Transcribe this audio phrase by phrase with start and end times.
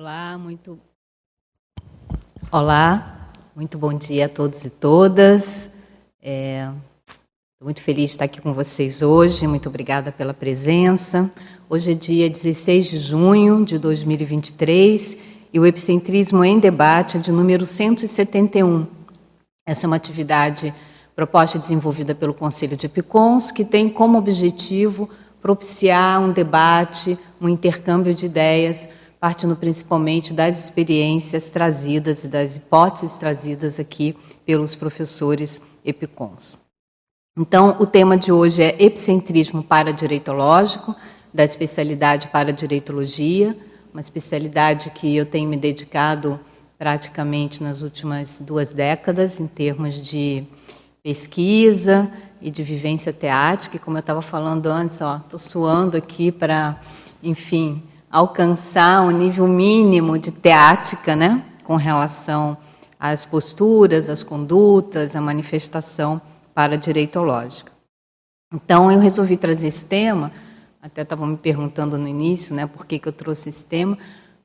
[0.00, 0.78] Olá, muito
[2.52, 5.68] Olá, muito bom dia a todos e todas.
[6.22, 6.70] É...
[7.60, 9.44] Muito feliz de estar aqui com vocês hoje.
[9.48, 11.28] Muito obrigada pela presença.
[11.68, 15.18] Hoje é dia 16 de junho de 2023
[15.52, 18.86] e o Epicentrismo em Debate é de número 171.
[19.66, 20.72] Essa é uma atividade
[21.16, 25.10] proposta e desenvolvida pelo Conselho de Epicons, que tem como objetivo
[25.42, 28.88] propiciar um debate, um intercâmbio de ideias
[29.20, 36.56] partindo principalmente das experiências trazidas e das hipóteses trazidas aqui pelos professores epicons.
[37.36, 40.94] Então, o tema de hoje é epicentrismo paradireitológico,
[41.32, 43.56] da especialidade paradireitologia,
[43.92, 46.38] uma especialidade que eu tenho me dedicado
[46.78, 50.44] praticamente nas últimas duas décadas em termos de
[51.02, 52.10] pesquisa
[52.40, 53.76] e de vivência teática.
[53.76, 56.80] E como eu estava falando antes, estou suando aqui para,
[57.22, 62.56] enfim, alcançar um nível mínimo de teática, né, com relação
[62.98, 66.20] às posturas, às condutas, à manifestação
[66.54, 67.72] para direitológica.
[68.52, 70.32] Então, eu resolvi trazer esse tema,
[70.80, 73.98] até estavam me perguntando no início, né, por que, que eu trouxe esse tema,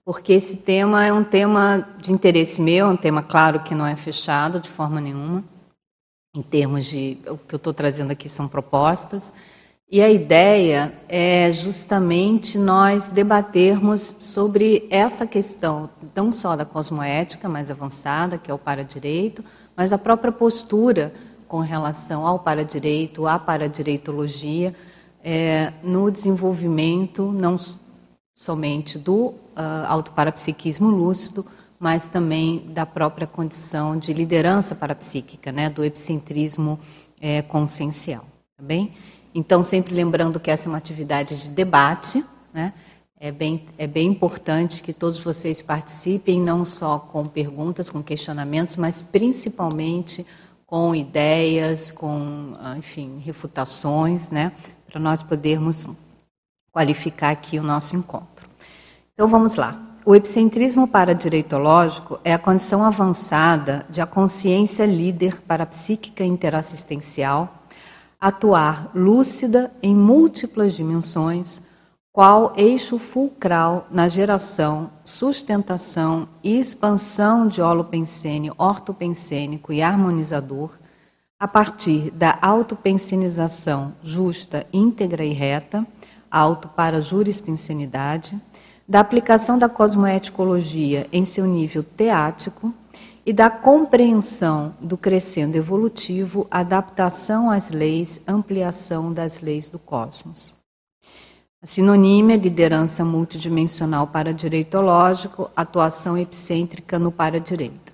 [0.05, 3.85] porque esse tema é um tema de interesse meu, é um tema, claro, que não
[3.85, 5.43] é fechado de forma nenhuma,
[6.35, 7.17] em termos de.
[7.27, 9.31] O que eu estou trazendo aqui são propostas,
[9.93, 17.69] e a ideia é justamente nós debatermos sobre essa questão, não só da cosmoética mais
[17.69, 19.45] avançada, que é o para-direito,
[19.77, 21.13] mas a própria postura
[21.47, 24.73] com relação ao para-direito, à para-direitologia,
[25.23, 27.59] é, no desenvolvimento não
[28.33, 29.35] somente do uh,
[29.87, 31.45] autoparapsiquismo lúcido,
[31.79, 36.79] mas também da própria condição de liderança parapsíquica, né, do epicentrismo
[37.21, 38.25] é, consciencial.
[38.57, 38.91] Tá bem?
[39.33, 42.73] Então, sempre lembrando que essa é uma atividade de debate, né?
[43.19, 48.75] É bem, é bem importante que todos vocês participem, não só com perguntas, com questionamentos,
[48.75, 50.25] mas principalmente
[50.65, 54.51] com ideias, com, ah, enfim, refutações, né?
[54.85, 55.87] Para nós podermos
[56.71, 58.49] qualificar aqui o nosso encontro.
[59.13, 59.81] Então, vamos lá.
[60.05, 67.62] O epicentrismo paradireitológico é a condição avançada de a consciência líder parapsíquica interassistencial
[68.23, 71.59] atuar lúcida em múltiplas dimensões,
[72.09, 80.69] qual eixo fulcral na geração, sustentação e expansão de holopensene ortopensênico e harmonizador,
[81.37, 85.85] a partir da autopensenização justa, íntegra e reta,
[86.31, 88.39] auto para jurispensenidade,
[88.87, 92.73] da aplicação da cosmoeticologia em seu nível teático,
[93.25, 100.53] e da compreensão do crescendo evolutivo, adaptação às leis, ampliação das leis do cosmos.
[101.61, 107.93] A sinonímia, liderança multidimensional para direitológico, atuação epicêntrica no para-direito.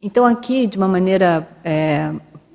[0.00, 2.10] Então, aqui, de uma maneira é,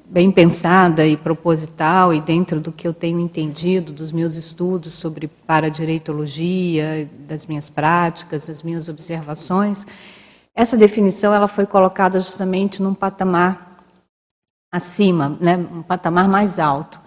[0.05, 5.27] bem pensada e proposital, e dentro do que eu tenho entendido dos meus estudos sobre
[5.27, 9.85] paradireitologia, das minhas práticas, das minhas observações,
[10.59, 13.81] essa definição ela foi colocada justamente num patamar
[14.69, 16.99] acima, né, um patamar mais alto.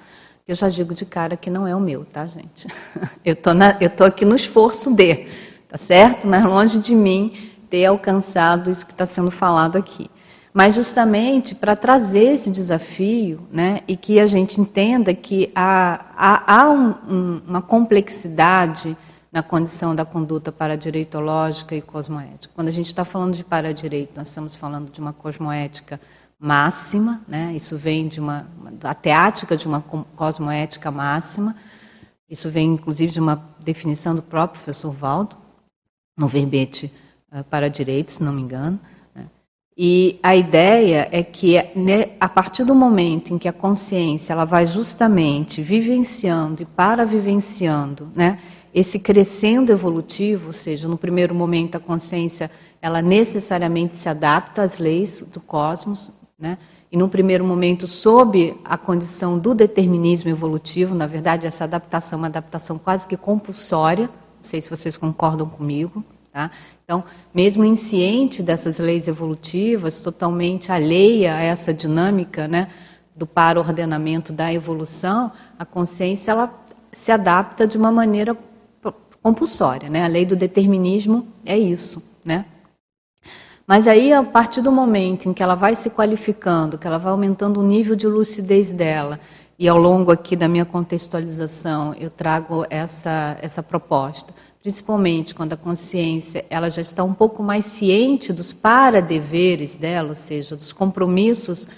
[0.48, 2.66] Eu já digo de cara que não é o meu, tá, gente?
[3.22, 5.26] Eu tô, na, eu tô aqui no esforço de,
[5.68, 6.26] tá certo?
[6.26, 7.36] Mas longe de mim
[7.68, 10.10] ter alcançado isso que está sendo falado aqui.
[10.54, 16.56] Mas justamente para trazer esse desafio, né, e que a gente entenda que há, há,
[16.56, 18.96] há um, um, uma complexidade
[19.32, 22.52] na condição da conduta paradireitológica e cosmoética.
[22.54, 25.98] Quando a gente está falando de paradireito, nós estamos falando de uma cosmoética
[26.38, 27.52] máxima, né?
[27.54, 28.46] isso vem de uma,
[28.82, 31.56] a teática de uma cosmoética máxima,
[32.28, 35.36] isso vem inclusive de uma definição do próprio professor Valdo,
[36.16, 36.92] no verbete
[37.32, 38.78] uh, para direito, se não me engano.
[39.14, 39.26] Né?
[39.76, 44.44] E a ideia é que, né, a partir do momento em que a consciência ela
[44.44, 48.38] vai justamente vivenciando e para vivenciando, né,
[48.74, 54.78] esse crescendo evolutivo, ou seja, no primeiro momento a consciência ela necessariamente se adapta às
[54.78, 56.58] leis do cosmos, né?
[56.90, 62.20] E num primeiro momento sob a condição do determinismo evolutivo, na verdade essa adaptação é
[62.20, 66.50] uma adaptação quase que compulsória, não sei se vocês concordam comigo, tá?
[66.84, 72.68] Então, mesmo insciente dessas leis evolutivas, totalmente alheia a essa dinâmica, né,
[73.14, 76.52] do para-ordenamento da evolução, a consciência ela
[76.92, 78.36] se adapta de uma maneira
[79.22, 79.88] compulsória.
[79.88, 80.04] Né?
[80.04, 82.02] A lei do determinismo é isso.
[82.24, 82.44] Né?
[83.66, 87.12] Mas aí, a partir do momento em que ela vai se qualificando, que ela vai
[87.12, 89.20] aumentando o nível de lucidez dela,
[89.58, 95.56] e ao longo aqui da minha contextualização eu trago essa, essa proposta, principalmente quando a
[95.56, 101.68] consciência ela já está um pouco mais ciente dos para-deveres dela, ou seja, dos compromissos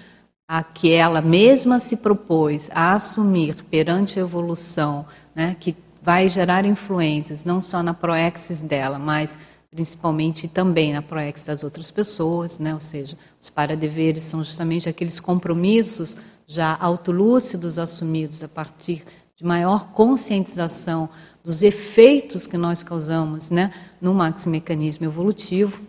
[0.49, 5.75] a que ela mesma se propôs a assumir perante a evolução, né, que
[6.05, 9.39] vai gerar influências não só na proexis dela, mas
[9.71, 15.19] principalmente também na proexis das outras pessoas, né, ou seja, os para-deveres são justamente aqueles
[15.19, 16.17] compromissos
[16.47, 19.03] já autolúcidos assumidos a partir
[19.35, 21.09] de maior conscientização
[21.43, 25.81] dos efeitos que nós causamos né, no maximecanismo evolutivo.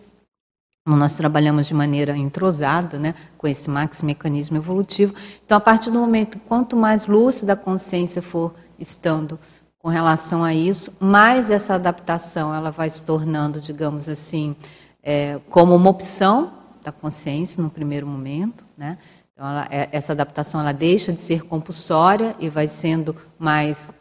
[0.88, 5.14] Nós trabalhamos de maneira entrosada né, com esse maximecanismo evolutivo.
[5.46, 9.38] Então, a partir do momento, quanto mais lúcida a consciência for estando
[9.86, 14.56] com relação a isso, mais essa adaptação ela vai se tornando, digamos assim,
[15.04, 16.54] é, como uma opção
[16.84, 18.98] da consciência no primeiro momento, né?
[19.32, 23.92] Então, ela, é, essa adaptação ela deixa de ser compulsória e vai sendo mais,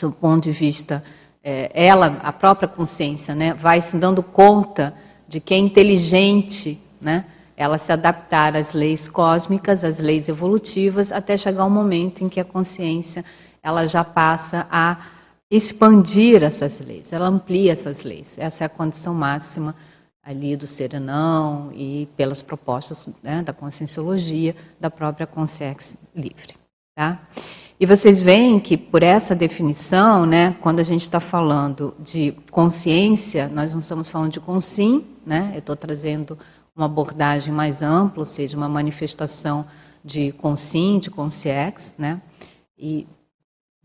[0.00, 1.04] do ponto de vista,
[1.44, 4.94] é, ela, a própria consciência, né, vai se dando conta
[5.28, 11.36] de que é inteligente, né, ela se adaptar às leis cósmicas, às leis evolutivas, até
[11.36, 13.22] chegar um momento em que a consciência
[13.66, 14.98] ela já passa a
[15.50, 18.38] expandir essas leis, ela amplia essas leis.
[18.38, 19.74] Essa é a condição máxima
[20.22, 26.54] ali do serenão e pelas propostas né, da conscienciologia da própria consciência livre.
[26.94, 27.20] Tá?
[27.78, 33.48] E vocês veem que por essa definição, né, quando a gente está falando de consciência,
[33.48, 35.50] nós não estamos falando de consim, né?
[35.54, 36.38] eu estou trazendo
[36.74, 39.66] uma abordagem mais ampla, ou seja, uma manifestação
[40.04, 42.20] de consim, de consciex, né?
[42.78, 43.08] e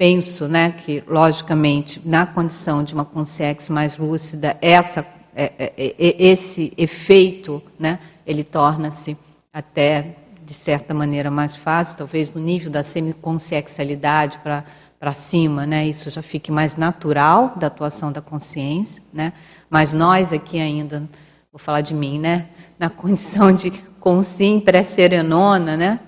[0.02, 5.06] penso né, que, logicamente, na condição de uma consciência mais lúcida, essa
[5.36, 9.16] é, é, é, esse efeito, né, ele torna-se
[9.54, 14.64] até de certa maneira mais fácil, talvez no nível da semiconsciexualidade para
[15.00, 19.34] para cima, né, isso já fique mais natural da atuação da consciência, né,
[19.70, 21.08] mas nós aqui ainda,
[21.52, 22.48] vou falar de mim, né,
[22.80, 23.70] na condição de
[24.00, 26.00] consim pré-serenona, né,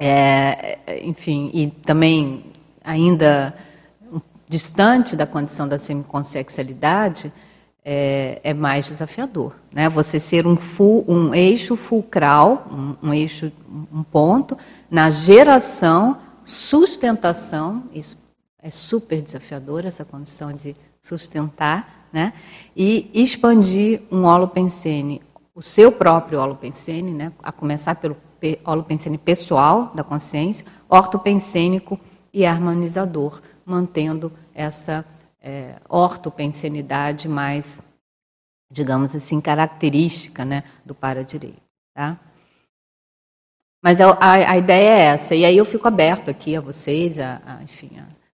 [0.00, 2.53] é, enfim, e também
[2.84, 3.54] ainda
[4.48, 7.32] distante da condição da semiconsciexualidade,
[7.84, 9.56] é, é mais desafiador.
[9.72, 9.88] Né?
[9.88, 13.52] Você ser um, fu, um eixo fulcral, um, um, eixo,
[13.92, 14.56] um ponto,
[14.90, 18.22] na geração, sustentação, isso
[18.62, 22.32] é super desafiador, essa condição de sustentar, né?
[22.76, 25.20] e expandir um holopensene,
[25.54, 27.32] o seu próprio holopensene, né?
[27.42, 28.16] a começar pelo
[28.64, 31.98] holopensene pessoal da consciência, ortopensênico
[32.34, 35.04] e harmonizador, mantendo essa
[35.40, 37.80] é, ortopensenidade mais,
[38.68, 41.62] digamos assim, característica né, do para-direito.
[41.94, 42.18] Tá?
[43.80, 47.20] Mas a, a, a, ideia é essa, e aí eu fico aberto aqui a vocês,
[47.20, 47.92] a, a enfim,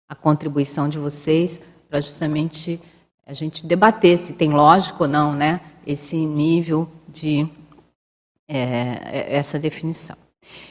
[0.07, 1.59] a, contribuição de vocês,
[1.89, 2.81] para justamente
[3.25, 7.49] a gente debater se tem lógico ou não né, esse nível de
[8.47, 10.15] é, essa definição.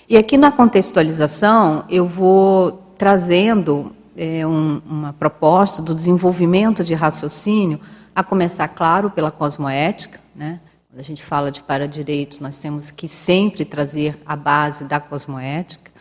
[0.08, 7.80] E aqui na contextualização eu vou trazendo é, um, uma proposta do desenvolvimento de raciocínio,
[8.14, 10.18] a começar, claro, pela cosmoética.
[10.34, 10.60] Né?
[10.90, 15.92] Quando a gente fala de para-direitos, nós temos que sempre trazer a base da cosmoética.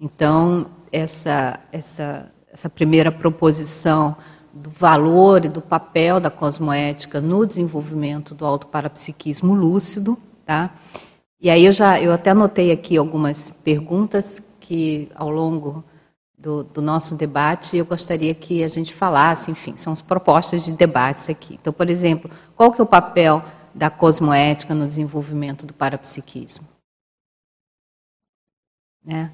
[0.00, 4.16] Então, essa, essa, essa primeira proposição
[4.54, 10.16] do valor e do papel da cosmoética no desenvolvimento do autoparapsiquismo lúcido,
[10.46, 10.70] tá?
[11.38, 15.84] E aí eu já eu até anotei aqui algumas perguntas que ao longo
[16.46, 20.70] do, do, nosso debate, eu gostaria que a gente falasse, enfim, são as propostas de
[20.70, 21.58] debates aqui.
[21.60, 23.42] Então, por exemplo, qual que é o papel
[23.74, 26.64] da cosmoética no desenvolvimento do parapsiquismo?
[29.04, 29.32] Né?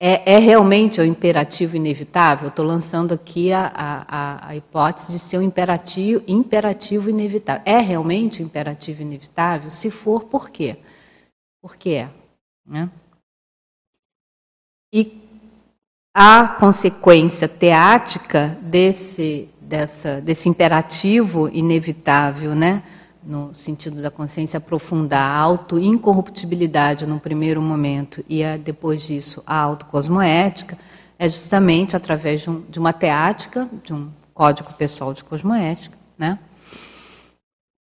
[0.00, 2.48] É, é, realmente o imperativo inevitável?
[2.48, 7.62] Estou lançando aqui a, a, a, hipótese de ser um imperativo, imperativo inevitável.
[7.66, 9.68] É realmente um imperativo inevitável?
[9.68, 10.78] Se for, por quê?
[11.60, 12.10] Por que é?
[12.66, 12.88] Né?
[14.90, 15.23] E
[16.14, 22.82] a consequência teática desse, dessa, desse imperativo inevitável, né?
[23.20, 29.56] no sentido da consciência aprofundar a auto-incorruptibilidade no primeiro momento e a, depois disso a
[29.58, 30.78] autocosmoética,
[31.18, 36.38] é justamente através de, um, de, uma teática, de um código pessoal de cosmoética, né?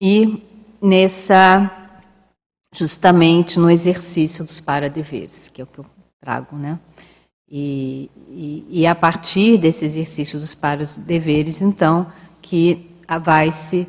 [0.00, 0.42] e
[0.82, 1.70] nessa,
[2.74, 5.86] justamente no exercício dos paradeveres, que é o que eu
[6.20, 6.78] trago, né?
[7.50, 12.06] E, e, e, a partir desse exercício dos pares deveres, então,
[12.42, 12.90] que
[13.22, 13.88] vai se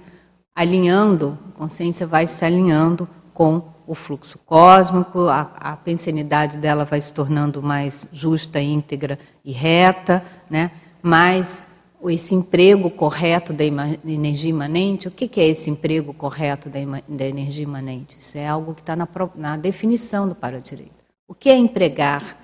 [0.55, 7.01] alinhando, a consciência vai se alinhando com o fluxo cósmico, a, a pensenidade dela vai
[7.01, 10.71] se tornando mais justa, íntegra e reta, né?
[11.01, 11.65] mais
[12.07, 17.63] esse emprego correto da energia imanente, o que é esse emprego correto da, da energia
[17.63, 18.15] imanente?
[18.17, 20.91] Isso é algo que está na, na, definição do para-direito.
[21.27, 22.37] O que é empregar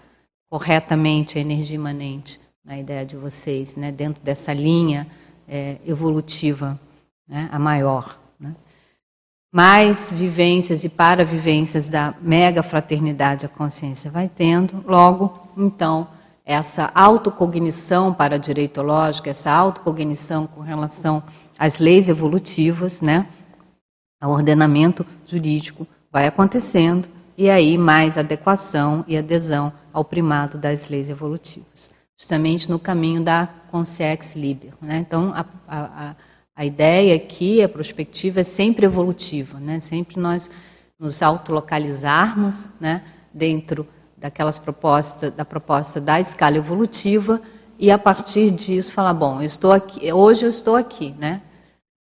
[0.55, 5.05] corretamente a energia imanente, na ideia de vocês, né, dentro dessa linha
[5.45, 6.79] é, evolutiva,
[7.27, 8.17] né, a maior?
[8.39, 8.55] Né?
[9.53, 16.07] Mais vivências e para-vivências da mega fraternidade a consciência vai tendo, logo, então,
[16.45, 21.21] essa autocognição para direitológica, essa autocognição com relação
[21.59, 23.27] às leis evolutivas, né?
[24.23, 31.09] O ordenamento jurídico vai acontecendo e aí mais adequação e adesão ao primado das leis
[31.09, 34.73] evolutivas, justamente no caminho da consciex liber.
[34.81, 34.99] Né?
[34.99, 36.15] Então, a, a,
[36.55, 39.79] a ideia aqui, a perspectiva é sempre evolutiva, né?
[39.79, 40.49] sempre nós
[40.97, 43.03] nos autolocalizarmos né?
[43.33, 43.87] dentro
[44.17, 47.41] daquelas propostas, da proposta da escala evolutiva
[47.77, 51.41] e a partir disso falar, bom, eu estou aqui, hoje eu estou aqui, né?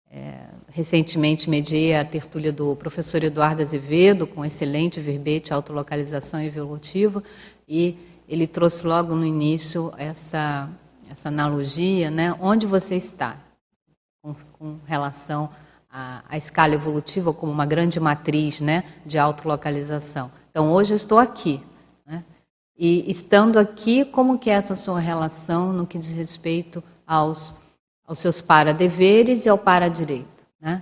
[0.10, 7.24] É, recentemente mediei a tertúlia do professor Eduardo Azevedo com excelente verbete, autolocalização evolutiva
[7.68, 7.98] e
[8.28, 10.70] ele trouxe logo no início essa
[11.10, 12.36] essa analogia, né?
[12.40, 13.36] Onde você está
[14.22, 15.50] com, com relação
[15.92, 18.84] à, à escala evolutiva como uma grande matriz, né?
[19.04, 20.32] De autolocalização.
[20.52, 21.64] Então hoje eu estou aqui,
[22.82, 27.54] e estando aqui, como que é essa sua relação no que diz respeito aos,
[28.08, 30.38] aos seus para-deveres e ao para-direito?
[30.60, 30.82] Né?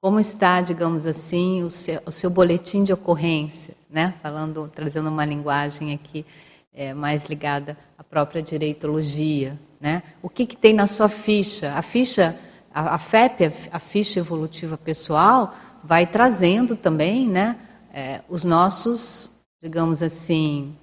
[0.00, 4.14] Como está, digamos assim, o seu, o seu, boletim de ocorrências, né?
[4.20, 6.26] Falando, trazendo uma linguagem aqui
[6.72, 10.02] é, mais ligada à própria direitologia, né?
[10.20, 11.72] O que, que tem na sua ficha?
[11.74, 12.36] A ficha,
[12.74, 15.54] a, a FEP, a, ficha evolutiva pessoal,
[15.84, 17.56] vai trazendo também, né?
[17.92, 19.30] É, os nossos,
[19.62, 20.74] digamos assim,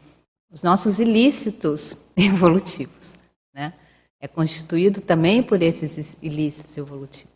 [0.51, 3.17] os nossos ilícitos evolutivos.
[3.53, 3.73] Né?
[4.19, 7.28] É constituído também por esses ilícitos evolutivos.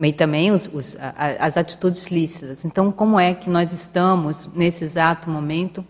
[0.00, 2.64] E também os, os, as atitudes lícitas.
[2.64, 5.86] Então, como é que nós estamos, nesse exato momento,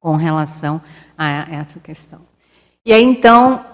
[0.00, 0.80] com relação
[1.16, 2.20] a essa questão?
[2.84, 3.64] E aí, então,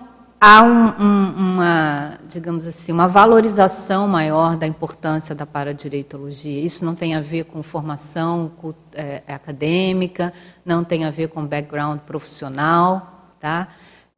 [0.41, 6.61] há um, um, uma, digamos assim, uma valorização maior da importância da paradireitologia.
[6.61, 8.51] Isso não tem a ver com formação
[8.93, 10.33] é, acadêmica,
[10.65, 13.69] não tem a ver com background profissional, tá?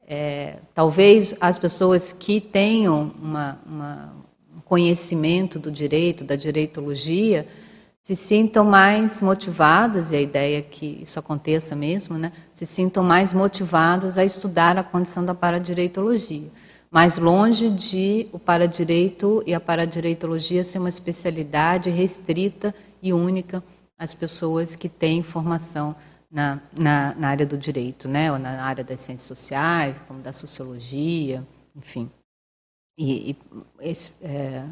[0.09, 4.26] É, talvez as pessoas que tenham uma, uma, um
[4.67, 7.47] conhecimento do direito, da direitologia,
[8.03, 12.31] se sintam mais motivadas, e a ideia é que isso aconteça mesmo, né?
[12.55, 16.49] se sintam mais motivadas a estudar a condição da paradireitologia.
[16.91, 23.63] Mais longe de o paradireito e a paradireitologia ser uma especialidade restrita e única
[23.99, 25.97] às pessoas que têm formação
[26.31, 28.31] na, na, na área do direito, né?
[28.31, 31.45] ou na área das ciências sociais, como da sociologia,
[31.75, 32.09] enfim.
[32.99, 33.37] E, e
[34.23, 34.67] é,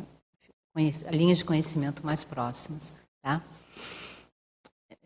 [1.10, 2.92] linhas de conhecimento mais próximas.
[3.22, 3.40] Tá?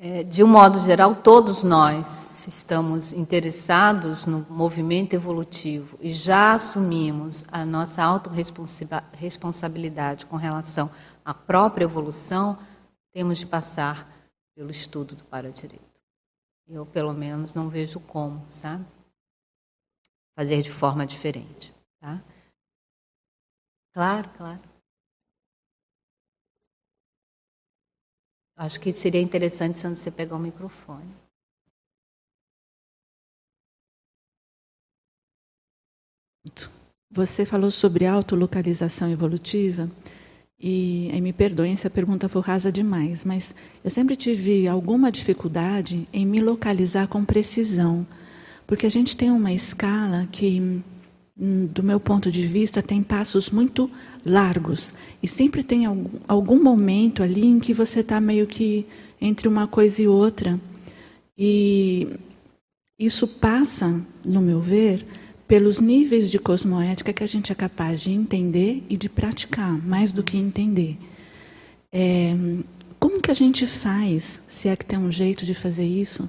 [0.01, 7.45] É, de um modo geral, todos nós estamos interessados no movimento evolutivo e já assumimos
[7.51, 10.89] a nossa autorresponsabilidade com relação
[11.25, 12.57] à própria evolução,
[13.13, 14.09] temos de passar
[14.55, 15.83] pelo estudo do paradireito.
[16.69, 18.87] Eu, pelo menos, não vejo como, sabe?
[20.37, 21.75] Fazer de forma diferente.
[22.01, 22.23] Tá?
[23.99, 24.61] Claro, claro.
[28.57, 31.13] Acho que seria interessante se você pegar o microfone.
[37.11, 39.91] Você falou sobre autolocalização evolutiva
[40.61, 43.53] e me perdoem se a pergunta for rasa demais, mas
[43.83, 48.07] eu sempre tive alguma dificuldade em me localizar com precisão,
[48.65, 50.85] porque a gente tem uma escala que
[51.39, 53.89] do meu ponto de vista, tem passos muito
[54.27, 54.93] largos.
[55.23, 58.85] E sempre tem algum, algum momento ali em que você está meio que
[59.21, 60.59] entre uma coisa e outra.
[61.37, 62.09] E
[62.99, 65.07] isso passa, no meu ver,
[65.47, 70.13] pelos níveis de cosmoética que a gente é capaz de entender e de praticar, mais
[70.13, 70.99] do que entender.
[71.93, 72.37] É,
[72.99, 76.29] como que a gente faz, se é que tem um jeito de fazer isso,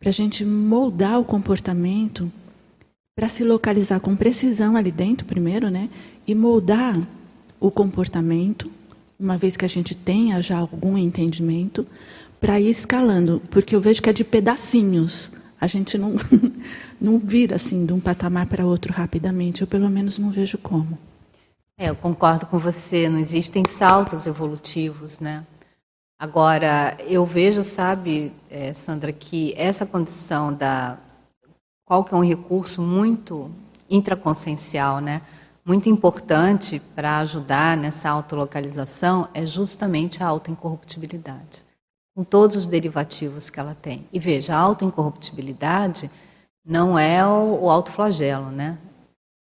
[0.00, 2.32] para a gente moldar o comportamento
[3.18, 5.90] para se localizar com precisão ali dentro, primeiro, né?
[6.24, 6.96] E moldar
[7.58, 8.70] o comportamento,
[9.18, 11.84] uma vez que a gente tenha já algum entendimento,
[12.40, 15.32] para ir escalando, porque eu vejo que é de pedacinhos.
[15.60, 16.14] A gente não,
[17.00, 19.62] não vira assim de um patamar para outro rapidamente.
[19.62, 20.96] Eu, pelo menos, não vejo como.
[21.76, 23.08] É, eu concordo com você.
[23.08, 25.44] Não existem saltos evolutivos, né?
[26.16, 30.98] Agora, eu vejo, sabe, é, Sandra, que essa condição da
[31.88, 33.50] qual que é um recurso muito
[33.88, 35.22] intraconsciencial, né?
[35.64, 41.64] Muito importante para ajudar nessa autolocalização é justamente a autoincorruptibilidade,
[42.14, 44.06] com todos os derivativos que ela tem.
[44.12, 46.10] E veja, a autoincorruptibilidade
[46.62, 48.76] não é o, o autoflagelo, né?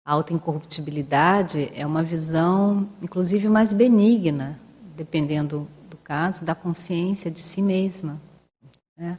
[0.05, 4.61] A autoincorruptibilidade é uma visão, inclusive, mais benigna,
[4.95, 8.21] dependendo do caso, da consciência de si mesma.
[8.95, 9.19] Né?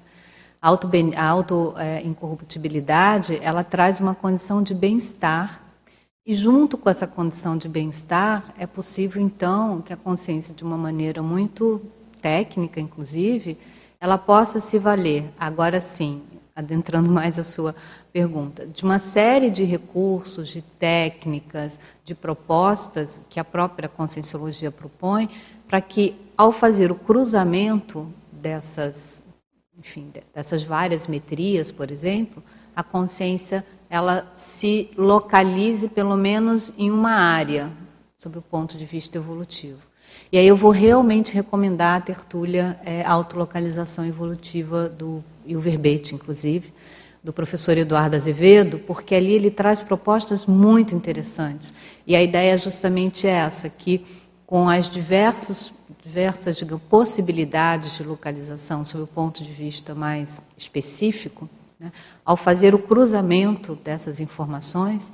[0.62, 5.62] A auto-incorruptibilidade, auto, é, ela traz uma condição de bem-estar,
[6.26, 10.78] e junto com essa condição de bem-estar, é possível, então, que a consciência, de uma
[10.78, 11.82] maneira muito
[12.22, 13.58] técnica, inclusive,
[14.00, 16.22] ela possa se valer, agora sim,
[16.56, 17.76] adentrando mais a sua
[18.12, 25.30] pergunta, de uma série de recursos, de técnicas, de propostas que a própria conscienciologia propõe,
[25.68, 29.24] para que, ao fazer o cruzamento dessas,
[29.80, 32.44] enfim, dessas várias metrias, por exemplo,
[32.76, 37.72] a consciência ela se localize pelo menos em uma área,
[38.18, 39.80] sob o ponto de vista evolutivo.
[40.32, 46.16] E aí eu vou realmente recomendar a tertúlia é, Autolocalização Evolutiva do, e o verbete,
[46.16, 46.74] inclusive,
[47.24, 51.74] do professor Eduardo Azevedo, porque ali ele traz propostas muito interessantes.
[52.06, 54.06] E a ideia é justamente essa, que
[54.48, 55.74] com as diversas,
[56.04, 61.92] diversas digamos, possibilidades de localização, sob o ponto de vista mais específico, né,
[62.24, 65.12] ao fazer o cruzamento dessas informações,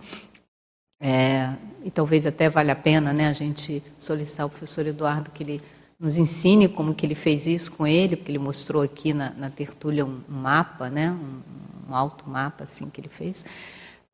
[1.02, 1.50] é,
[1.84, 5.62] e talvez até valha a pena né, a gente solicitar ao professor Eduardo que ele
[6.00, 9.50] nos ensine como que ele fez isso com ele, porque ele mostrou aqui na, na
[9.50, 13.44] tertúlia um, um mapa, né, um, um alto mapa assim que ele fez.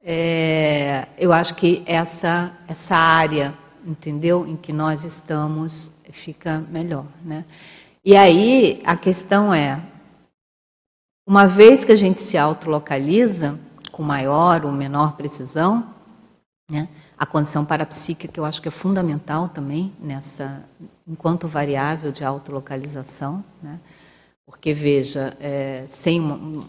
[0.02, 3.54] É, eu acho que essa essa área,
[3.86, 7.46] entendeu, em que nós estamos, fica melhor, né?
[8.04, 9.82] E aí a questão é,
[11.28, 13.60] uma vez que a gente se autolocaliza
[13.92, 15.94] com maior ou menor precisão,
[16.70, 16.88] né?
[17.18, 20.64] A condição parapsíquica que eu acho que é fundamental também nessa,
[21.08, 23.80] enquanto variável de autolocalização, né?
[24.46, 26.66] Porque veja, é, sem uma,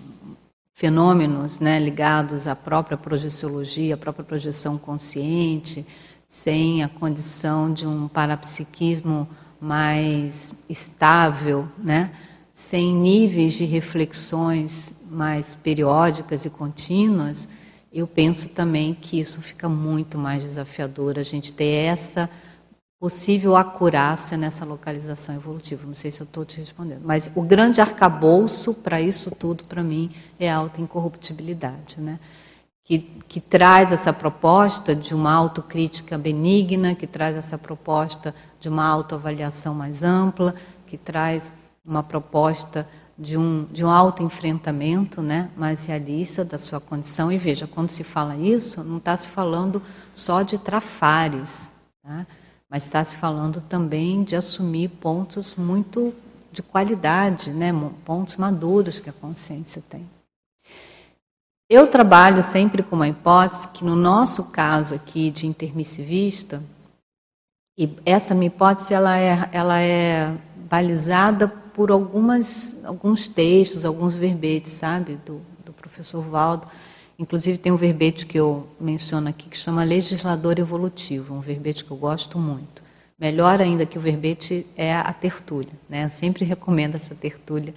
[0.80, 5.86] fenômenos né, ligados à própria projeciologia, à própria projeção consciente,
[6.30, 9.28] sem a condição de um parapsiquismo
[9.60, 12.12] mais estável, né,
[12.52, 17.48] sem níveis de reflexões mais periódicas e contínuas,
[17.92, 22.30] eu penso também que isso fica muito mais desafiador, a gente ter essa
[23.00, 25.84] possível acurácia nessa localização evolutiva.
[25.84, 29.82] Não sei se eu estou te respondendo, mas o grande arcabouço para isso tudo, para
[29.82, 32.20] mim, é a autoincorruptibilidade, né?
[32.90, 32.98] Que,
[33.28, 39.72] que traz essa proposta de uma autocrítica benigna, que traz essa proposta de uma autoavaliação
[39.72, 40.56] mais ampla,
[40.88, 41.54] que traz
[41.86, 42.84] uma proposta
[43.16, 47.30] de um, de um autoenfrentamento né, mais realista da sua condição.
[47.30, 49.80] E veja, quando se fala isso, não está se falando
[50.12, 51.70] só de trafares,
[52.02, 52.26] tá?
[52.68, 56.12] mas está se falando também de assumir pontos muito
[56.50, 57.72] de qualidade, né,
[58.04, 60.04] pontos maduros que a consciência tem.
[61.70, 66.60] Eu trabalho sempre com uma hipótese que, no nosso caso aqui de intermissivista,
[67.78, 70.36] e essa minha hipótese ela é, ela é
[70.68, 76.66] balizada por algumas, alguns textos, alguns verbetes, sabe, do, do professor Valdo,
[77.20, 81.90] Inclusive tem um verbete que eu menciono aqui que chama legislador evolutivo, um verbete que
[81.90, 82.82] eu gosto muito.
[83.18, 86.06] Melhor ainda que o verbete é a tertúlia, né?
[86.06, 87.74] Eu sempre recomendo essa tertúlia,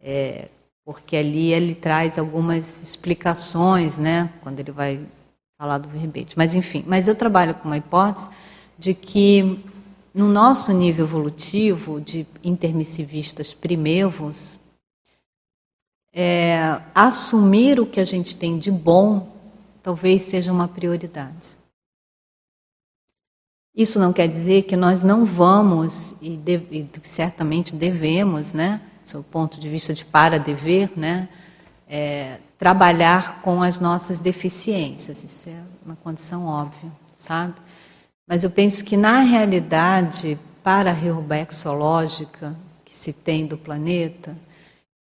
[0.00, 0.46] é,
[0.90, 4.28] porque ali ele traz algumas explicações, né?
[4.42, 5.06] Quando ele vai
[5.56, 6.36] falar do verbete.
[6.36, 8.28] Mas enfim, mas eu trabalho com uma hipótese
[8.76, 9.62] de que
[10.12, 14.58] no nosso nível evolutivo de intermissivistas primevos,
[16.12, 19.28] é, assumir o que a gente tem de bom
[19.84, 21.50] talvez seja uma prioridade.
[23.76, 29.24] Isso não quer dizer que nós não vamos, e, de, e certamente devemos, né, do
[29.24, 31.28] ponto de vista de para-dever, né,
[31.88, 35.24] é, trabalhar com as nossas deficiências.
[35.24, 37.54] Isso é uma condição óbvia, sabe?
[38.28, 44.36] Mas eu penso que, na realidade, para a reubexológica que se tem do planeta,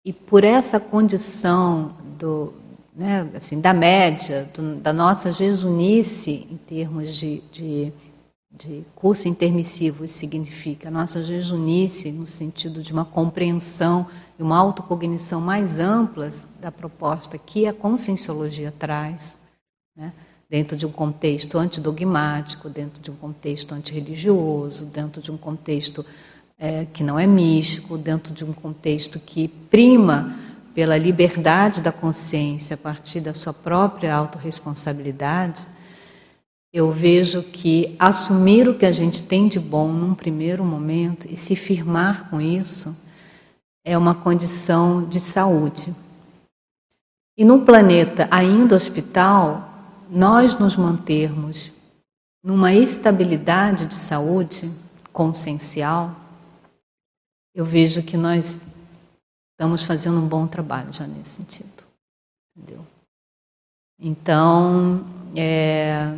[0.05, 2.53] e por essa condição do,
[2.95, 7.93] né, assim, da média, do, da nossa jejunice em termos de, de,
[8.57, 14.07] de curso intermissivo, isso significa nossa jejunice no sentido de uma compreensão
[14.39, 19.37] e uma autocognição mais amplas da proposta que a conscienciologia traz,
[19.95, 20.11] né,
[20.49, 26.05] dentro de um contexto antidogmático, dentro de um contexto antirreligioso, dentro de um contexto
[26.57, 30.35] é, que não é místico, dentro de um contexto que prima
[30.73, 35.61] pela liberdade da consciência a partir da sua própria autorresponsabilidade,
[36.77, 41.35] eu vejo que assumir o que a gente tem de bom num primeiro momento e
[41.35, 42.95] se firmar com isso
[43.83, 45.95] é uma condição de saúde.
[47.35, 49.67] E num planeta ainda hospital,
[50.07, 51.71] nós nos mantermos
[52.43, 54.71] numa estabilidade de saúde
[55.11, 56.15] consciencial,
[57.55, 58.61] eu vejo que nós
[59.51, 61.87] estamos fazendo um bom trabalho já nesse sentido.
[62.55, 62.85] Entendeu?
[63.99, 65.03] Então,
[65.35, 66.15] é,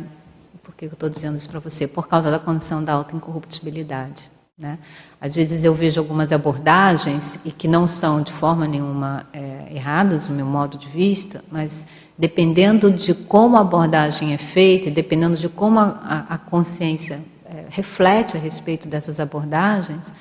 [0.88, 1.86] que eu estou dizendo isso para você?
[1.86, 4.30] Por causa da condição da alta incorruptibilidade.
[4.56, 4.78] Né?
[5.20, 10.28] Às vezes eu vejo algumas abordagens, e que não são de forma nenhuma é, erradas,
[10.28, 11.86] no meu modo de vista, mas
[12.18, 18.36] dependendo de como a abordagem é feita, dependendo de como a, a consciência é, reflete
[18.36, 20.12] a respeito dessas abordagens,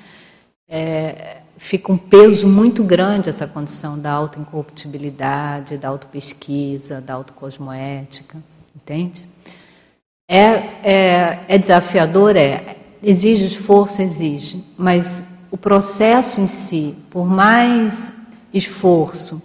[0.69, 8.41] é, fica um peso muito grande essa condição da autoincorruptibilidade, da autopesquisa, da autocosmoética,
[8.73, 9.25] entende?
[10.31, 10.43] É,
[10.83, 12.35] é, é desafiador?
[12.35, 12.77] É.
[13.01, 13.99] Exige esforço?
[13.99, 14.63] Exige.
[14.77, 18.13] Mas o processo em si, por mais
[18.53, 19.41] esforço,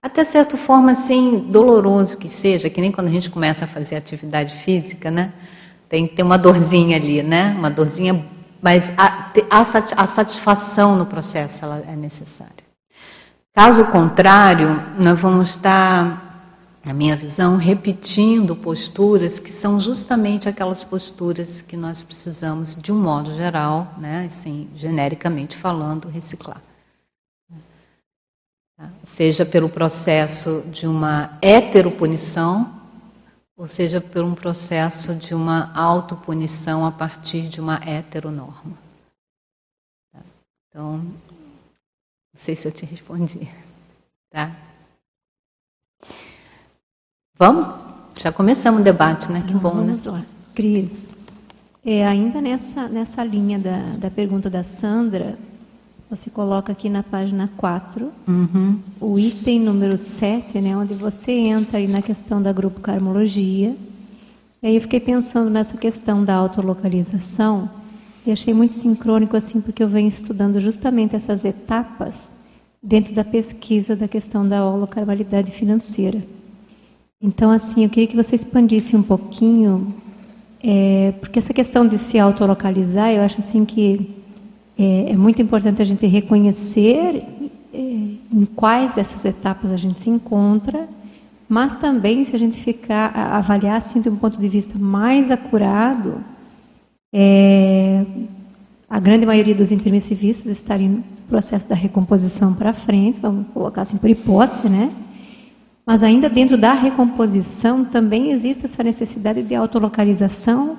[0.00, 3.96] até certa forma assim, doloroso que seja, que nem quando a gente começa a fazer
[3.96, 5.32] atividade física, né?
[5.88, 7.54] Tem, tem uma dorzinha ali, né?
[7.58, 8.24] Uma dorzinha,
[8.60, 12.64] mas a, a satisfação no processo ela é necessária.
[13.54, 16.31] Caso contrário, nós vamos estar
[16.84, 23.00] na minha visão, repetindo posturas que são justamente aquelas posturas que nós precisamos, de um
[23.00, 26.60] modo geral, né, assim, genericamente falando, reciclar.
[29.04, 32.82] Seja pelo processo de uma heteropunição,
[33.56, 38.76] ou seja por um processo de uma autopunição a partir de uma heteronorma.
[40.68, 41.14] Então, não
[42.34, 43.48] sei se eu te respondi.
[44.30, 44.50] Tá?
[47.38, 47.66] Vamos?
[48.20, 49.42] Já começamos o debate, né?
[49.46, 50.12] Que bom, Vamos né?
[50.12, 50.24] lá.
[50.54, 51.16] Cris,
[51.84, 55.36] é, ainda nessa, nessa linha da, da pergunta da Sandra,
[56.08, 58.78] você coloca aqui na página 4, uhum.
[59.00, 63.74] o item número 7, né, onde você entra aí na questão da grupo carmologia.
[64.62, 67.68] E aí eu fiquei pensando nessa questão da autolocalização
[68.24, 72.30] e achei muito sincrônico assim, porque eu venho estudando justamente essas etapas
[72.80, 76.22] dentro da pesquisa da questão da holocarmalidade financeira.
[77.22, 79.94] Então, assim, eu queria que você expandisse um pouquinho,
[80.60, 84.10] é, porque essa questão de se autolocalizar, eu acho assim que
[84.76, 87.22] é, é muito importante a gente reconhecer
[87.72, 90.88] é, em quais dessas etapas a gente se encontra,
[91.48, 96.24] mas também se a gente ficar avaliar assim de um ponto de vista mais acurado,
[97.14, 98.04] é,
[98.90, 103.96] a grande maioria dos intermissivistas estarem no processo da recomposição para frente, vamos colocar assim
[103.96, 104.90] por hipótese, né?
[105.84, 110.78] Mas ainda dentro da recomposição também existe essa necessidade de autolocalização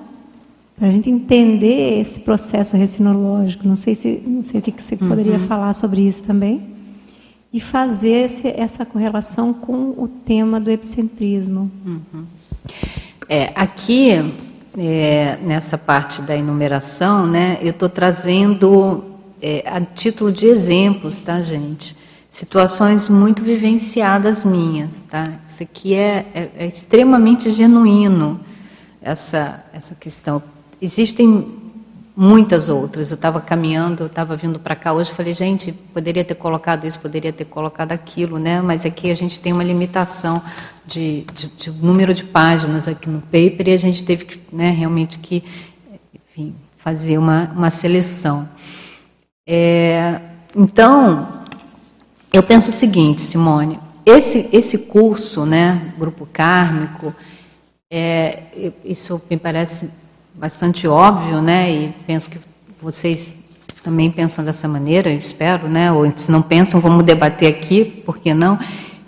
[0.76, 3.68] para a gente entender esse processo recinológico.
[3.68, 5.08] Não sei se não sei o que, você uhum.
[5.08, 6.62] poderia falar sobre isso também
[7.52, 11.70] e fazer esse, essa correlação com o tema do epicentrismo.
[11.86, 12.24] Uhum.
[13.28, 14.10] É, aqui
[14.76, 19.04] é, nessa parte da enumeração, né, eu estou trazendo
[19.40, 21.96] é, a título de exemplos, tá, gente?
[22.34, 25.34] Situações muito vivenciadas minhas, tá?
[25.46, 28.40] Isso aqui é, é, é extremamente genuíno,
[29.00, 30.42] essa, essa questão.
[30.82, 31.46] Existem
[32.16, 33.12] muitas outras.
[33.12, 36.98] Eu estava caminhando, eu estava vindo para cá hoje, falei, gente, poderia ter colocado isso,
[36.98, 38.60] poderia ter colocado aquilo, né?
[38.60, 40.42] Mas aqui a gente tem uma limitação
[40.84, 44.72] de, de, de número de páginas aqui no paper e a gente teve que, né,
[44.72, 45.44] realmente que,
[46.32, 48.48] enfim, fazer uma, uma seleção.
[49.46, 50.20] É,
[50.56, 51.43] então,
[52.34, 57.14] eu penso o seguinte, Simone, esse, esse curso, né, grupo kármico,
[57.88, 59.88] é, isso me parece
[60.34, 62.40] bastante óbvio, né, e penso que
[62.82, 63.36] vocês
[63.84, 68.34] também pensam dessa maneira, espero, né, ou se não pensam, vamos debater aqui, por que
[68.34, 68.58] não?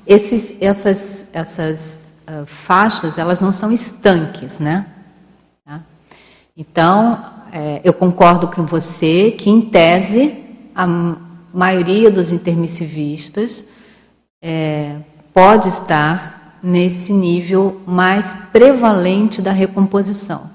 [0.07, 4.87] Esses, essas essas uh, faixas, elas não são estanques, né?
[5.65, 5.81] Tá?
[6.57, 10.33] Então, é, eu concordo com você que, em tese,
[10.73, 11.17] a,
[11.57, 13.65] maioria dos intermissivistas
[14.43, 14.97] é,
[15.33, 20.51] pode estar nesse nível mais prevalente da recomposição.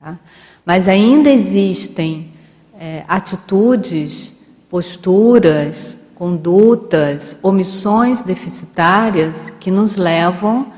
[0.00, 0.18] Tá?
[0.64, 2.32] Mas ainda existem
[2.80, 4.32] é, atitudes,
[4.70, 10.72] posturas, condutas, omissões deficitárias que nos levam,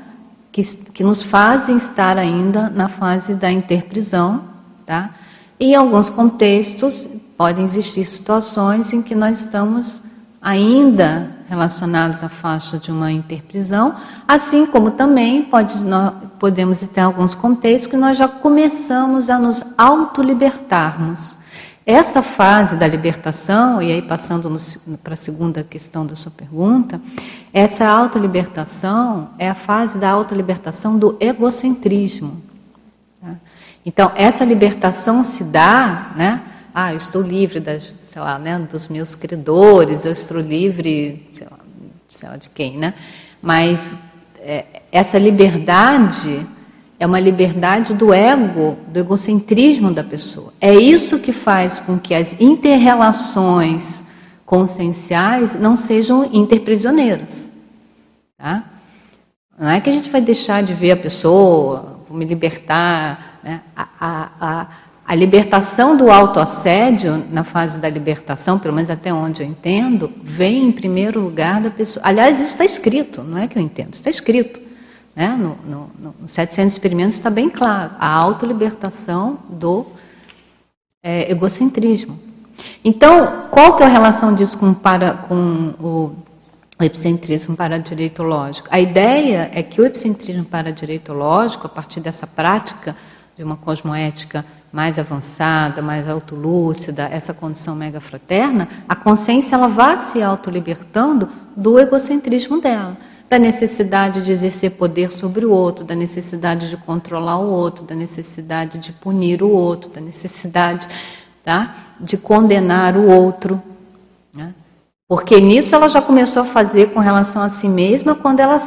[0.51, 0.61] que,
[0.93, 4.43] que nos fazem estar ainda na fase da interprisão,
[4.85, 5.15] tá?
[5.57, 7.07] Em alguns contextos,
[7.39, 10.03] podem existir situações em que nós estamos
[10.41, 13.95] ainda relacionados à faixa de uma interprisão,
[14.27, 19.73] assim como também pode, nós, podemos ter alguns contextos que nós já começamos a nos
[19.77, 21.37] autolibertarmos.
[21.85, 24.53] Essa fase da libertação, e aí passando
[25.01, 26.99] para a segunda questão da sua pergunta,
[27.53, 32.41] essa autolibertação é a fase da autolibertação do egocentrismo.
[33.21, 33.35] Tá?
[33.85, 36.41] Então, essa libertação se dá, né?
[36.73, 41.47] Ah, eu estou livre das, sei lá, né, dos meus credores, eu estou livre, sei
[41.49, 41.59] lá,
[42.07, 42.93] sei lá de quem, né?
[43.41, 43.93] Mas
[44.39, 46.45] é, essa liberdade
[46.99, 50.53] é uma liberdade do ego, do egocentrismo da pessoa.
[50.59, 54.03] É isso que faz com que as interrelações
[54.45, 57.47] conscienciais não sejam interprisioneiras.
[58.37, 58.63] Tá?
[59.57, 63.39] Não é que a gente vai deixar de ver a pessoa, vou me libertar.
[63.43, 63.61] Né?
[63.75, 64.67] A, a, a,
[65.09, 70.67] a libertação do autoassédio, na fase da libertação, pelo menos até onde eu entendo, vem
[70.67, 72.05] em primeiro lugar da pessoa.
[72.05, 74.61] Aliás, isso está escrito, não é que eu entendo, está escrito.
[75.15, 75.29] Né?
[75.29, 79.87] No, no, no 700 experimentos está bem claro, a autolibertação do
[81.01, 82.19] é, egocentrismo.
[82.85, 86.11] Então, qual que é a relação disso com, para, com o
[86.79, 88.67] epicentrismo paradireitológico?
[88.69, 92.95] A ideia é que o epicentrismo paradireitológico, a partir dessa prática
[93.35, 99.97] de uma cosmoética mais avançada, mais autolúcida, essa condição mega fraterna, a consciência ela vai
[99.97, 102.97] se autolibertando do egocentrismo dela
[103.29, 107.93] da necessidade de exercer poder sobre o outro, da necessidade de controlar o outro, da
[107.93, 110.87] necessidade de punir o outro, da necessidade
[111.43, 113.61] tá, de condenar o outro.
[114.33, 114.55] Né?
[115.07, 118.57] Porque nisso ela já começou a fazer com relação a si mesma quando ela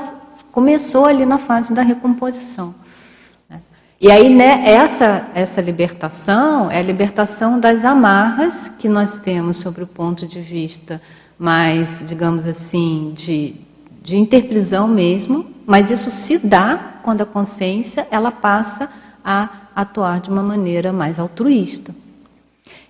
[0.53, 2.73] começou ali na fase da recomposição.
[4.03, 9.83] E aí, né, essa, essa libertação é a libertação das amarras que nós temos sobre
[9.85, 11.01] o ponto de vista
[11.39, 13.57] mais, digamos assim, de
[14.03, 18.91] de interprisão mesmo, mas isso se dá quando a consciência ela passa
[19.25, 21.95] a atuar de uma maneira mais altruísta.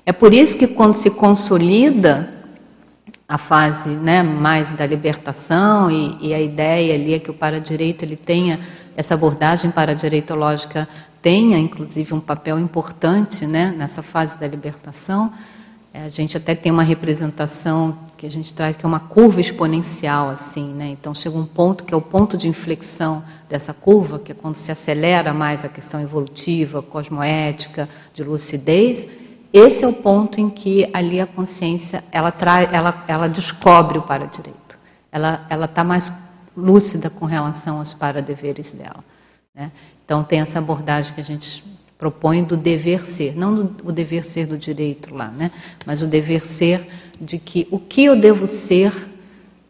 [0.06, 2.32] É por isso que quando se consolida
[3.28, 8.04] a fase né, mais da libertação e, e a ideia ali é que o para-direito
[8.04, 8.58] ele tenha
[8.96, 10.88] essa abordagem para-direitológica
[11.20, 15.32] tenha inclusive um papel importante né, nessa fase da libertação,
[15.94, 19.40] é, a gente até tem uma representação que a gente traz que é uma curva
[19.40, 20.88] exponencial assim, né?
[20.88, 24.56] Então chega um ponto que é o ponto de inflexão dessa curva, que é quando
[24.56, 29.06] se acelera mais a questão evolutiva, cosmoética, de lucidez.
[29.52, 34.02] Esse é o ponto em que ali a consciência ela traz, ela, ela descobre o
[34.02, 34.78] para direito.
[35.10, 36.10] Ela está mais
[36.56, 39.04] lúcida com relação aos para deveres dela.
[39.54, 39.70] Né?
[40.04, 41.62] Então tem essa abordagem que a gente
[42.02, 45.52] propõe do dever ser, não do, o dever ser do direito lá, né?
[45.86, 46.88] mas o dever ser
[47.20, 48.92] de que o que eu devo ser,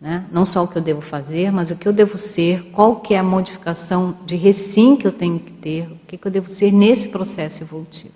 [0.01, 0.25] né?
[0.33, 3.12] não só o que eu devo fazer, mas o que eu devo ser, qual que
[3.12, 6.49] é a modificação de recim que eu tenho que ter, o que, que eu devo
[6.49, 8.14] ser nesse processo evolutivo.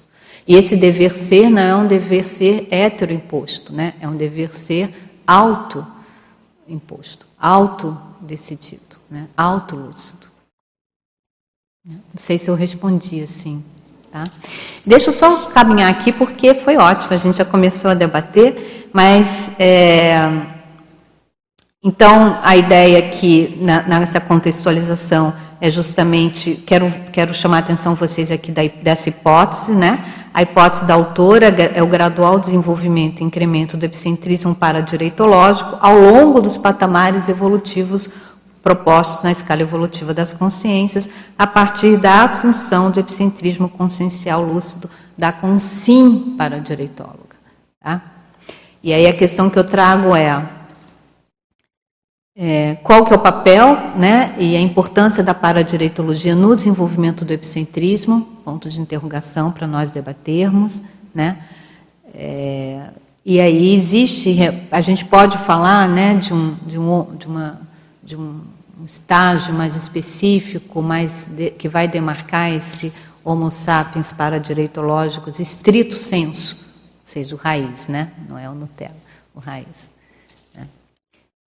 [0.48, 3.92] E esse dever ser não é um dever ser heteroimposto, né?
[4.00, 4.94] é um dever ser
[5.26, 7.26] auto-imposto,
[8.16, 9.28] auto-decidido, né?
[9.36, 10.26] auto-lúcido.
[11.84, 13.62] Não sei se eu respondi assim.
[14.10, 14.24] Tá?
[14.84, 19.52] Deixa eu só caminhar aqui, porque foi ótimo, a gente já começou a debater, mas.
[19.58, 20.56] É,
[21.84, 26.56] então, a ideia aqui, na, nessa contextualização, é justamente.
[26.66, 30.25] Quero, quero chamar a atenção vocês aqui da, dessa hipótese, né?
[30.36, 36.42] A hipótese da autora é o gradual desenvolvimento e incremento do epicentrismo paradireitológico ao longo
[36.42, 38.10] dos patamares evolutivos
[38.62, 45.32] propostos na escala evolutiva das consciências, a partir da assunção do epicentrismo consciencial lúcido da
[45.32, 47.36] consim para a direitóloga.
[47.82, 48.02] Tá?
[48.82, 50.46] E aí a questão que eu trago é,
[52.36, 57.32] é, qual que é o papel né, e a importância da paradireitologia no desenvolvimento do
[57.32, 60.82] epicentrismo, ponto de interrogação para nós debatermos.
[61.14, 61.38] Né?
[62.14, 62.90] É,
[63.24, 64.36] e aí existe,
[64.70, 67.60] a gente pode falar né, de, um, de, um, de, uma,
[68.04, 68.42] de um
[68.84, 72.92] estágio mais específico, mais de, que vai demarcar esse
[73.24, 78.12] Homo sapiens para direitológicos, estrito senso, ou seja, o raiz, né?
[78.28, 78.94] não é o Nutella,
[79.34, 79.95] o raiz.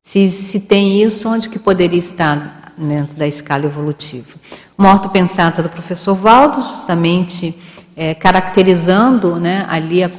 [0.10, 4.40] Se, se tem isso, onde que poderia estar dentro da escala evolutiva?
[4.76, 7.56] Morto Pensata do professor Valdo, justamente
[7.96, 10.10] é, caracterizando né, ali a,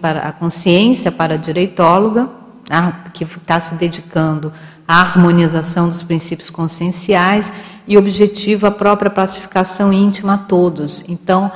[0.00, 2.30] para, a consciência para a direitóloga,
[3.12, 4.52] que está se dedicando
[4.86, 7.52] a harmonização dos princípios conscienciais
[7.88, 11.04] e objetiva a própria pacificação íntima a todos.
[11.08, 11.50] Então,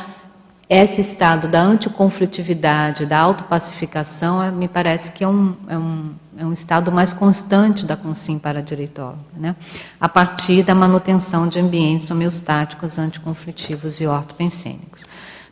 [0.68, 6.44] esse estado da anticonflitividade, da autopacificação, é, me parece que é um, é um, é
[6.44, 9.54] um estado mais constante da consciência paradireitóloga, né?
[10.00, 15.04] a partir da manutenção de ambientes homeostáticos, anticonflitivos e ortopensênicos.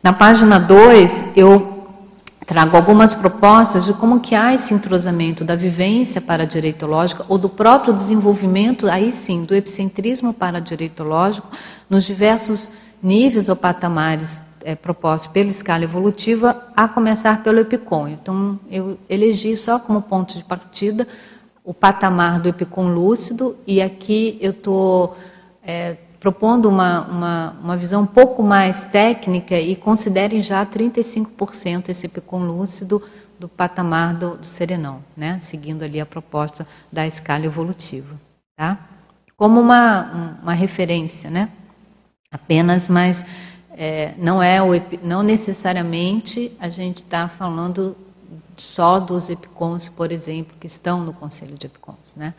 [0.03, 1.87] Na página 2, eu
[2.45, 7.95] trago algumas propostas de como que há esse entrosamento da vivência paradireitológica ou do próprio
[7.95, 11.49] desenvolvimento, aí sim, do epicentrismo paradireitológico
[11.89, 12.71] nos diversos
[13.03, 18.09] níveis ou patamares é, propostos pela escala evolutiva, a começar pelo epicom.
[18.09, 21.07] Então, eu elegi só como ponto de partida
[21.65, 25.17] o patamar do epicom lúcido, e aqui eu estou
[25.63, 32.07] é, propondo uma, uma, uma visão um pouco mais técnica e considerem já 35% esse
[32.07, 33.03] epicom lúcido
[33.39, 35.39] do patamar do, do serenão, né?
[35.41, 38.17] seguindo ali a proposta da escala evolutiva.
[38.57, 38.79] Tá?
[39.37, 41.49] Como uma, uma referência, né?
[42.33, 43.25] apenas, mas
[43.75, 44.71] é, não é o,
[45.03, 47.97] não necessariamente a gente está falando
[48.57, 52.35] só dos epicons, por exemplo, que estão no Conselho de Epicons, né?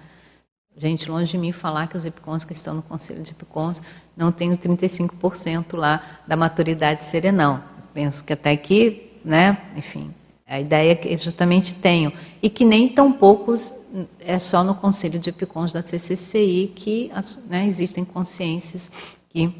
[0.75, 3.81] Gente, longe de mim falar que os epicons que estão no Conselho de Epicons
[4.17, 7.63] não têm 35% lá da maturidade serenão.
[7.93, 10.11] Penso que até aqui, né, enfim,
[10.47, 12.11] a ideia que justamente tenho.
[12.41, 13.73] E que nem tão poucos
[14.19, 17.11] é só no Conselho de Epicons da CCCI que
[17.47, 18.91] né, existem consciências
[19.29, 19.53] que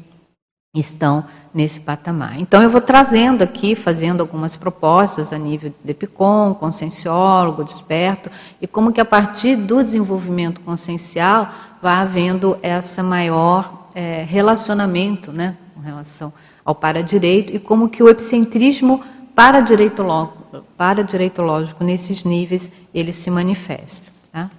[0.74, 2.40] estão nesse patamar.
[2.40, 8.28] Então, eu vou trazendo aqui, fazendo algumas propostas a nível de EPICOM, conscienciólogo, desperto,
[8.60, 11.48] e como que a partir do desenvolvimento consciencial
[11.80, 16.32] vai havendo essa maior é, relacionamento né, com relação
[16.64, 24.10] ao paradireito e como que o epicentrismo paradireitológico, paradireitológico nesses níveis ele se manifesta.
[24.32, 24.50] Tá?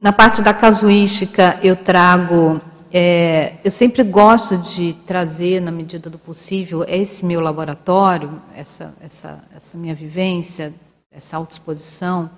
[0.00, 2.60] Na parte da casuística, eu trago
[2.92, 9.42] é, eu sempre gosto de trazer, na medida do possível, esse meu laboratório, essa, essa,
[9.54, 10.74] essa minha vivência,
[11.10, 12.30] essa autoexposição,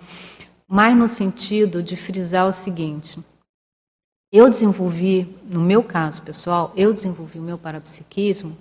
[0.69, 3.19] mais no sentido de frisar o seguinte:
[4.33, 8.57] eu desenvolvi, no meu caso pessoal, eu desenvolvi o meu parapsiquismo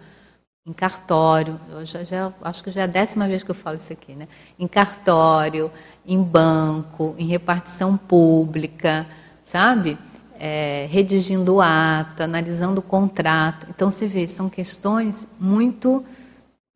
[0.66, 3.76] em cartório, eu já, já, acho que já é a décima vez que eu falo
[3.76, 4.28] isso aqui, né?
[4.58, 5.70] Em cartório,
[6.06, 9.06] em banco, em repartição pública,
[9.44, 9.98] sabe?
[10.40, 13.68] É, redigindo ata, analisando o contrato.
[13.70, 16.04] Então, você vê, são questões muito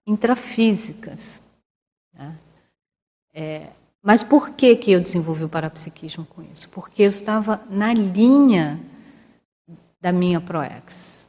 [0.05, 1.41] intrafísicas.
[2.13, 2.35] Né?
[3.33, 3.67] É,
[4.01, 6.69] mas por que, que eu desenvolvi o parapsiquismo com isso?
[6.69, 8.79] Porque eu estava na linha
[9.99, 11.27] da minha ProEx.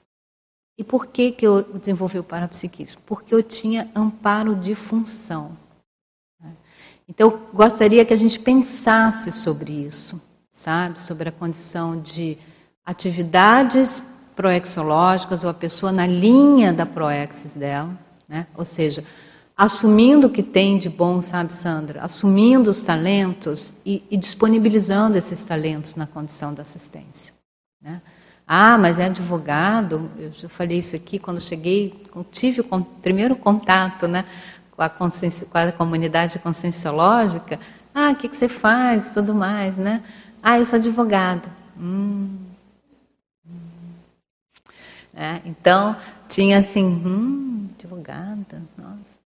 [0.77, 3.03] E por que, que eu desenvolvi o parapsiquismo?
[3.05, 5.57] Porque eu tinha amparo de função.
[6.41, 6.53] Né?
[7.09, 10.28] Então, eu gostaria que a gente pensasse sobre isso
[10.59, 10.99] sabe?
[10.99, 12.37] Sobre a condição de
[12.85, 14.03] atividades
[14.35, 17.97] proexológicas ou a pessoa na linha da proexis dela,
[18.29, 18.45] né?
[18.57, 19.05] Ou seja,
[19.57, 22.03] assumindo o que tem de bom, sabe, Sandra?
[22.03, 27.33] Assumindo os talentos e, e disponibilizando esses talentos na condição da assistência,
[27.81, 28.03] né?
[28.45, 30.11] Ah, mas é advogado.
[30.19, 34.25] Eu já falei isso aqui quando cheguei, tive o primeiro contato, né,
[34.75, 35.09] com a, com
[35.53, 37.61] a comunidade conscienciológica.
[37.95, 40.03] Ah, o que, que você faz, tudo mais, né?
[40.43, 41.51] Ah, eu sou advogado.
[41.79, 42.37] Hum.
[45.15, 45.97] É, então,
[46.29, 49.19] tinha assim, hum, advogada, nossa.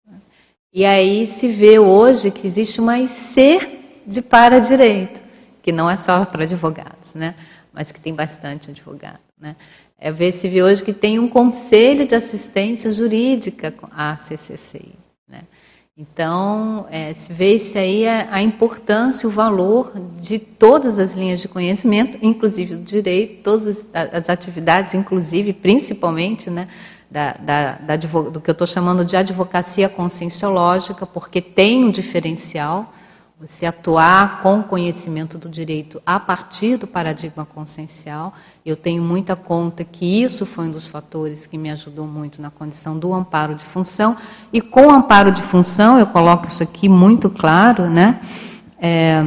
[0.73, 5.21] E aí se vê hoje que existe uma IC de para-direito,
[5.63, 7.35] que não é só para advogados, né?
[7.73, 9.19] mas que tem bastante advogado.
[9.39, 9.57] Né?
[9.99, 14.95] É ver se vê hoje que tem um conselho de assistência jurídica, a CCCI.
[16.01, 21.47] Então, é, se vê-se aí a, a, importância, o valor de todas as linhas de
[21.47, 26.69] conhecimento, inclusive do direito, todas as, as atividades, inclusive, principalmente, né,
[27.11, 32.95] da, da, da, do que eu estou chamando de advocacia conscienciológica, porque tem um diferencial,
[33.39, 38.33] você atuar com conhecimento do direito a partir do paradigma consciencial.
[38.65, 42.51] Eu tenho muita conta que isso foi um dos fatores que me ajudou muito na
[42.51, 44.17] condição do amparo de função.
[44.53, 48.21] E com o amparo de função, eu coloco isso aqui muito claro, né?
[48.79, 49.25] É,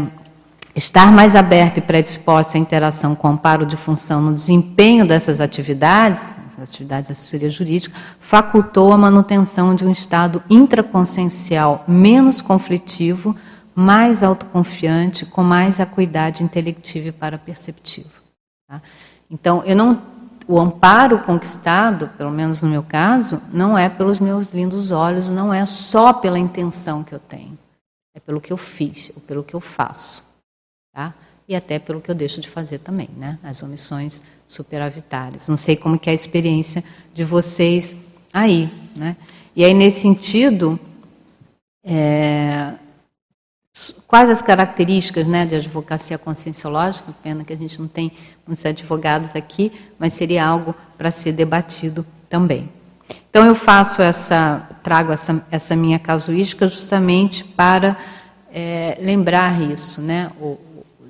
[0.76, 5.42] estar mais aberto e predisposto à interação com o amparo de função no desempenho dessas
[5.42, 6.30] atividades,
[6.62, 13.36] atividades de assessoria jurídica, facultou a manutenção de um estado intraconsciencial menos conflitivo
[13.76, 18.10] mais autoconfiante, com mais acuidade intelectiva e paraperceptiva.
[18.68, 18.82] Tá?
[19.34, 20.00] Então, eu não,
[20.48, 25.52] o amparo conquistado, pelo menos no meu caso, não é pelos meus lindos olhos, não
[25.52, 27.58] é só pela intenção que eu tenho,
[28.16, 30.24] é pelo que eu fiz, ou pelo que eu faço,
[30.94, 31.16] tá?
[31.48, 33.40] E até pelo que eu deixo de fazer também, né?
[33.42, 35.48] As omissões superavitárias.
[35.48, 37.96] Não sei como que é a experiência de vocês
[38.32, 39.18] aí, né?
[39.56, 40.80] E aí nesse sentido,
[41.84, 42.74] é,
[44.08, 48.12] quais as características né, de advocacia conscienciológica, pena que a gente não tem
[48.46, 52.70] muitos advogados aqui, mas seria algo para ser debatido também.
[53.30, 57.98] Então eu faço essa, trago essa, essa minha casuística justamente para
[58.52, 60.32] é, lembrar isso, né?
[60.40, 60.58] O,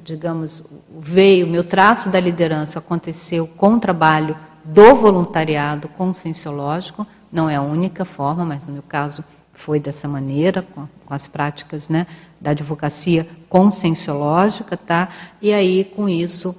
[0.04, 0.64] digamos,
[1.00, 7.62] veio, meu traço da liderança aconteceu com o trabalho do voluntariado conscienciológico, não é a
[7.62, 12.08] única forma, mas no meu caso foi dessa maneira, com, com as práticas né,
[12.44, 15.08] da advocacia conscienciológica, tá?
[15.42, 16.54] e aí com isso,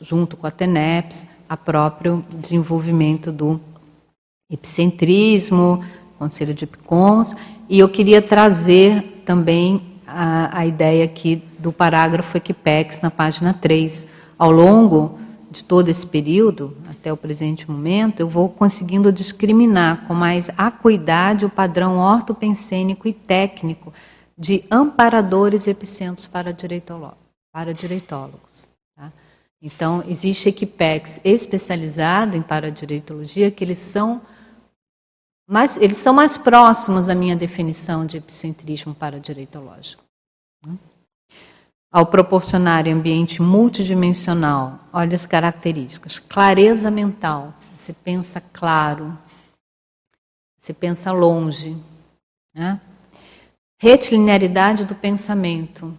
[0.00, 3.60] junto com a TENEPS, a próprio desenvolvimento do
[4.50, 5.84] epicentrismo,
[6.18, 7.34] Conselho de Epicons,
[7.68, 14.06] e eu queria trazer também a, a ideia aqui do parágrafo Equipex na página 3.
[14.38, 15.18] Ao longo
[15.50, 21.44] de todo esse período, até o presente momento, eu vou conseguindo discriminar com mais acuidade
[21.44, 23.92] o padrão ortopensênico e técnico
[24.36, 27.18] de amparadores epicentros para, direitólogos.
[27.52, 29.12] Para direitólogos tá?
[29.62, 34.20] Então, existe Equipex especializado em paradireitologia, que eles são
[35.48, 40.02] mais, eles são mais próximos da minha definição de epicentrismo paradireitológico.
[40.64, 40.76] Né?
[41.90, 49.16] Ao proporcionar ambiente multidimensional, olha as características: clareza mental, você pensa claro,
[50.58, 51.76] você pensa longe,
[52.54, 52.80] né?
[53.78, 55.96] Retilinearidade do pensamento.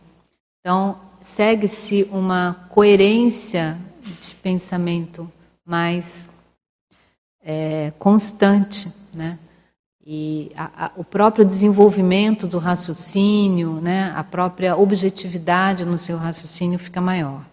[0.60, 3.78] Então, segue-se uma coerência
[4.22, 5.32] de pensamento
[5.66, 6.30] mais
[7.44, 9.40] é, constante né?
[10.06, 14.14] E a, a, o próprio desenvolvimento do raciocínio, né?
[14.16, 17.44] a própria objetividade no seu raciocínio fica maior.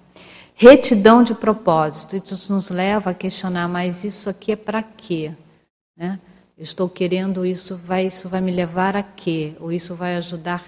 [0.54, 5.32] Retidão de propósito, isso nos leva a questionar, mas isso aqui é para quê?
[5.96, 6.20] Né?
[6.56, 9.54] Estou querendo isso, vai, isso vai me levar a quê?
[9.58, 10.62] Ou isso vai ajudar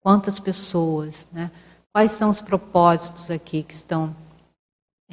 [0.00, 1.26] quantas pessoas?
[1.32, 1.50] Né?
[1.92, 4.14] Quais são os propósitos aqui que estão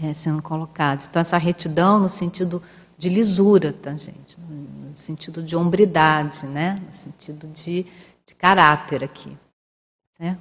[0.02, 1.08] é, sendo colocados?
[1.08, 2.64] Então, essa retidão no sentido
[2.98, 4.38] de lisura, tá, gente?
[4.40, 6.82] no sentido de hombridade, né?
[6.84, 7.86] no sentido de,
[8.26, 9.38] de caráter aqui.
[10.20, 10.38] Né?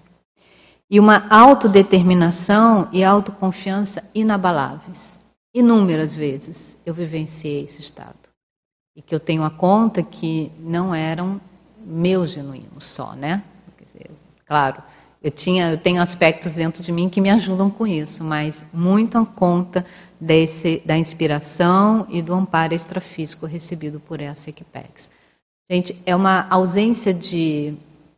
[0.88, 5.18] E uma autodeterminação e autoconfiança inabaláveis.
[5.52, 8.25] Inúmeras vezes eu vivenciei esse estado.
[8.96, 11.40] E que eu tenho a conta que não eram
[11.84, 13.44] meus genuínos só, né?
[13.84, 14.10] Dizer,
[14.46, 14.82] claro,
[15.22, 19.18] eu, tinha, eu tenho aspectos dentro de mim que me ajudam com isso, mas muito
[19.18, 19.84] a conta
[20.20, 25.10] desse, da inspiração e do amparo extrafísico recebido por essa Equipex.
[25.70, 27.74] Gente, é uma ausência de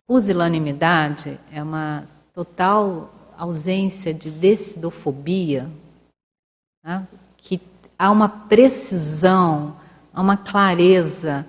[0.07, 5.69] pusilanimidade, é uma total ausência de decidofobia,
[6.85, 7.07] né?
[7.37, 7.61] que
[7.99, 9.77] há uma precisão,
[10.19, 11.47] há uma clareza,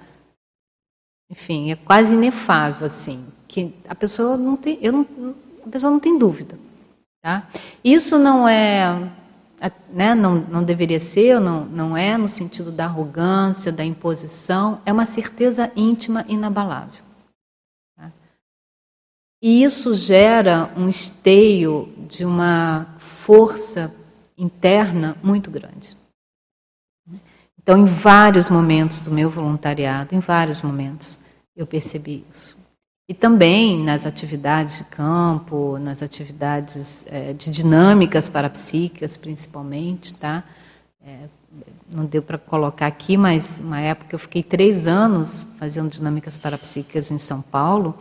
[1.27, 5.99] enfim, é quase inefável assim, que a pessoa não tem, eu não, a pessoa não
[5.99, 6.55] tem dúvida,
[7.19, 7.47] tá?
[7.83, 9.09] Isso não é
[9.91, 14.93] né, não, não deveria ser, não, não é, no sentido da arrogância, da imposição, é
[14.93, 17.03] uma certeza íntima inabalável.
[17.97, 18.11] Tá?
[19.41, 23.91] E isso gera um esteio de uma força
[24.37, 25.98] interna muito grande.
[27.69, 31.19] Então, em vários momentos do meu voluntariado, em vários momentos,
[31.55, 32.57] eu percebi isso.
[33.07, 40.43] E também nas atividades de campo, nas atividades é, de dinâmicas parapsíquicas, principalmente, tá?
[41.05, 41.27] É,
[41.93, 47.11] não deu para colocar aqui, mas uma época eu fiquei três anos fazendo dinâmicas parapsíquicas
[47.11, 47.95] em São Paulo,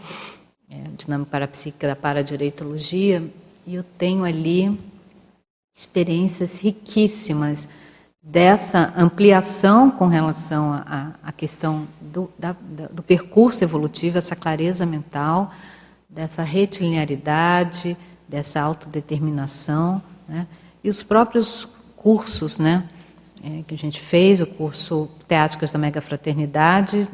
[0.71, 3.23] é, dinâmica parapsíquica da paradireitologia,
[3.67, 4.75] e eu tenho ali
[5.77, 7.69] experiências riquíssimas
[8.23, 10.73] dessa ampliação com relação
[11.23, 12.55] à questão do, da,
[12.91, 15.53] do, percurso evolutivo, essa clareza mental,
[16.09, 17.97] dessa retilinearidade,
[18.29, 20.47] dessa autodeterminação, né?
[20.83, 22.89] e os próprios cursos né,
[23.43, 27.09] é, que a gente fez, o curso Teáticas da Mega Fraternidade,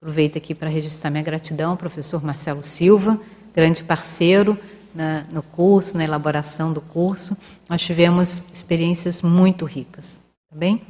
[0.00, 3.20] aproveito aqui para registrar minha gratidão ao professor Marcelo Silva,
[3.54, 4.58] grande parceiro,
[4.94, 7.36] na, no curso, na elaboração do curso,
[7.68, 10.20] nós tivemos experiências muito ricas,
[10.50, 10.82] tá bem?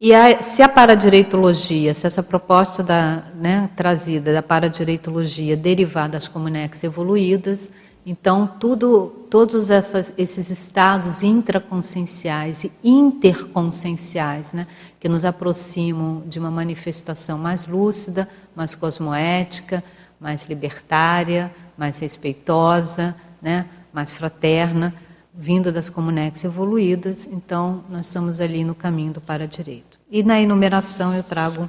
[0.00, 6.28] E a, se a paradireitologia, se essa proposta da, né, trazida da paradireitologia derivar das
[6.28, 7.68] comunex evoluídas,
[8.06, 14.68] então tudo, todos essas, esses estados intraconscienciais e interconscienciais, né,
[15.00, 19.82] que nos aproximam de uma manifestação mais lúcida, mais cosmoética,
[20.20, 24.94] mais libertária, mais respeitosa, né, mais fraterna,
[25.32, 29.98] vinda das comunex evoluídas, então nós estamos ali no caminho do para-direito.
[30.10, 31.68] E na enumeração eu trago,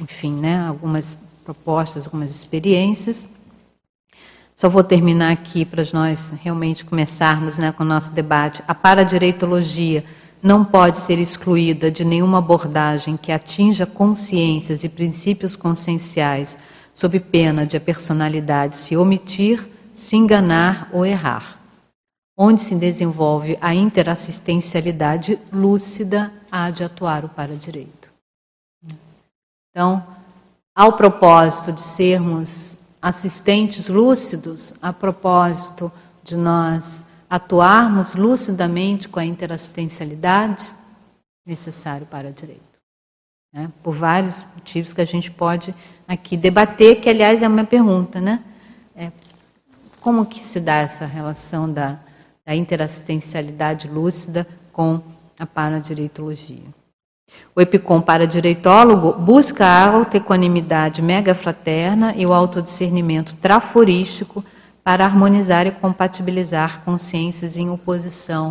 [0.00, 3.30] enfim, né, algumas propostas, algumas experiências,
[4.58, 8.60] Só vou terminar aqui para nós realmente começarmos né, com o nosso debate.
[8.66, 10.04] A paradireitologia
[10.42, 16.58] não pode ser excluída de nenhuma abordagem que atinja consciências e princípios conscienciais,
[16.98, 21.56] sob pena de a personalidade se omitir, se enganar ou errar.
[22.36, 28.12] Onde se desenvolve a interassistencialidade lúcida, há de atuar o para-direito.
[29.70, 30.04] Então,
[30.74, 35.92] ao propósito de sermos assistentes lúcidos, a propósito
[36.24, 40.74] de nós atuarmos lucidamente com a interassistencialidade,
[41.46, 42.62] necessário para direito.
[43.52, 43.70] Né?
[43.84, 45.72] Por vários motivos que a gente pode
[46.08, 48.40] aqui debater, que aliás é uma pergunta, né?
[48.96, 49.12] É,
[50.00, 51.98] como que se dá essa relação da,
[52.46, 55.02] da interassistencialidade lúcida com
[55.38, 56.64] a paradireitologia?
[57.54, 64.42] O epicom paradireitólogo busca a autoequanimidade megafraterna e o autodiscernimento traforístico
[64.82, 68.50] para harmonizar e compatibilizar consciências em oposição,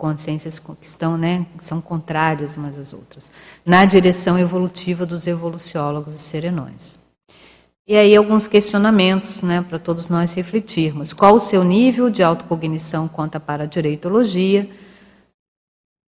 [0.00, 3.30] consciências que estão, né, são contrárias umas às outras,
[3.64, 6.98] na direção evolutiva dos evoluciólogos e serenões.
[7.86, 11.12] E aí alguns questionamentos, né, para todos nós refletirmos.
[11.12, 14.70] Qual o seu nível de autocognição quanto à paradireitologia?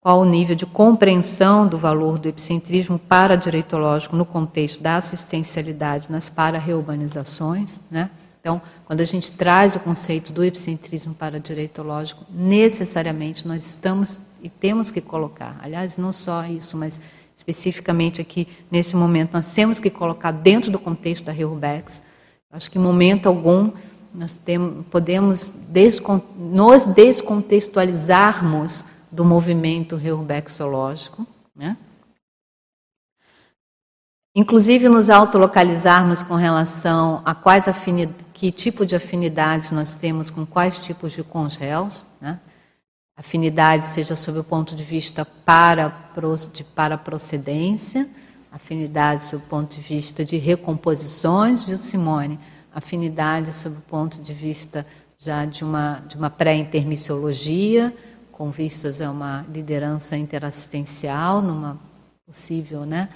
[0.01, 6.29] Qual o nível de compreensão do valor do epicentrismo paradireitológico no contexto da assistencialidade nas
[6.29, 8.11] para-reurbanizações, né?
[8.43, 14.49] Então, quando a gente traz o conceito do epicentrismo para direitológico, necessariamente nós estamos e
[14.49, 17.01] temos que colocar, aliás, não só isso, mas
[17.33, 22.03] especificamente aqui nesse momento, nós temos que colocar dentro do contexto da Reurbex.
[22.51, 23.71] Acho que em momento algum
[24.13, 25.55] nós temos, podemos
[26.37, 31.25] nos descontextualizarmos do movimento Reurbexológico,
[31.55, 31.77] né?
[34.35, 40.45] Inclusive nos autolocalizarmos com relação a quais afinidades, que tipo de afinidades nós temos com
[40.45, 42.41] quais tipos de congéus, né?
[43.17, 46.11] Afinidade seja sob o ponto de vista para,
[46.53, 48.11] de para procedência,
[48.51, 52.37] afinidade sob o ponto de vista de recomposições, viu Simone?
[52.75, 54.85] Afinidade sob o ponto de vista
[55.17, 57.95] já de uma, de uma pré-intermissiologia,
[58.33, 61.79] com vistas a uma liderança interassistencial, numa
[62.27, 63.09] possível, né?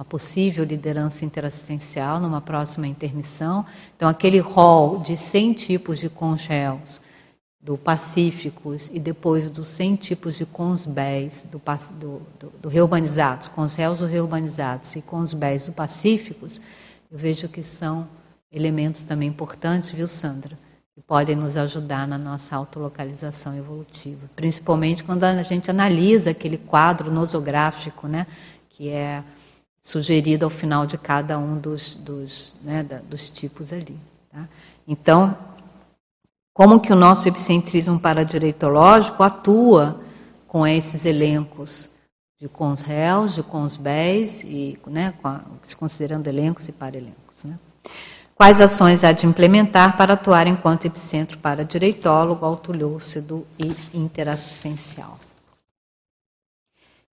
[0.00, 3.66] Uma possível liderança interassistencial numa próxima intermissão.
[3.94, 7.02] Então, aquele rol de 100 tipos de congéus
[7.60, 11.60] do Pacíficos e depois dos 100 tipos de consbés do,
[11.98, 16.58] do, do, do reurbanizados, consréus do reurbanizados e consbés do Pacíficos,
[17.12, 18.08] eu vejo que são
[18.50, 20.58] elementos também importantes, viu, Sandra?
[20.94, 24.30] Que podem nos ajudar na nossa autolocalização evolutiva.
[24.34, 28.26] Principalmente quando a gente analisa aquele quadro nosográfico, né?
[28.70, 29.22] Que é
[29.82, 33.96] sugerido ao final de cada um dos, dos, né, da, dos tipos ali.
[34.30, 34.48] Tá?
[34.86, 35.36] Então,
[36.52, 40.00] como que o nosso epicentrismo paradireitológico atua
[40.46, 41.88] com esses elencos
[42.40, 45.12] de cons réus, de cons béis, e, né,
[45.78, 47.44] considerando elencos e para-elencos.
[47.44, 47.58] Né?
[48.34, 55.18] Quais ações há de implementar para atuar enquanto epicentro paradireitólogo, autolúcido e interassistencial?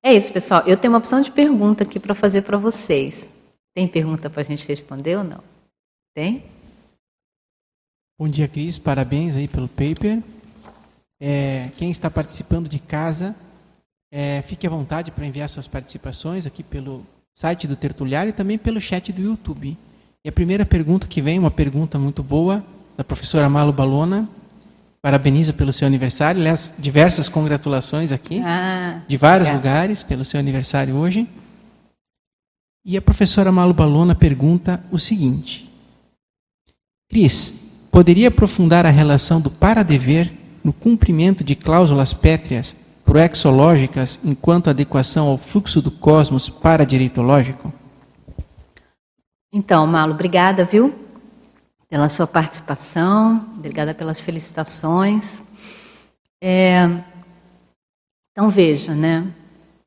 [0.04, 0.64] É isso, pessoal.
[0.66, 3.30] Eu tenho uma opção de pergunta aqui para fazer para vocês.
[3.76, 5.44] Tem pergunta para a gente responder ou não?
[6.16, 6.44] Tem?
[8.20, 8.80] Bom dia, Cris.
[8.80, 10.24] Parabéns aí pelo paper.
[11.20, 13.36] É, quem está participando de casa,
[14.12, 18.58] é, fique à vontade para enviar suas participações aqui pelo site do Tertuliário e também
[18.58, 19.78] pelo chat do YouTube.
[20.24, 22.64] E a primeira pergunta que vem, uma pergunta muito boa,
[22.96, 24.28] da professora Malu Balona
[25.08, 26.42] parabeniza pelo seu aniversário.
[26.42, 31.26] Aliás, diversas congratulações aqui, ah, de vários lugares, pelo seu aniversário hoje.
[32.86, 35.72] E a professora Malu Balona pergunta o seguinte:
[37.10, 37.54] Cris,
[37.90, 40.30] poderia aprofundar a relação do para-dever
[40.62, 47.72] no cumprimento de cláusulas pétreas proexológicas enquanto adequação ao fluxo do cosmos para-direitológico?
[49.54, 50.94] Então, Malu, obrigada, viu?
[51.90, 55.42] Pela sua participação, obrigada pelas felicitações.
[56.42, 57.02] É,
[58.32, 59.26] então veja, né?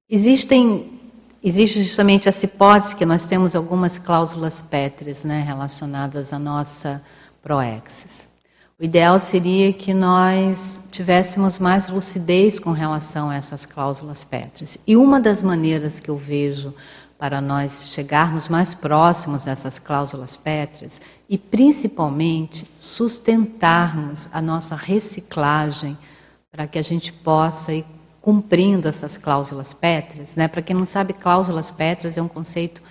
[0.09, 1.01] Existem,
[1.43, 7.03] existe justamente essa hipótese que nós temos algumas cláusulas pétreas, né, relacionadas à nossa
[7.43, 8.29] proexis.
[8.81, 14.79] O ideal seria que nós tivéssemos mais lucidez com relação a essas cláusulas pétreas.
[14.87, 16.75] E uma das maneiras que eu vejo
[17.21, 25.99] para nós chegarmos mais próximos dessas cláusulas pétreas e, principalmente, sustentarmos a nossa reciclagem
[26.51, 27.85] para que a gente possa ir
[28.23, 30.35] cumprindo essas cláusulas pétreas.
[30.35, 30.49] Né?
[30.49, 32.83] Para quem não sabe, cláusulas pétreas é um conceito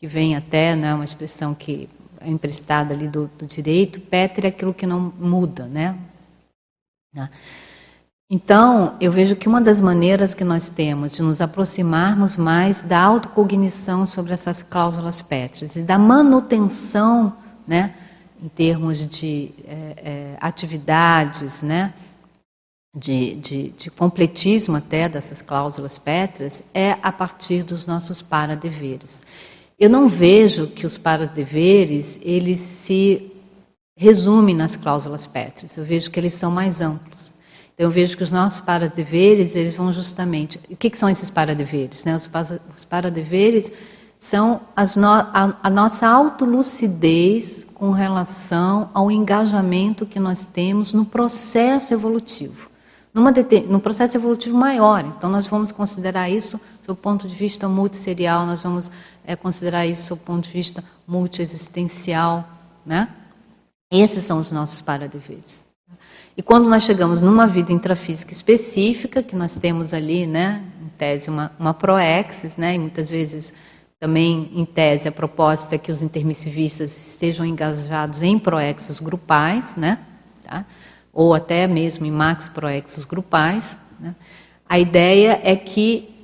[0.00, 1.86] que vem até, né, uma expressão que
[2.18, 5.98] é, emprestada ali do, do direito, Petre é aquilo que não muda, né?
[7.12, 7.28] né?
[8.28, 13.00] Então, eu vejo que uma das maneiras que nós temos de nos aproximarmos mais da
[13.00, 17.94] autocognição sobre essas cláusulas pétreas e da manutenção, né,
[18.42, 21.94] em termos de é, é, atividades, né,
[22.96, 29.22] de, de, de, completismo até dessas cláusulas pétreas, é a partir dos nossos para-deveres.
[29.78, 33.30] Eu não vejo que os para-deveres eles se
[33.96, 35.76] resumem nas cláusulas pétreas.
[35.76, 37.15] Eu vejo que eles são mais amplos.
[37.76, 40.58] Então, eu vejo que os nossos para-deveres, eles vão justamente...
[40.70, 42.04] O que, que são esses para-deveres?
[42.04, 42.16] Né?
[42.16, 42.28] Os,
[42.74, 43.70] os para-deveres
[44.18, 44.62] são
[44.96, 45.08] no,
[45.62, 52.70] a, nossa autolucidez com relação ao engajamento que nós temos no processo evolutivo.
[53.12, 53.30] Numa,
[53.68, 55.04] num processo evolutivo maior.
[55.04, 58.90] Então, nós vamos considerar isso do ponto de vista multisserial, nós vamos
[59.26, 62.48] é, considerar isso do ponto de vista multiexistencial.
[62.86, 63.06] Né?
[63.90, 65.65] Esses são os nossos para-deveres.
[66.36, 71.30] E quando nós chegamos numa vida intrafísica específica, que nós temos ali, né, em tese,
[71.30, 73.54] uma, uma proexis, né, e muitas vezes
[73.98, 79.98] também, em tese, a proposta é que os intermissivistas estejam engajados em proexis grupais, né,
[80.42, 80.66] tá?
[81.10, 83.74] ou até mesmo em max proexis grupais.
[83.98, 84.14] Né?
[84.68, 86.14] A ideia é que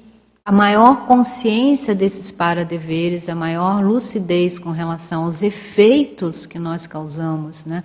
[0.44, 7.64] a maior consciência desses para-deveres, a maior lucidez com relação aos efeitos que nós causamos,
[7.64, 7.82] né?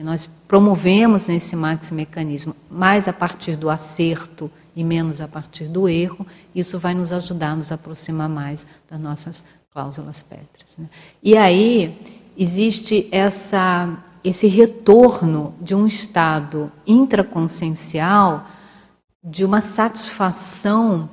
[0.00, 5.68] Que nós promovemos nesse maxi mecanismo, mais a partir do acerto e menos a partir
[5.68, 10.78] do erro, isso vai nos ajudar a nos aproximar mais das nossas cláusulas pétreas.
[10.78, 10.86] Né?
[11.22, 12.00] E aí
[12.34, 13.94] existe essa,
[14.24, 18.46] esse retorno de um estado intraconsciencial
[19.22, 21.10] de uma satisfação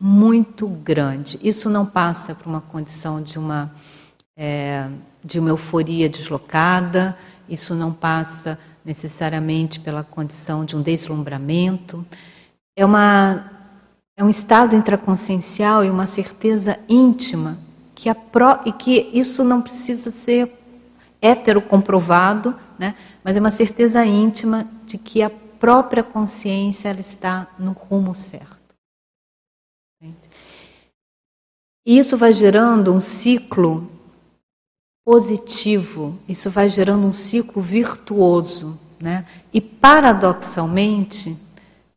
[0.00, 1.38] muito grande.
[1.42, 3.70] Isso não passa por uma condição de uma,
[4.34, 4.88] é,
[5.22, 7.14] de uma euforia deslocada,
[7.50, 12.06] isso não passa necessariamente pela condição de um deslumbramento.
[12.76, 13.50] É, uma,
[14.16, 17.58] é um estado intraconsciencial e uma certeza íntima
[17.94, 20.56] que a pro, e que isso não precisa ser
[21.20, 22.94] hétero comprovado, né?
[23.22, 28.58] mas é uma certeza íntima de que a própria consciência ela está no rumo certo.
[31.84, 33.89] E isso vai gerando um ciclo
[35.04, 38.78] positivo, isso vai gerando um ciclo virtuoso.
[39.00, 39.24] Né?
[39.52, 41.36] E, paradoxalmente,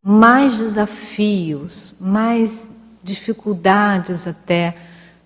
[0.01, 2.69] mais desafios, mais
[3.03, 4.77] dificuldades até,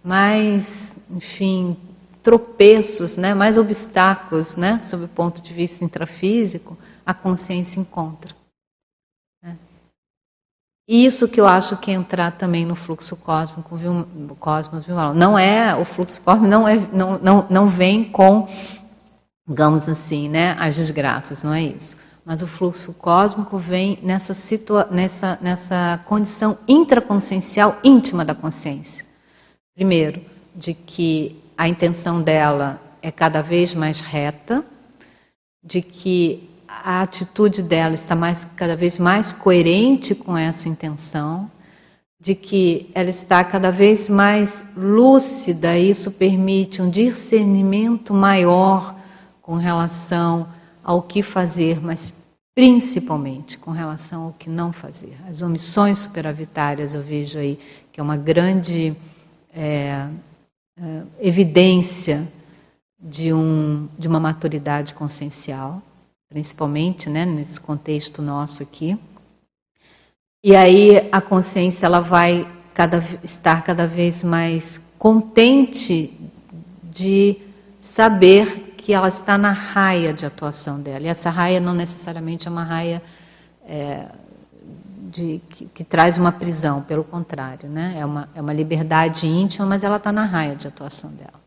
[0.03, 1.77] mais, enfim,
[2.23, 3.33] tropeços, né?
[3.33, 4.79] mais obstáculos, né?
[4.79, 8.36] sob o ponto de vista intrafísico, a consciência encontra.
[10.87, 14.07] Isso que eu acho que é entrar também no fluxo cósmico, viu,
[14.39, 14.95] cosmos, viu?
[15.13, 18.47] Não é o fluxo cósmico não é não, não, não vem com
[19.45, 21.97] digamos assim, né, as desgraças, não é isso.
[22.25, 29.05] Mas o fluxo cósmico vem nessa situa nessa nessa condição intraconsciencial íntima da consciência.
[29.75, 30.21] Primeiro,
[30.55, 34.63] de que a intenção dela é cada vez mais reta,
[35.61, 41.49] de que a atitude dela está mais, cada vez mais coerente com essa intenção,
[42.19, 48.95] de que ela está cada vez mais lúcida, e isso permite um discernimento maior
[49.41, 50.49] com relação
[50.83, 52.13] ao que fazer, mas
[52.55, 55.15] principalmente com relação ao que não fazer.
[55.29, 57.59] As omissões superavitárias eu vejo aí
[57.91, 58.95] que é uma grande
[59.53, 60.07] é,
[60.79, 62.27] é, evidência
[62.99, 65.81] de, um, de uma maturidade consciencial
[66.29, 68.97] principalmente, né, nesse contexto nosso aqui.
[70.43, 76.17] E aí a consciência ela vai cada, estar cada vez mais contente
[76.83, 77.37] de
[77.81, 81.05] saber que ela está na raia de atuação dela.
[81.05, 83.01] E essa raia não necessariamente é uma raia
[83.65, 84.05] é,
[85.11, 87.95] de, que, que, traz uma prisão, pelo contrário, né?
[87.97, 91.41] é, uma, é uma liberdade íntima, mas ela está na raia de atuação dela.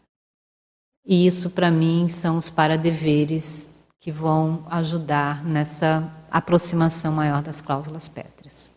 [1.07, 3.70] E isso, para mim, são os paradeveres
[4.01, 8.75] que vão ajudar nessa aproximação maior das cláusulas pétreas.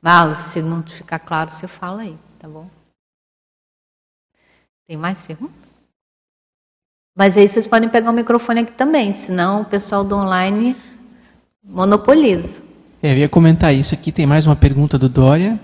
[0.00, 2.68] Vala, se não ficar claro, você fala aí, tá bom?
[4.86, 5.56] Tem mais perguntas?
[7.16, 10.76] Mas aí vocês podem pegar o microfone aqui também, senão o pessoal do online
[11.64, 12.62] monopoliza.
[13.02, 14.12] É, eu ia comentar isso aqui.
[14.12, 15.58] Tem mais uma pergunta do Dória.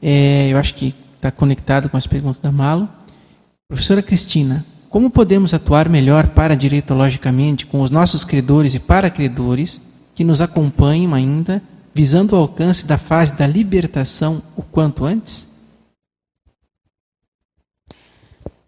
[0.00, 2.88] É, eu acho que está conectado com as perguntas da Malo.
[3.68, 9.80] Professora Cristina, como podemos atuar melhor para diretologicamente com os nossos credores e para-credores
[10.14, 11.62] que nos acompanham ainda,
[11.94, 15.48] visando o alcance da fase da libertação o quanto antes?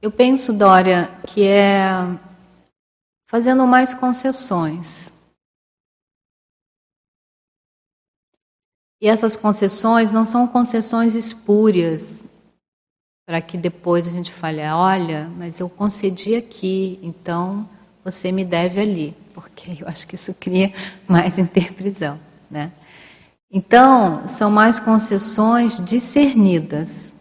[0.01, 1.85] Eu penso, Dória, que é
[3.27, 5.13] fazendo mais concessões.
[8.99, 12.24] E essas concessões não são concessões espúrias,
[13.27, 17.69] para que depois a gente fale: olha, mas eu concedi aqui, então
[18.05, 20.73] você me deve ali, porque eu acho que isso cria
[21.09, 22.19] mais interprisão.
[22.51, 22.71] Né?
[23.51, 27.13] Então, são mais concessões discernidas.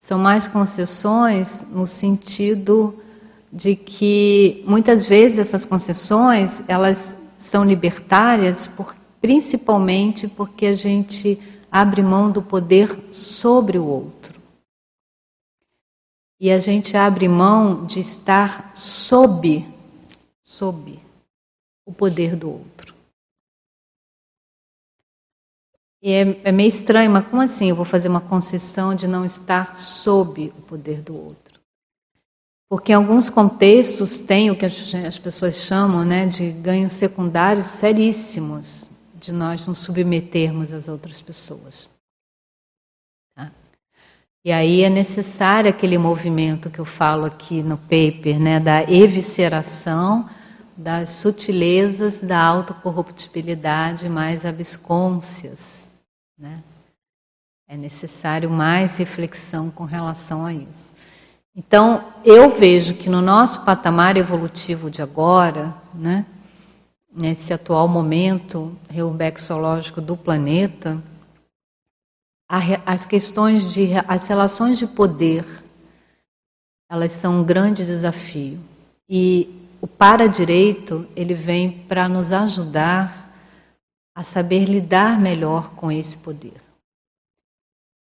[0.00, 2.98] São mais concessões no sentido
[3.52, 11.38] de que muitas vezes essas concessões elas são libertárias por, principalmente porque a gente
[11.70, 14.41] abre mão do poder sobre o outro.
[16.42, 19.64] E a gente abre mão de estar sob,
[20.42, 20.98] sob
[21.86, 22.92] o poder do outro.
[26.02, 29.24] E é, é meio estranho, mas como assim eu vou fazer uma concessão de não
[29.24, 31.60] estar sob o poder do outro?
[32.68, 38.90] Porque em alguns contextos tem o que as pessoas chamam né, de ganhos secundários seríssimos
[39.14, 41.91] de nós nos submetermos às outras pessoas.
[44.44, 50.28] E aí é necessário aquele movimento que eu falo aqui no paper, né, da evisceração
[50.76, 55.82] das sutilezas da autocorruptibilidade mais abscôncias
[56.42, 56.60] né?
[57.68, 60.92] É necessário mais reflexão com relação a isso.
[61.54, 66.26] Então, eu vejo que no nosso patamar evolutivo de agora, né,
[67.14, 71.00] nesse atual momento reubexológico do planeta,
[72.84, 75.46] as questões de as relações de poder,
[76.90, 78.60] elas são um grande desafio.
[79.08, 83.30] E o para-direito, ele vem para nos ajudar
[84.14, 86.60] a saber lidar melhor com esse poder.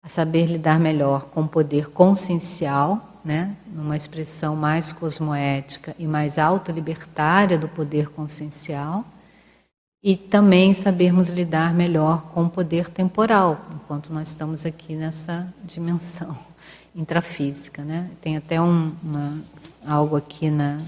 [0.04, 6.38] A saber lidar melhor com o poder consciencial, né, numa expressão mais cosmoética e mais
[6.38, 9.06] autolibertária do poder consciencial,
[10.04, 16.38] e também sabermos lidar melhor com o poder temporal, enquanto nós estamos aqui nessa dimensão
[16.96, 17.84] intrafísica.
[17.84, 18.10] Né?
[18.20, 19.42] Tem até um, uma,
[19.86, 20.80] algo aqui na.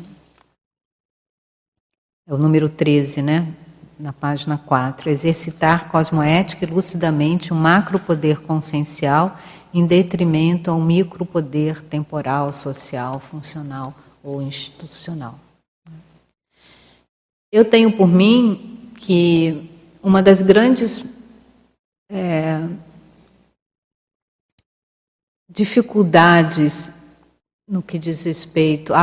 [2.28, 3.54] É o número 13, né?
[4.00, 9.38] na página 4, exercitar cosmoética e lucidamente um macropoder consciencial
[9.74, 13.94] em detrimento a um micropoder temporal, social, funcional
[14.24, 15.40] ou institucional.
[17.52, 18.73] Eu tenho por mim
[19.04, 19.70] que
[20.02, 21.04] uma das grandes
[22.10, 22.58] é,
[25.50, 26.94] dificuldades
[27.68, 28.94] no que diz respeito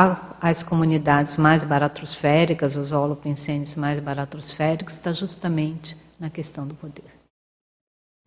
[0.41, 7.11] às comunidades mais baratrosféricas, os holopensenes mais baratrosféricos, está justamente na questão do poder.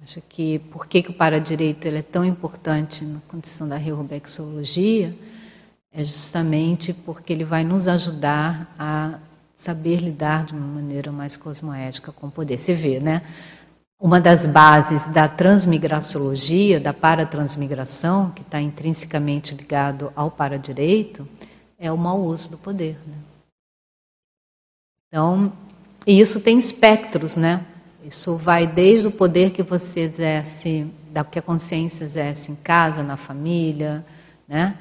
[0.00, 5.16] Acho que por que, que o paradireito ele é tão importante na condição da reubexologia
[5.92, 9.18] é justamente porque ele vai nos ajudar a
[9.54, 12.58] saber lidar de uma maneira mais cosmoética com o poder.
[12.58, 13.22] Você vê, né?
[14.00, 21.26] Uma das bases da transmigraciologia, da paratransmigração, que está intrinsecamente ligado ao paradireito,
[21.78, 22.98] é o mau uso do poder.
[23.06, 23.14] Né?
[25.08, 25.52] Então,
[26.06, 27.64] e isso tem espectros, né?
[28.04, 33.02] Isso vai desde o poder que você exerce, da que a consciência exerce em casa,
[33.02, 34.04] na família,
[34.46, 34.76] né?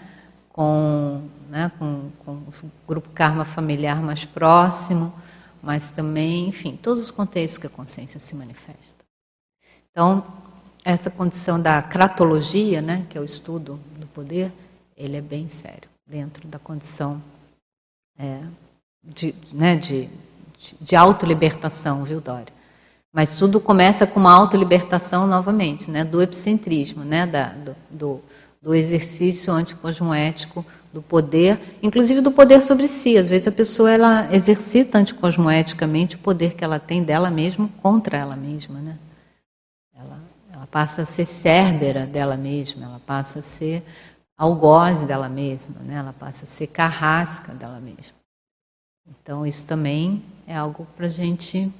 [0.53, 1.69] Com, né?
[1.77, 5.13] com, com o grupo karma familiar mais próximo,
[5.61, 9.03] mas também, enfim, todos os contextos que a consciência se manifesta.
[9.91, 10.23] Então,
[10.85, 14.51] essa condição da cratologia, né, que é o estudo do poder,
[14.95, 17.21] ele é bem sério dentro da condição
[18.17, 18.41] é,
[19.03, 20.09] de, né, de,
[20.81, 22.53] de autolibertação, viu, Dória?
[23.13, 28.21] Mas tudo começa com uma autolibertação novamente, né, do epicentrismo, né, da, do, do,
[28.63, 33.17] do exercício anticosmoético do poder, inclusive do poder sobre si.
[33.17, 38.17] Às vezes a pessoa ela exercita anticosmoeticamente o poder que ela tem dela mesma contra
[38.17, 38.97] ela mesma, né?
[40.73, 43.83] passa a ser cérbera dela mesma, ela passa a ser
[44.35, 45.93] algoz dela mesma, né?
[45.93, 48.15] ela passa a ser carrasca dela mesma.
[49.07, 51.71] Então, isso também é algo para a gente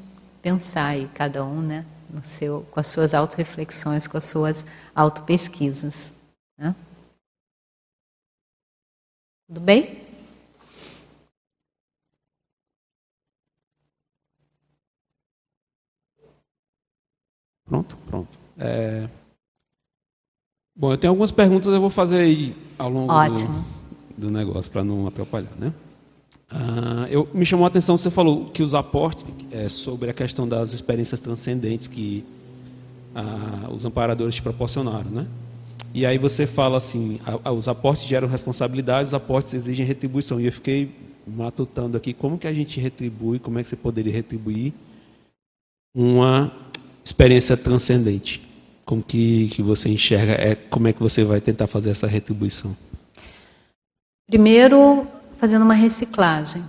[0.44, 4.64] pensar aí, cada um né, no seu, com as suas autorreflexões, com as suas
[4.94, 6.14] autopesquisas.
[6.64, 6.74] Né?
[9.47, 10.01] Tudo bem?
[17.66, 18.39] Pronto, pronto.
[18.57, 19.09] É...
[20.74, 23.66] Bom, eu tenho algumas perguntas eu vou fazer aí ao longo do,
[24.18, 25.74] do, negócio, para não atrapalhar, né?
[26.49, 30.47] Ah, eu, me chamou a atenção, você falou que os aportes, é, sobre a questão
[30.47, 32.26] das experiências transcendentes que
[33.14, 35.28] ah, os amparadores te proporcionaram, né?
[35.94, 37.20] E aí você fala assim,
[37.56, 40.39] os aportes geram responsabilidade, os aportes exigem retribuição.
[40.39, 40.89] E eu fiquei
[41.28, 44.74] matutando aqui como que a gente retribui, como é que você poderia retribuir
[45.96, 46.52] uma
[47.06, 48.41] experiência transcendente.
[48.86, 52.76] Como que, que você enxerga, é, como é que você vai tentar fazer essa retribuição?
[54.28, 56.64] Primeiro, fazendo uma reciclagem.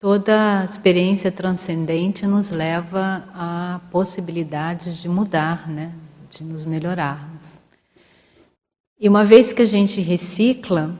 [0.00, 5.92] Toda experiência transcendente nos leva a possibilidade de mudar, né?
[6.30, 7.58] de nos melhorarmos.
[8.98, 10.94] E uma vez que a gente recicla,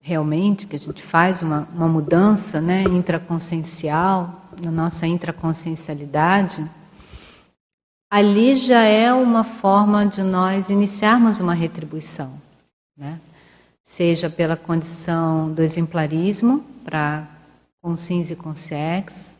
[0.00, 6.68] realmente, que a gente faz uma, uma mudança né, intraconsciencial, na nossa intraconsciencialidade,
[8.10, 12.32] ali já é uma forma de nós iniciarmos uma retribuição.
[12.96, 13.20] Né?
[13.80, 17.28] Seja pela condição do exemplarismo, para
[17.80, 19.36] consciência e consciex,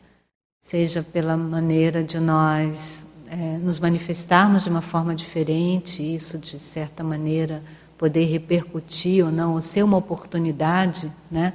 [0.61, 7.03] seja pela maneira de nós é, nos manifestarmos de uma forma diferente, isso de certa
[7.03, 7.63] maneira
[7.97, 11.53] poder repercutir ou não, ou ser uma oportunidade, né,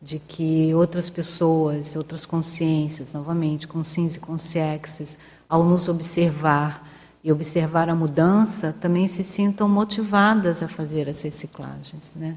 [0.00, 6.88] de que outras pessoas, outras consciências, novamente, consciências e consciências, ao nos observar
[7.22, 12.36] e observar a mudança, também se sintam motivadas a fazer as reciclagens, né,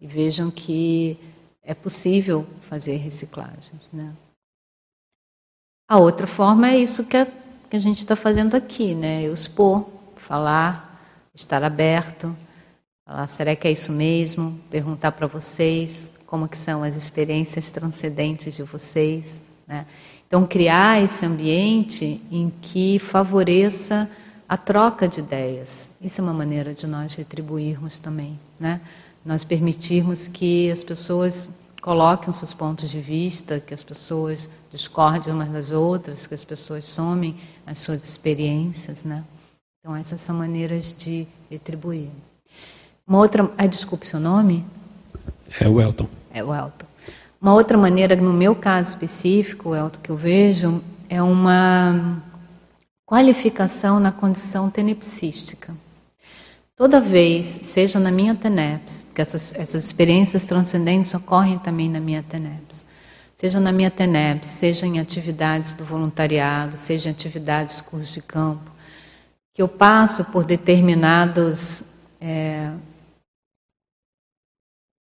[0.00, 1.18] e vejam que
[1.62, 4.12] é possível fazer reciclagens, né.
[5.88, 7.26] A outra forma é isso que a
[7.70, 9.22] que a gente está fazendo aqui, né?
[9.22, 11.00] Eu expor, falar,
[11.32, 12.36] estar aberto,
[13.06, 14.58] falar, será que é isso mesmo?
[14.68, 19.86] Perguntar para vocês como que são as experiências transcendentes de vocês, né?
[20.26, 24.10] Então, criar esse ambiente em que favoreça
[24.48, 25.92] a troca de ideias.
[26.00, 28.80] Isso é uma maneira de nós retribuirmos também, né?
[29.24, 31.48] Nós permitirmos que as pessoas
[31.80, 36.84] coloquem seus pontos de vista, que as pessoas discordem umas das outras, que as pessoas
[36.84, 39.24] somem as suas experiências, né?
[39.80, 42.08] Então essas são maneiras de retribuir.
[43.06, 44.64] Uma outra, ah, desculpe seu nome?
[45.58, 46.08] É o Elton.
[46.32, 46.86] É o Elton.
[47.40, 52.22] Uma outra maneira, no meu caso específico, Elton, que eu vejo, é uma
[53.06, 55.74] qualificação na condição tenepsística.
[56.76, 62.22] Toda vez, seja na minha TENEPS, porque essas, essas experiências transcendentes ocorrem também na minha
[62.22, 62.84] TENEPS,
[63.40, 68.70] seja na minha TENEPS, seja em atividades do voluntariado, seja em atividades cursos de campo,
[69.54, 71.82] que eu passo por determinados
[72.20, 72.70] é,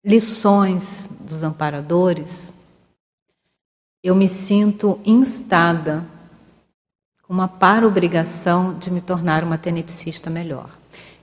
[0.05, 2.53] lições dos amparadores,
[4.03, 6.05] eu me sinto instada
[7.22, 10.77] com uma para-obrigação de me tornar uma tenepsista melhor.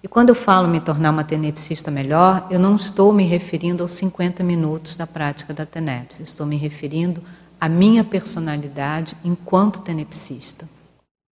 [0.03, 3.91] E quando eu falo me tornar uma tenepsista melhor, eu não estou me referindo aos
[3.91, 7.23] 50 minutos da prática da tenepse, estou me referindo
[7.59, 10.67] à minha personalidade enquanto tenepsista.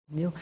[0.09, 0.33] Entendeu?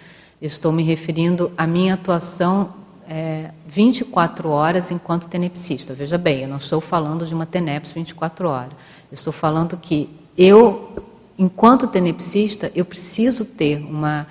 [0.42, 2.74] estou me referindo à minha atuação
[3.08, 5.94] é, 24 horas enquanto tenepsista.
[5.94, 8.74] Veja bem, eu não estou falando de uma tenepse 24 horas.
[9.12, 10.94] Estou falando que eu,
[11.38, 14.28] enquanto tenepsista, eu preciso ter uma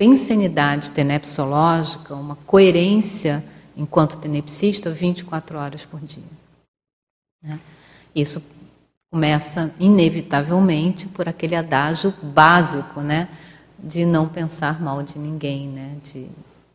[0.00, 3.44] pensenidade tenepsológica, uma coerência
[3.76, 6.24] enquanto tenepsista 24 horas por dia.
[7.42, 7.60] Né?
[8.14, 8.42] Isso
[9.12, 13.28] começa inevitavelmente por aquele adágio básico, né,
[13.78, 16.26] de não pensar mal de ninguém, né, de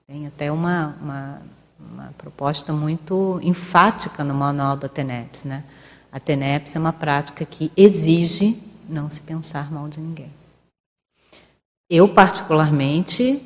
[0.05, 1.41] tem até uma, uma,
[1.80, 5.63] uma proposta muito enfática no manual da TENEPS, né?
[6.11, 10.30] A TENEPS é uma prática que exige não se pensar mal de ninguém.
[11.89, 13.41] Eu, particularmente,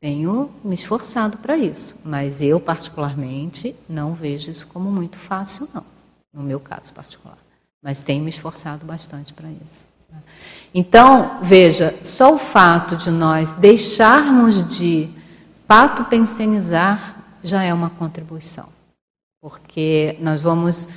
[0.00, 5.84] tenho me esforçado para isso, mas eu, particularmente, não vejo isso como muito fácil, não,
[6.32, 7.38] no meu caso particular.
[7.82, 9.86] Mas tenho me esforçado bastante para isso.
[10.74, 15.08] Então, veja, só o fato de nós deixarmos de
[15.66, 18.68] pato pensionizar já é uma contribuição,
[19.40, 20.88] porque nós vamos,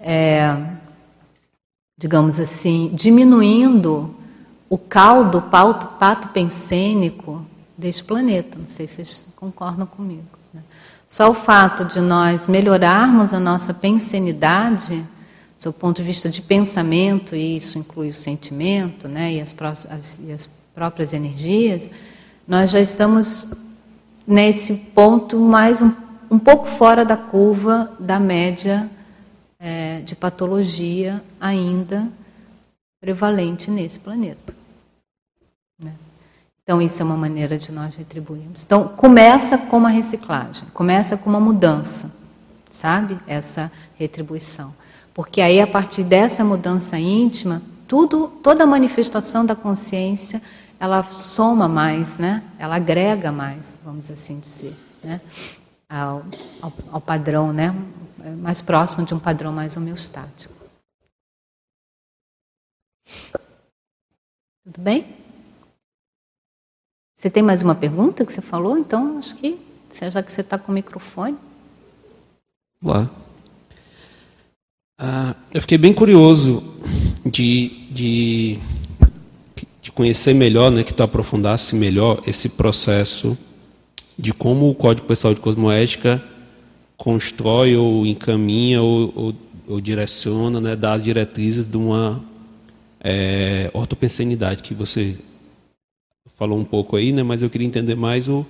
[0.00, 0.56] é,
[1.98, 4.14] digamos assim, diminuindo
[4.72, 7.44] o caldo pato, pato pensênico
[7.76, 8.58] deste planeta.
[8.58, 10.24] Não sei se vocês concordam comigo.
[10.50, 10.62] Né?
[11.06, 15.06] Só o fato de nós melhorarmos a nossa pensenidade,
[15.62, 19.54] do ponto de vista de pensamento, e isso inclui o sentimento né, e, as,
[19.90, 21.90] as, e as próprias energias,
[22.48, 23.44] nós já estamos
[24.26, 25.92] nesse ponto mais um,
[26.30, 28.90] um pouco fora da curva da média
[29.60, 32.08] é, de patologia ainda
[33.02, 34.61] prevalente nesse planeta.
[36.64, 38.62] Então, isso é uma maneira de nós retribuirmos.
[38.62, 42.10] Então, começa com uma reciclagem, começa com uma mudança,
[42.70, 43.18] sabe?
[43.26, 44.72] Essa retribuição.
[45.12, 50.40] Porque aí, a partir dessa mudança íntima, tudo, toda manifestação da consciência,
[50.78, 52.44] ela soma mais, né?
[52.58, 55.20] Ela agrega mais, vamos assim dizer, né?
[55.88, 56.24] Ao,
[56.60, 57.74] ao, ao padrão, né?
[58.38, 60.54] Mais próximo de um padrão mais homeostático.
[64.64, 65.21] Tudo bem?
[67.22, 68.76] Você tem mais uma pergunta que você falou?
[68.76, 69.56] Então, acho que,
[70.10, 71.36] já que você está com o microfone.
[72.82, 73.08] Lá.
[74.98, 76.64] Ah, eu fiquei bem curioso
[77.24, 78.58] de, de,
[79.80, 83.38] de conhecer melhor, né, que tu aprofundasse melhor esse processo
[84.18, 86.20] de como o Código Pessoal de Cosmoética
[86.96, 89.34] constrói ou encaminha ou, ou,
[89.68, 92.20] ou direciona, né, dá as diretrizes de uma
[93.00, 95.16] é, ortopensenidade, que você
[96.42, 98.44] falou um pouco aí, né, mas eu queria entender mais o,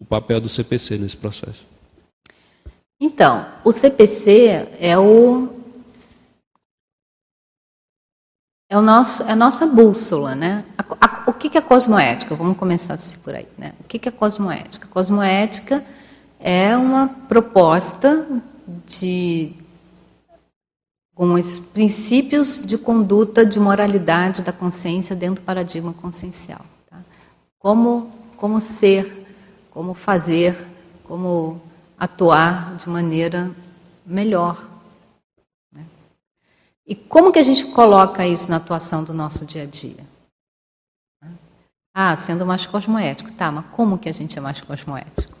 [0.00, 1.64] o papel do CPC nesse processo.
[3.00, 5.48] Então, o CPC é o
[8.68, 10.64] é, o nosso, é a nossa bússola, né?
[10.76, 12.34] A, a, o que, é cosmoética?
[12.34, 13.72] Vamos começar assim por aí, né?
[13.78, 14.88] O que, que é cosmoética?
[14.88, 15.84] Cosmoética
[16.40, 18.26] é uma proposta
[18.84, 19.52] de
[21.14, 26.71] alguns princípios de conduta de moralidade da consciência dentro do paradigma consciencial.
[27.62, 29.24] Como, como ser,
[29.70, 30.66] como fazer,
[31.04, 31.62] como
[31.96, 33.50] atuar de maneira
[34.04, 34.72] melhor
[36.86, 40.04] e como que a gente coloca isso na atuação do nosso dia a dia?
[41.94, 43.32] Ah, sendo mais cosmoético.
[43.32, 45.32] Tá, mas como que a gente é mais cosmoético?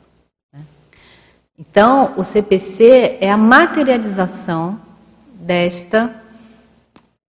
[1.58, 4.80] Então, o CPC é a materialização
[5.34, 6.22] desta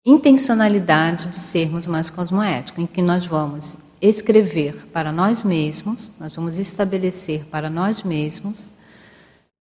[0.06, 6.60] intencionalidade de sermos mais cosmoéticos, em que nós vamos escrever para nós mesmos, nós vamos
[6.60, 8.70] estabelecer para nós mesmos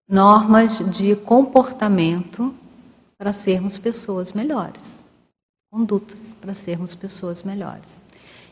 [0.07, 2.53] normas de comportamento
[3.17, 5.01] para sermos pessoas melhores,
[5.71, 8.03] condutas para sermos pessoas melhores.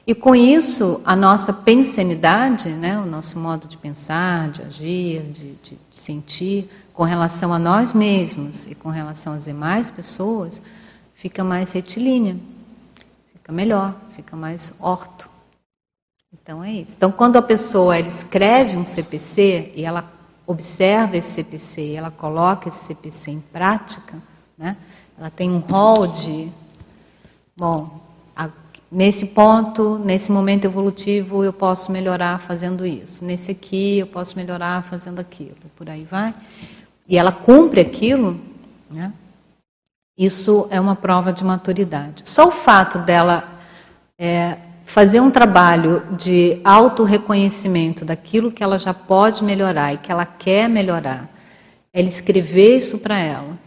[0.08, 5.52] E com isso, a nossa pensanidade, né, o nosso modo de pensar, de agir, de,
[5.56, 10.62] de, de sentir, com relação a nós mesmos e com relação às demais pessoas,
[11.14, 12.38] fica mais retilínea,
[13.34, 15.31] fica melhor, fica mais orto.
[16.34, 16.94] Então é isso.
[16.96, 20.12] Então, quando a pessoa escreve um CPC e ela
[20.48, 24.18] observa esse CPC e ela coloca esse CPC em prática,
[24.58, 24.78] né?
[25.18, 26.50] Ela tem um rol de.
[27.56, 28.00] Bom,
[28.36, 28.50] a,
[28.92, 33.24] nesse ponto, nesse momento evolutivo, eu posso melhorar fazendo isso.
[33.24, 35.58] Nesse aqui, eu posso melhorar fazendo aquilo.
[35.76, 36.34] Por aí vai.
[37.08, 38.40] E ela cumpre aquilo,
[38.90, 39.12] né?
[40.18, 42.24] isso é uma prova de maturidade.
[42.26, 43.44] Só o fato dela
[44.18, 50.26] é, fazer um trabalho de auto-reconhecimento daquilo que ela já pode melhorar e que ela
[50.26, 51.30] quer melhorar,
[51.94, 53.58] ela escrever isso para ela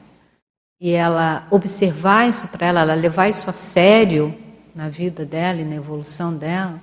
[0.81, 4.35] e ela observar isso para ela, ela levar isso a sério
[4.75, 6.81] na vida dela e na evolução dela,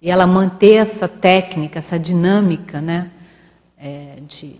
[0.00, 3.10] e ela manter essa técnica, essa dinâmica, né,
[3.78, 4.56] é, de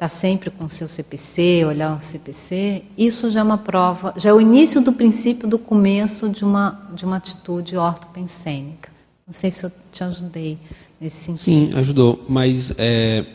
[0.00, 4.14] estar tá sempre com o seu CPC, olhar o CPC, isso já é uma prova,
[4.16, 8.90] já é o início do princípio do começo de uma, de uma atitude ortopensênica.
[9.26, 10.56] Não sei se eu te ajudei
[10.98, 11.44] nesse sentido.
[11.44, 13.26] Sim, ajudou, mas é,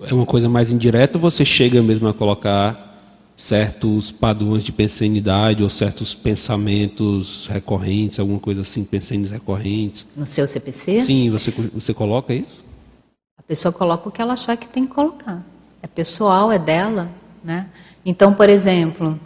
[0.00, 2.90] é uma coisa mais indireta ou você chega mesmo a colocar
[3.34, 10.06] certos padrões de pensanidade ou certos pensamentos recorrentes, alguma coisa assim, pensamentos recorrentes.
[10.16, 11.00] No seu CPC?
[11.00, 12.62] Sim, você, você coloca isso?
[13.36, 15.44] A pessoa coloca o que ela achar que tem que colocar.
[15.82, 17.10] É pessoal, é dela.
[17.42, 17.68] Né?
[18.06, 19.18] Então, por exemplo,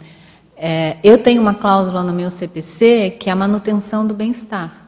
[0.55, 4.87] é, eu tenho uma cláusula no meu CPC que é a manutenção do bem-estar.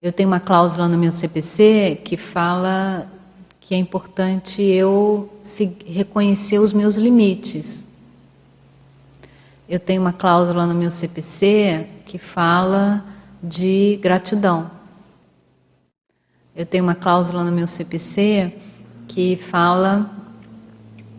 [0.00, 3.10] Eu tenho uma cláusula no meu CPC que fala
[3.60, 5.28] que é importante eu
[5.84, 7.84] reconhecer os meus limites.
[9.68, 13.04] Eu tenho uma cláusula no meu CPC que fala
[13.42, 14.70] de gratidão.
[16.54, 18.52] Eu tenho uma cláusula no meu CPC
[19.08, 20.10] que fala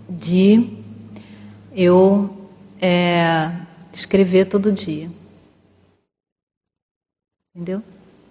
[0.09, 0.69] de
[1.75, 2.29] eu
[2.81, 3.51] é,
[3.93, 5.09] escrever todo dia.
[7.55, 7.81] Entendeu?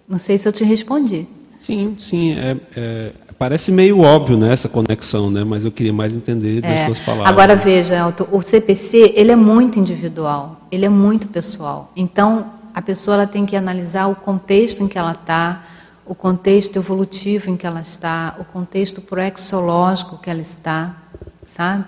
[0.07, 1.27] Não sei se eu te respondi.
[1.59, 2.33] Sim, sim.
[2.33, 5.43] É, é, Parece meio óbvio né, essa conexão, né?
[5.43, 6.85] mas eu queria mais entender das é.
[6.87, 7.29] suas palavras.
[7.29, 11.91] Agora veja, Elton, o CPC ele é muito individual, ele é muito pessoal.
[11.95, 15.63] Então a pessoa ela tem que analisar o contexto em que ela está,
[16.07, 20.95] o contexto evolutivo em que ela está, o contexto proexológico que ela está,
[21.43, 21.85] sabe?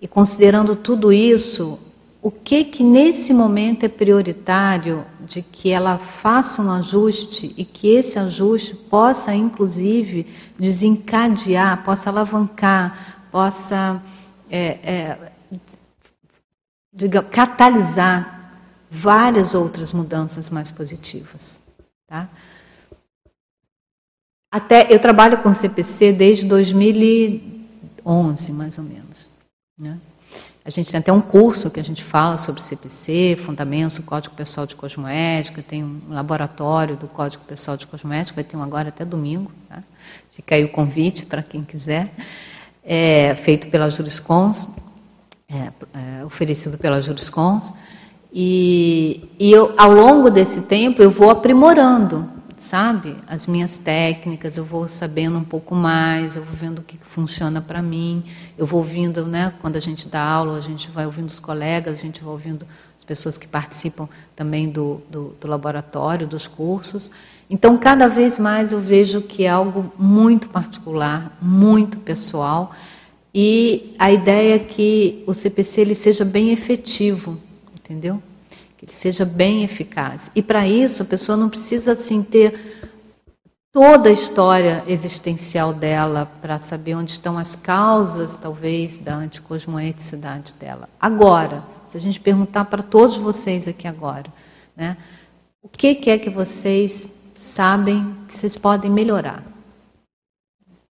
[0.00, 1.78] E considerando tudo isso,
[2.22, 7.88] o que que nesse momento é prioritário de que ela faça um ajuste e que
[7.88, 10.26] esse ajuste possa, inclusive,
[10.58, 14.02] desencadear, possa alavancar, possa
[14.50, 15.32] é, é,
[16.92, 18.52] diga, catalisar
[18.90, 21.60] várias outras mudanças mais positivas.
[22.06, 22.28] Tá?
[24.50, 29.28] Até eu trabalho com CPC desde 2011, mais ou menos.
[29.78, 29.98] Né?
[30.64, 34.66] A gente tem até um curso que a gente fala sobre CPC, fundamentos Código Pessoal
[34.66, 39.04] de Cosmoética, tem um laboratório do Código Pessoal de Cosmoética, vai ter um agora até
[39.04, 39.52] domingo.
[39.68, 39.82] Tá?
[40.32, 42.10] Fica aí o convite para quem quiser.
[42.82, 44.66] É, feito pela Juriscons,
[45.46, 47.70] é, é, oferecido pela Juriscons.
[48.32, 53.16] E, e eu, ao longo desse tempo eu vou aprimorando sabe?
[53.26, 57.60] As minhas técnicas, eu vou sabendo um pouco mais, eu vou vendo o que funciona
[57.60, 58.24] para mim,
[58.56, 59.52] eu vou ouvindo, né?
[59.60, 62.66] Quando a gente dá aula, a gente vai ouvindo os colegas, a gente vai ouvindo
[62.96, 67.10] as pessoas que participam também do, do, do laboratório, dos cursos.
[67.48, 72.74] Então, cada vez mais eu vejo que é algo muito particular, muito pessoal,
[73.34, 77.38] e a ideia é que o CPC ele seja bem efetivo,
[77.74, 78.22] entendeu?
[78.78, 80.30] Que ele seja bem eficaz.
[80.34, 82.78] E para isso, a pessoa não precisa assim ter
[83.72, 90.88] toda a história existencial dela para saber onde estão as causas, talvez, da anticosmoeticidade dela.
[91.00, 94.32] Agora, se a gente perguntar para todos vocês aqui agora,
[94.76, 94.96] né,
[95.60, 99.42] o que, que é que vocês sabem que vocês podem melhorar?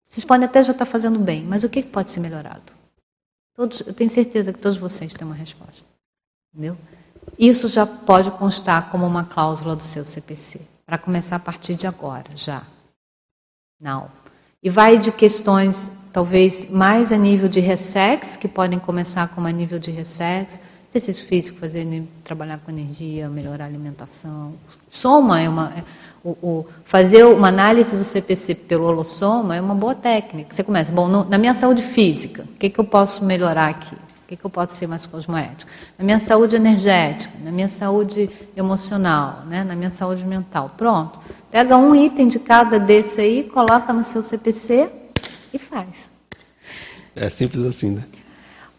[0.07, 2.73] Vocês podem até já estar fazendo bem, mas o que, que pode ser melhorado?
[3.55, 5.85] Todos, eu tenho certeza que todos vocês têm uma resposta.
[6.53, 6.79] Entendeu?
[7.39, 11.87] Isso já pode constar como uma cláusula do seu CPC, para começar a partir de
[11.87, 12.63] agora, já.
[13.81, 14.09] Não.
[14.63, 19.53] E vai de questões, talvez mais a nível de ressex, que podem começar como a
[19.53, 20.59] nível de ressex,
[20.97, 21.87] exercício físico, fazer,
[22.23, 24.55] trabalhar com energia, melhorar a alimentação.
[24.89, 25.73] Soma é uma.
[25.77, 25.85] É,
[26.23, 30.55] o, o, fazer uma análise do CPC pelo holossoma é uma boa técnica.
[30.55, 33.97] Você começa, bom, no, na minha saúde física, o que, que eu posso melhorar aqui?
[34.25, 35.71] O que, que eu posso ser mais cosmoético?
[35.99, 39.63] Na minha saúde energética, na minha saúde emocional, né?
[39.63, 40.71] na minha saúde mental.
[40.79, 41.21] Pronto.
[41.51, 44.89] Pega um item de cada desse aí, coloca no seu CPC
[45.53, 46.09] e faz.
[47.15, 48.05] É simples assim, né?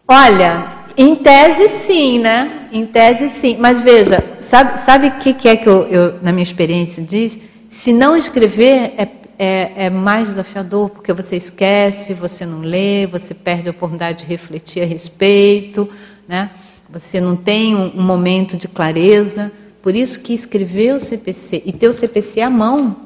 [0.08, 0.66] Olha,
[0.96, 2.68] em tese sim, né?
[2.72, 3.56] Em tese sim.
[3.56, 7.38] Mas veja, sabe o sabe que, que é que eu, eu, na minha experiência, diz?
[7.68, 9.06] Se não escrever, é
[9.38, 14.26] é, é, mais desafiador porque você esquece, você não lê, você perde a oportunidade de
[14.26, 15.88] refletir a respeito,
[16.26, 16.50] né?
[16.88, 19.52] você não tem um, um momento de clareza.
[19.82, 22.96] Por isso que escrever o CPC e ter o CPC à mão,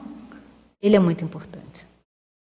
[0.80, 1.86] ele é muito importante.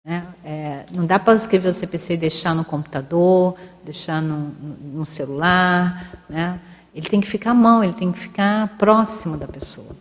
[0.06, 0.26] Né?
[0.44, 4.50] É, não dá para escrever o CPC e deixar no computador, deixar no,
[4.94, 6.24] no celular.
[6.30, 6.60] Né?
[6.94, 9.96] Ele tem que ficar à mão, ele tem que ficar próximo da pessoa.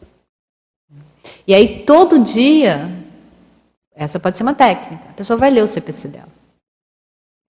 [1.47, 2.91] E aí, todo dia,
[3.95, 5.11] essa pode ser uma técnica.
[5.11, 6.29] A pessoa vai ler o CPC dela.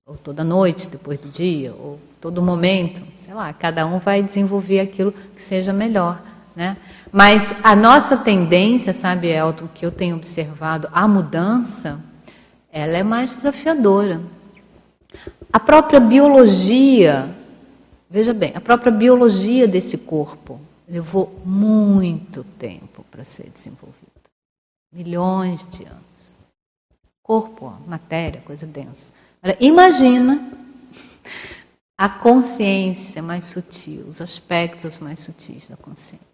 [0.07, 3.03] Ou toda noite, depois do dia, ou todo momento.
[3.18, 6.20] Sei lá, cada um vai desenvolver aquilo que seja melhor.
[6.55, 6.76] Né?
[7.11, 12.01] Mas a nossa tendência, sabe, Elton, que eu tenho observado, a mudança,
[12.70, 14.20] ela é mais desafiadora.
[15.53, 17.28] A própria biologia,
[18.11, 23.97] veja bem, a própria biologia desse corpo levou muito tempo para ser desenvolvida.
[24.93, 26.11] Milhões de anos.
[27.22, 29.12] Corpo, matéria, coisa densa.
[29.40, 30.50] Agora, imagina
[31.96, 36.26] a consciência mais sutil, os aspectos mais sutis da consciência.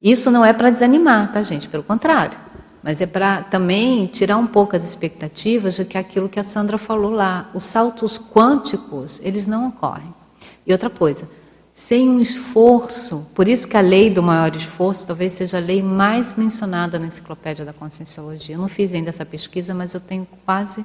[0.00, 1.68] Isso não é para desanimar, tá, gente?
[1.68, 2.38] Pelo contrário.
[2.82, 6.78] Mas é para também tirar um pouco as expectativas de que aquilo que a Sandra
[6.78, 10.14] falou lá, os saltos quânticos, eles não ocorrem.
[10.66, 11.28] E outra coisa,
[11.80, 13.26] sem um esforço.
[13.34, 17.06] Por isso que a lei do maior esforço talvez seja a lei mais mencionada na
[17.06, 18.54] Enciclopédia da Conscienciologia.
[18.54, 20.84] Eu não fiz ainda essa pesquisa, mas eu tenho quase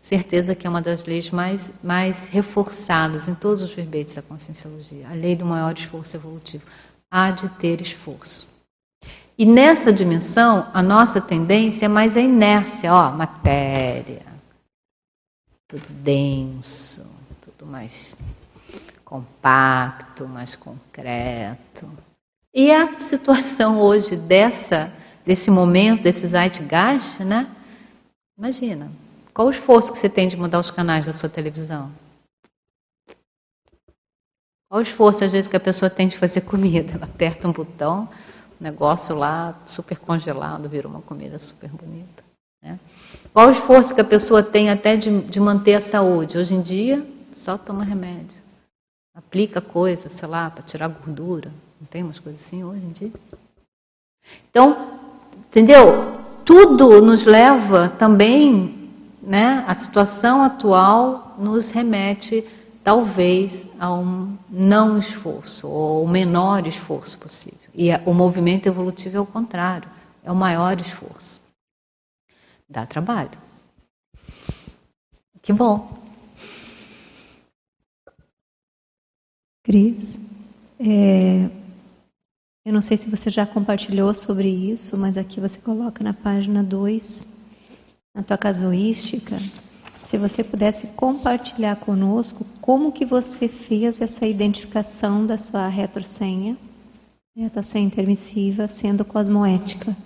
[0.00, 5.08] certeza que é uma das leis mais, mais reforçadas em todos os verbetes da Conscienciologia.
[5.08, 6.64] A lei do maior esforço evolutivo.
[7.08, 8.48] Há de ter esforço.
[9.38, 14.22] E nessa dimensão, a nossa tendência é mais a inércia, ó, matéria,
[15.68, 17.06] tudo denso,
[17.40, 18.16] tudo mais
[19.04, 21.88] compacto, mais concreto.
[22.52, 24.92] E a situação hoje dessa,
[25.24, 27.48] desse momento, desse zeitgeist, né?
[28.38, 28.90] Imagina,
[29.32, 31.90] qual o esforço que você tem de mudar os canais da sua televisão?
[34.68, 36.94] Qual o esforço, às vezes, que a pessoa tem de fazer comida?
[36.94, 38.08] Ela aperta um botão,
[38.60, 42.24] o negócio lá super congelado vira uma comida super bonita.
[42.62, 42.78] Né?
[43.32, 46.38] Qual o esforço que a pessoa tem até de, de manter a saúde?
[46.38, 47.04] Hoje em dia,
[47.34, 48.43] só toma remédio
[49.14, 51.52] aplica coisa, sei lá, para tirar gordura.
[51.80, 53.12] Não tem umas coisas assim hoje em dia?
[54.50, 54.98] Então,
[55.48, 56.20] entendeu?
[56.44, 58.90] Tudo nos leva também,
[59.22, 59.64] né?
[59.66, 62.46] A situação atual nos remete
[62.82, 67.58] talvez a um não esforço ou o menor esforço possível.
[67.74, 69.88] E o movimento evolutivo é o contrário,
[70.22, 71.40] é o maior esforço.
[72.68, 73.30] Dá trabalho.
[75.40, 76.03] Que bom.
[79.64, 80.20] Cris,
[80.78, 81.48] é,
[82.66, 86.62] eu não sei se você já compartilhou sobre isso, mas aqui você coloca na página
[86.62, 87.26] 2,
[88.14, 89.34] na tua casuística,
[90.02, 96.58] se você pudesse compartilhar conosco como que você fez essa identificação da sua retrosenha,
[97.34, 99.96] retrosenha intermissiva, sendo cosmoética.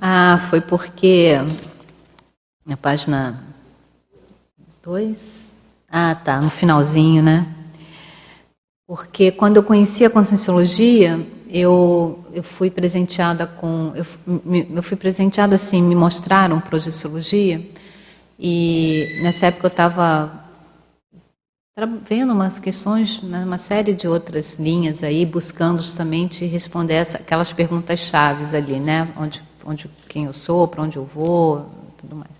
[0.00, 1.32] Ah, foi porque
[2.64, 3.44] na página
[4.82, 5.39] 2,
[5.90, 7.46] ah, tá, no finalzinho, né?
[8.86, 13.92] Porque quando eu conheci a Conscienciologia, eu, eu fui presenteada com.
[13.94, 14.06] Eu,
[14.74, 17.60] eu fui presenteada assim, me mostraram Projeciologia,
[18.38, 20.40] e nessa época eu estava
[22.04, 27.52] vendo umas questões, né, uma série de outras linhas aí, buscando justamente responder essa, aquelas
[27.52, 29.08] perguntas chaves ali, né?
[29.16, 32.39] Onde, onde, quem eu sou, para onde eu vou, tudo mais.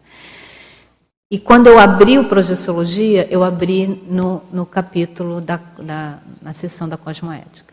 [1.31, 6.89] E quando eu abri o Projeciologia, eu abri no, no capítulo da, da, na sessão
[6.89, 7.73] da cosmoética.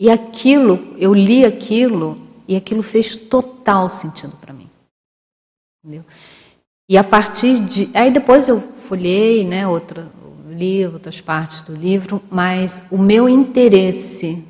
[0.00, 2.18] E aquilo, eu li aquilo
[2.48, 4.68] e aquilo fez total sentido para mim.
[5.84, 6.04] Entendeu?
[6.88, 7.88] E a partir de.
[7.94, 10.10] Aí depois eu folhei, né, outra,
[10.48, 14.44] li outras partes do livro, mas o meu interesse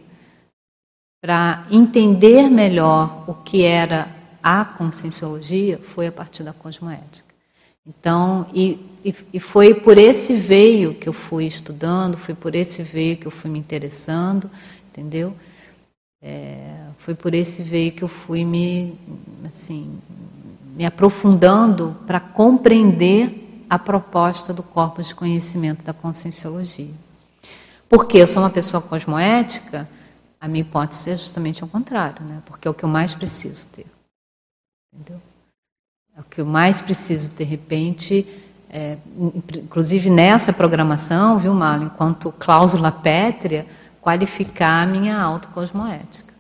[1.23, 7.31] para entender melhor o que era a conscienciologia foi a partir da cosmoética.
[7.87, 12.83] Então, e, e, e, foi por esse veio que eu fui estudando, foi por esse
[12.83, 14.51] veio que eu fui me interessando,
[14.91, 15.35] entendeu?
[16.23, 18.99] É, foi por esse veio que eu fui me,
[19.47, 19.99] assim,
[20.77, 26.95] me aprofundando para compreender a proposta do corpo de conhecimento da conscienciologia.
[27.89, 29.89] Porque eu sou uma pessoa cosmoética,
[30.41, 32.43] a minha hipótese é justamente o contrário, né?
[32.47, 33.87] porque é o que eu mais preciso ter.
[34.93, 35.21] Entendeu?
[36.17, 38.27] É o que eu mais preciso, de repente,
[38.69, 43.67] é, inclusive nessa programação, viu, Marlon, enquanto cláusula pétrea,
[44.01, 46.35] qualificar a minha autocosmoética.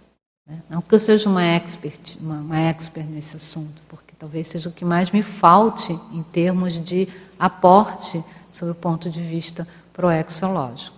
[0.46, 0.60] Né?
[0.68, 4.72] Não que eu seja uma expert, uma, uma expert nesse assunto, porque talvez seja o
[4.72, 7.08] que mais me falte em termos de
[7.38, 10.96] aporte sob o ponto de vista proexológico.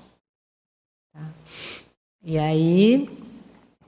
[1.13, 1.23] Tá?
[2.25, 3.22] E aí,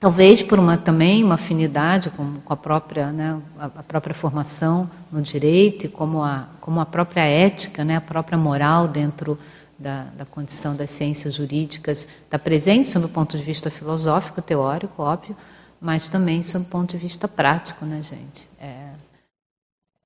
[0.05, 5.23] Talvez por uma também uma afinidade com, com a própria né, a, própria formação no
[5.23, 9.39] direito e como a, como a própria ética, né, a própria moral dentro
[9.79, 15.03] da, da condição das ciências jurídicas está presente sob o ponto de vista filosófico, teórico,
[15.03, 15.35] óbvio,
[15.81, 18.47] mas também sob o ponto de vista prático, né, gente?
[18.61, 18.91] É,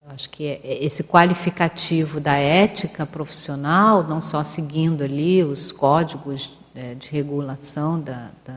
[0.06, 5.72] eu acho que é, é esse qualificativo da ética profissional, não só seguindo ali os
[5.72, 8.54] códigos é, de regulação da, da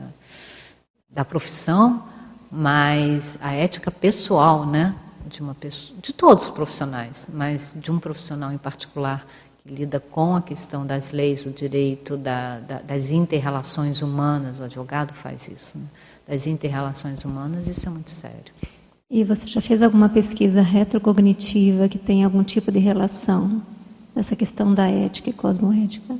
[1.12, 2.02] da profissão,
[2.50, 4.94] mas a ética pessoal, né?
[5.26, 9.26] De uma pessoa, de todos os profissionais, mas de um profissional em particular
[9.62, 14.58] que lida com a questão das leis, o direito da, da, das interrelações humanas.
[14.58, 15.84] O advogado faz isso, né?
[16.26, 17.68] das interrelações humanas.
[17.68, 18.52] Isso é muito sério.
[19.08, 23.62] E você já fez alguma pesquisa retrocognitiva que tem algum tipo de relação
[24.14, 26.16] nessa questão da ética e cosmoética?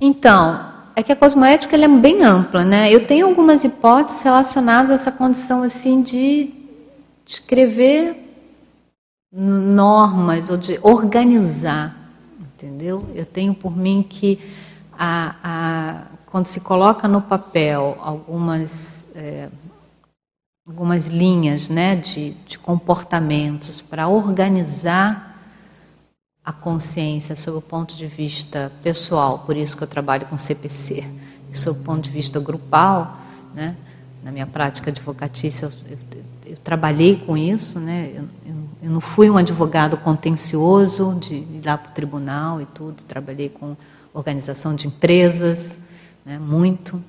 [0.00, 2.92] Então, é que a cosmoética é bem ampla, né?
[2.92, 6.50] Eu tenho algumas hipóteses relacionadas a essa condição assim de
[7.26, 8.16] escrever
[9.32, 11.96] normas ou de organizar,
[12.40, 13.06] entendeu?
[13.14, 14.38] Eu tenho por mim que
[14.92, 19.48] a, a, quando se coloca no papel algumas é,
[20.66, 25.31] algumas linhas, né, de, de comportamentos para organizar
[26.44, 31.04] a consciência sob o ponto de vista pessoal, por isso que eu trabalho com CPC,
[31.52, 33.16] e sob o ponto de vista grupal,
[33.54, 33.76] né,
[34.24, 38.24] na minha prática advocatícia, eu, eu, eu trabalhei com isso, né, eu,
[38.82, 43.48] eu, não fui um advogado contencioso de ir lá para o tribunal e tudo, trabalhei
[43.48, 43.76] com
[44.12, 45.78] organização de empresas,
[46.26, 47.02] né, muito,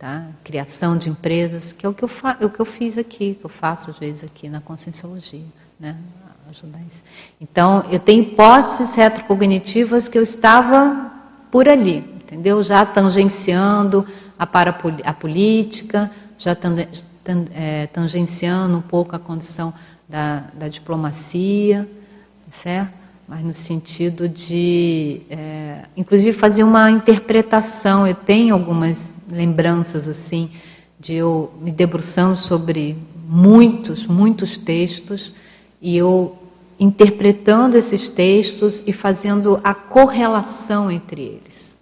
[0.00, 2.98] tá, criação de empresas, que é o que eu, fa é o que eu fiz
[2.98, 5.44] aqui, que eu faço às vezes aqui na Conscienciologia,
[5.78, 5.96] né,
[7.40, 11.12] Então, eu tenho hipóteses retrocognitivas que eu estava
[11.50, 12.62] por ali, entendeu?
[12.62, 14.06] Já tangenciando
[14.38, 14.44] a,
[15.04, 16.56] a política, já
[17.54, 19.72] é, tangenciando um pouco a condição
[20.08, 21.88] da, da diplomacia,
[22.50, 23.00] certo?
[23.28, 28.04] Mas no sentido de, é, inclusive, fazer uma interpretação.
[28.04, 30.50] Eu tenho algumas lembranças assim
[30.98, 32.96] de eu me debruçando sobre
[33.28, 35.32] muitos, muitos textos
[35.80, 36.36] e eu
[36.80, 41.76] interpretando esses textos e fazendo a correlação entre eles.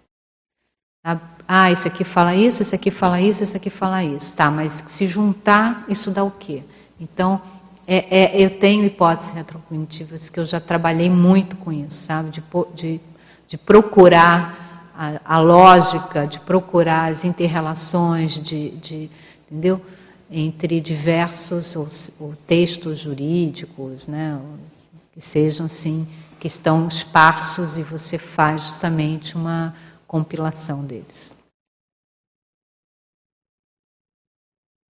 [1.47, 4.35] Ah, isso aqui fala isso, isso aqui fala isso, isso aqui fala isso.
[4.35, 6.63] Tá, mas se juntar, isso dá o quê?
[7.01, 7.41] Então,
[7.87, 12.31] é, é, eu tenho hipóteses retrocognitivas que eu já trabalhei muito com isso, sabe?
[12.31, 12.43] De,
[12.75, 13.01] de
[13.49, 19.11] de procurar a, a, lógica, de procurar as interrelações, de, de
[19.51, 19.81] entendeu?
[20.31, 24.39] entre diversos os, os textos jurídicos, né?
[25.19, 26.07] Que sejam assim,
[26.39, 29.75] que estão esparsos e você faz justamente uma
[30.07, 31.35] compilação deles.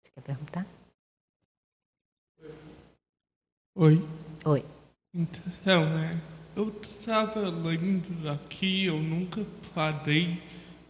[0.02, 0.66] Você quer perguntar?
[3.76, 4.08] Oi.
[4.46, 4.66] Oi.
[5.14, 6.18] Então, é,
[6.56, 9.46] eu estava lendo aqui, eu nunca
[9.76, 10.42] parei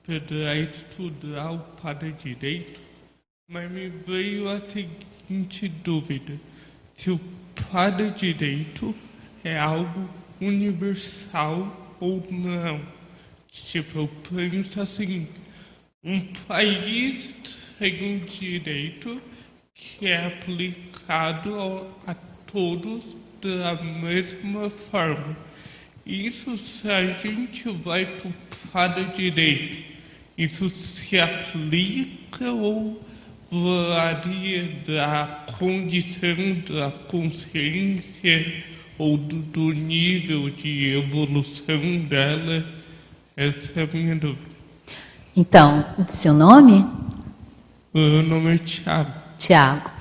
[0.03, 2.80] para estudar o para direito,
[3.47, 6.39] mas me veio a seguinte dúvida:
[6.95, 7.19] se o
[7.72, 8.93] para direito
[9.44, 10.10] é algo
[10.40, 12.82] universal ou não.
[13.52, 15.28] Tipo, eu penso assim:
[16.03, 17.30] um país
[17.78, 19.22] tem um direito
[19.74, 22.14] que é aplicado a
[22.52, 23.03] todos
[23.41, 25.36] da mesma forma.
[26.06, 28.06] Isso se a gente vai
[28.72, 29.84] para o direito,
[30.38, 33.02] isso se aplica ou
[33.49, 36.36] varia da condição
[36.68, 38.73] da consciência
[39.03, 42.63] ou do, do nível de evolução dela?
[43.35, 44.53] Essa é a minha dúvida.
[45.35, 46.85] Então, seu nome?
[47.93, 49.11] Meu nome é Tiago.
[49.38, 49.91] Tiago.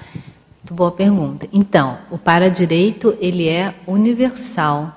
[0.61, 1.49] Muito boa pergunta.
[1.53, 4.95] Então, o para-direito, ele é universal,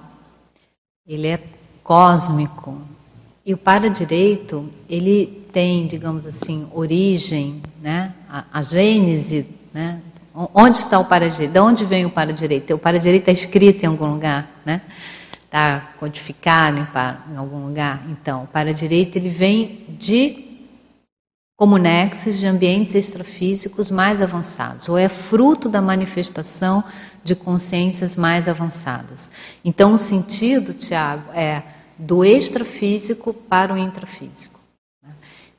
[1.08, 1.40] ele é
[1.84, 2.80] cósmico.
[3.44, 8.14] E o para-direito, ele tem, digamos assim, origem, né?
[8.30, 10.02] a, a gênese, né?
[10.54, 11.52] Onde está o para-direito?
[11.52, 12.74] De onde vem o para-direito?
[12.74, 14.82] O para-direito é escrito em algum lugar, né?
[15.46, 18.04] Está codificado em, em algum lugar?
[18.10, 20.44] Então, o para-direito, ele vem de
[21.56, 26.84] comunexes de ambientes extrafísicos mais avançados, ou é fruto da manifestação
[27.24, 29.32] de consciências mais avançadas.
[29.64, 31.64] Então, o sentido, Tiago, é
[31.98, 34.55] do extrafísico para o intrafísico.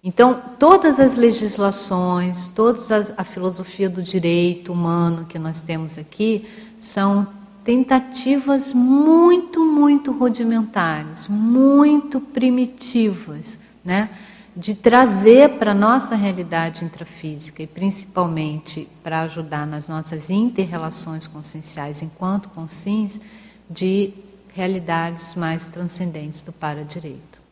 [0.07, 2.79] Então, todas as legislações, toda
[3.17, 6.47] a filosofia do direito humano que nós temos aqui
[6.79, 7.27] são
[7.65, 14.11] tentativas muito, muito rudimentares, muito primitivas, né?
[14.57, 22.01] de trazer para a nossa realidade intrafísica e principalmente para ajudar nas nossas interrelações conscienciais
[22.01, 23.21] enquanto consciência
[23.69, 24.15] de
[24.55, 27.43] realidades mais transcendentes do para-direito.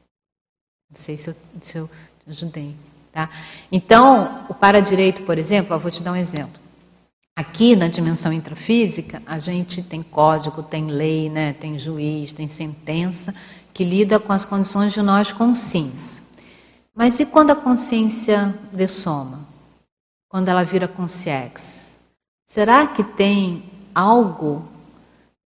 [0.89, 1.90] Não sei se eu, se eu
[2.28, 2.74] ajudei.
[3.12, 3.30] Tá?
[3.70, 6.60] Então, o para-direito, por exemplo, eu vou te dar um exemplo.
[7.36, 13.34] Aqui na dimensão intrafísica, a gente tem código, tem lei, né, tem juiz, tem sentença
[13.72, 16.22] que lida com as condições de nós conscientes.
[16.94, 19.40] Mas e quando a consciência dessoma?
[20.28, 21.96] Quando ela vira consciex?
[22.46, 24.68] Será que tem algo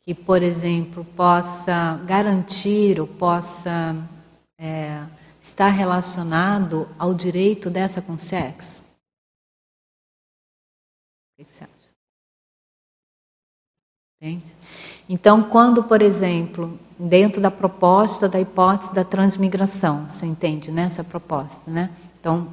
[0.05, 3.97] que, por exemplo, possa garantir ou possa
[4.59, 5.03] é,
[5.49, 8.83] estar relacionado ao direito dessa consciex?
[11.33, 11.73] O que você acha?
[14.21, 14.55] Entende?
[15.09, 21.09] Então, quando, por exemplo, dentro da proposta da hipótese da transmigração, você entende nessa né,
[21.09, 21.91] proposta, né?
[22.21, 22.53] Então,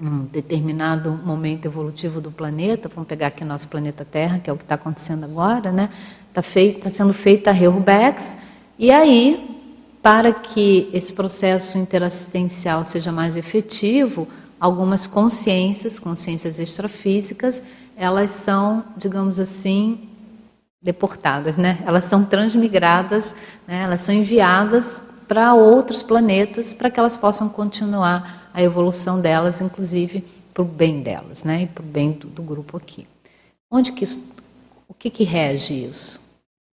[0.00, 4.56] um determinado momento evolutivo do planeta, vamos pegar aqui nosso planeta Terra, que é o
[4.56, 5.90] que está acontecendo agora, né?
[6.28, 6.42] Está
[6.82, 8.36] tá sendo feita a Reurbex,
[8.78, 9.57] e aí,
[10.02, 14.28] para que esse processo interassistencial seja mais efetivo,
[14.60, 17.62] algumas consciências, consciências extrafísicas,
[17.96, 20.08] elas são, digamos assim,
[20.80, 21.82] deportadas, né?
[21.84, 23.34] Elas são transmigradas,
[23.66, 23.82] né?
[23.82, 30.24] elas são enviadas para outros planetas para que elas possam continuar a evolução delas, inclusive
[30.54, 31.62] para o bem delas, né?
[31.62, 33.06] E para o bem do, do, grupo aqui.
[33.70, 34.26] Onde que isso,
[34.88, 36.20] o que, que rege isso?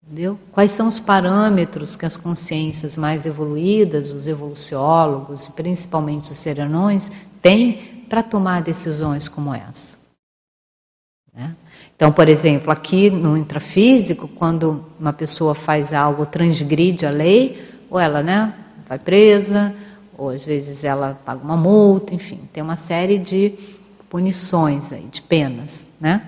[0.03, 0.37] Entendeu?
[0.51, 7.11] Quais são os parâmetros que as consciências mais evoluídas, os evoluciólogos e principalmente os serenões
[7.41, 9.97] têm para tomar decisões como essa?
[11.33, 11.55] Né?
[11.95, 17.99] Então, por exemplo, aqui no intrafísico, quando uma pessoa faz algo, transgride a lei, ou
[17.99, 18.53] ela né,
[18.89, 19.73] vai presa,
[20.17, 23.53] ou às vezes ela paga uma multa, enfim, tem uma série de
[24.09, 26.27] punições aí, de penas, né,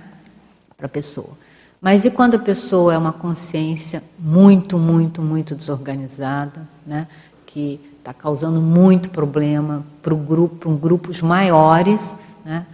[0.78, 1.43] para a pessoa.
[1.84, 7.08] Mas e quando a pessoa é uma consciência muito, muito, muito desorganizada, né,
[7.46, 12.66] que está causando muito problema para grupo, grupos maiores, né,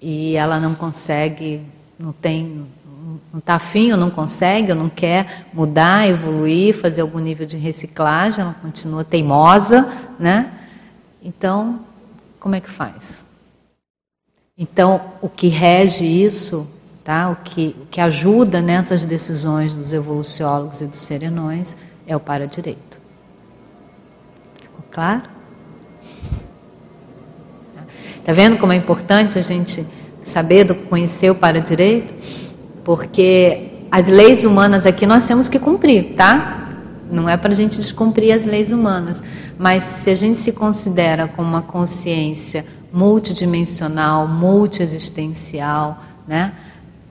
[0.00, 1.60] e ela não consegue
[2.02, 2.66] não tem,
[3.32, 7.56] não está afim, ou não consegue, ou não quer mudar, evoluir, fazer algum nível de
[7.56, 10.52] reciclagem, ela continua teimosa, né?
[11.22, 11.80] Então,
[12.40, 13.24] como é que faz?
[14.58, 16.68] Então, o que rege isso,
[17.04, 17.30] tá?
[17.30, 21.76] o, que, o que ajuda nessas decisões dos evoluciólogos e dos serenões
[22.06, 23.00] é o para-direito.
[24.90, 25.22] Claro?
[28.24, 29.86] Tá vendo como é importante a gente
[30.22, 32.14] saber do conhecer o para-direito?
[32.84, 36.68] Porque as leis humanas aqui nós temos que cumprir, tá?
[37.10, 39.22] Não é para a gente descumprir as leis humanas,
[39.58, 46.52] mas se a gente se considera com uma consciência multidimensional, multiexistencial, né?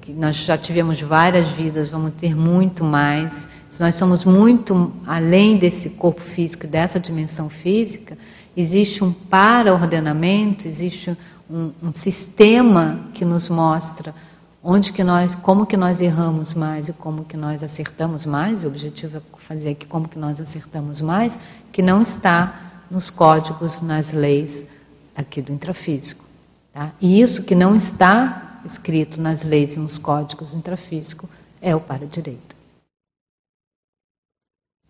[0.02, 3.48] Que nós já tivemos várias vidas, vamos ter muito mais.
[3.70, 8.18] Se nós somos muito além desse corpo físico, dessa dimensão física,
[8.58, 11.16] existe um para-ordenamento, existe
[11.50, 14.14] um, um sistema que nos mostra
[14.64, 18.68] onde que nós, como que nós erramos mais e como que nós acertamos mais, o
[18.68, 21.38] objetivo é fazer aqui como que nós acertamos mais,
[21.72, 24.68] que não está nos códigos, nas leis
[25.16, 26.24] aqui do intrafísico.
[26.74, 26.92] Tá?
[27.02, 31.30] E isso que não está escrito nas leis e nos códigos intrafísico
[31.62, 32.56] é o para-direito.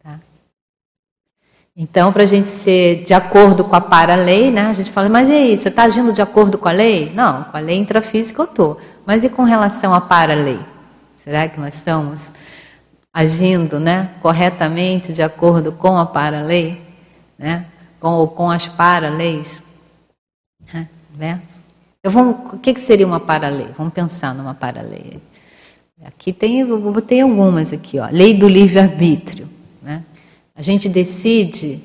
[0.02, 0.20] Tá?
[1.76, 5.30] Então, para a gente ser de acordo com a para-lei, né, a gente fala, mas
[5.30, 7.12] e aí, você está agindo de acordo com a lei?
[7.14, 8.82] Não, com a lei intrafísica eu estou.
[9.06, 10.60] Mas e com relação à para-lei?
[11.24, 12.34] Será que nós estamos
[13.14, 16.82] agindo né, corretamente de acordo com a para-lei?
[17.38, 17.66] Né?
[18.00, 19.62] Com, ou com as para-leis?
[21.16, 21.42] Né?
[22.04, 23.68] Eu vou, o que, que seria uma para-lei?
[23.78, 25.22] Vamos pensar numa para-lei.
[26.04, 28.08] Aqui tem, eu botei algumas aqui, ó.
[28.12, 29.48] Lei do livre-arbítrio.
[29.84, 30.04] Né?
[30.56, 31.80] A gente decide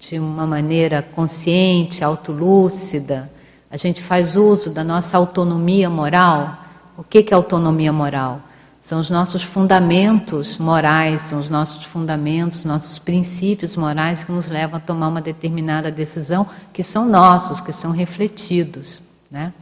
[0.00, 3.30] de uma maneira consciente, autolúcida,
[3.70, 6.58] a gente faz uso da nossa autonomia moral.
[6.98, 8.40] O que é autonomia moral?
[8.80, 14.78] São os nossos fundamentos morais, são os nossos fundamentos, nossos princípios morais que nos levam
[14.78, 19.00] a tomar uma determinada decisão, que são nossos, que são refletidos.
[19.30, 19.52] Né?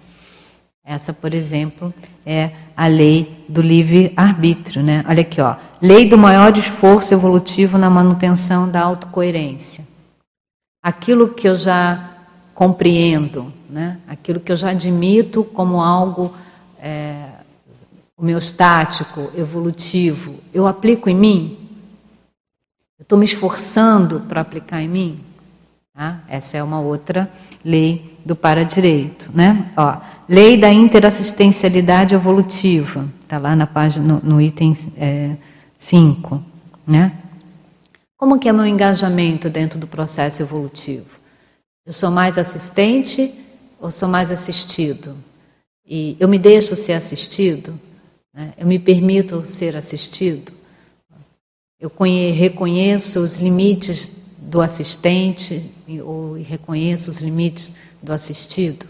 [0.85, 1.93] Essa, por exemplo,
[2.24, 4.82] é a lei do livre-arbítrio.
[4.82, 5.05] Né?
[5.07, 5.57] Olha aqui, ó.
[5.82, 9.86] lei do maior esforço evolutivo na manutenção da autocoerência.
[10.82, 12.15] Aquilo que eu já
[12.55, 14.01] compreendo, né?
[14.09, 16.35] aquilo que eu já admito como algo
[16.81, 17.28] é,
[18.16, 21.59] homeostático, evolutivo, eu aplico em mim?
[22.99, 25.20] Eu estou me esforçando para aplicar em mim?
[25.95, 26.20] Tá?
[26.28, 27.31] Essa é uma outra
[27.65, 29.30] lei do para-direito.
[29.34, 29.72] Né?
[29.74, 29.96] Ó,
[30.28, 34.76] lei da interassistencialidade evolutiva, está lá na página, no, no item
[35.78, 36.34] 5.
[36.36, 37.12] É, né?
[38.18, 41.18] Como que é meu engajamento dentro do processo evolutivo?
[41.86, 43.32] Eu sou mais assistente
[43.80, 45.16] ou sou mais assistido?
[45.86, 47.80] E eu me deixo ser assistido?
[48.34, 48.52] Né?
[48.59, 50.52] Eu me permito ser assistido?
[51.80, 51.90] Eu
[52.34, 55.70] reconheço os limites do assistente
[56.05, 57.72] ou reconheço os limites
[58.02, 58.86] do assistido?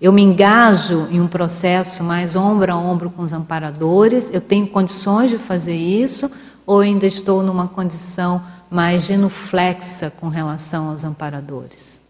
[0.00, 4.66] Eu me engajo em um processo mais ombro a ombro com os amparadores, eu tenho
[4.66, 6.30] condições de fazer isso,
[6.66, 12.00] ou ainda estou numa condição mais genuflexa com relação aos amparadores.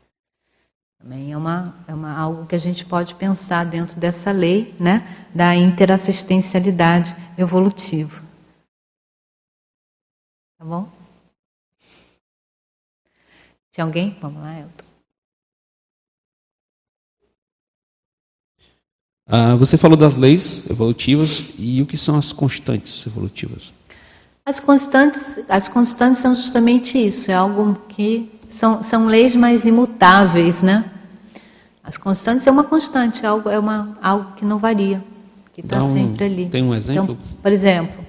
[0.98, 5.26] Também é, uma, é uma, algo que a gente pode pensar dentro dessa lei né,
[5.34, 8.22] da interassistencialidade evolutiva.
[10.58, 10.88] Tá bom?
[13.70, 14.16] Tinha alguém?
[14.20, 14.83] Vamos lá, Elton.
[19.26, 23.72] Ah, você falou das leis evolutivas e o que são as constantes evolutivas?
[24.44, 30.60] As constantes, as constantes são justamente isso, é algo que são, são leis mais imutáveis,
[30.60, 30.84] né?
[31.82, 35.02] As constantes é uma constante, é algo, é uma, algo que não varia,
[35.54, 36.48] que está um, sempre ali.
[36.50, 37.14] Tem um exemplo?
[37.14, 38.04] Então, por exemplo,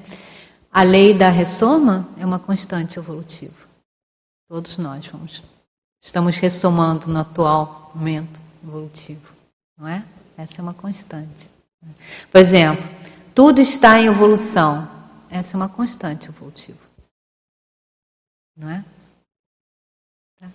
[0.70, 3.54] a lei da ressoma é uma constante evolutiva.
[4.50, 5.42] Todos nós vamos,
[6.02, 9.34] estamos ressomando no atual momento evolutivo,
[9.80, 10.04] não é?
[10.38, 11.50] Essa é uma constante.
[12.32, 12.88] Por exemplo,
[13.34, 14.90] tudo está em evolução.
[15.30, 16.78] Essa é uma constante evolutiva.
[18.58, 18.84] Não é?
[20.40, 20.48] Tá.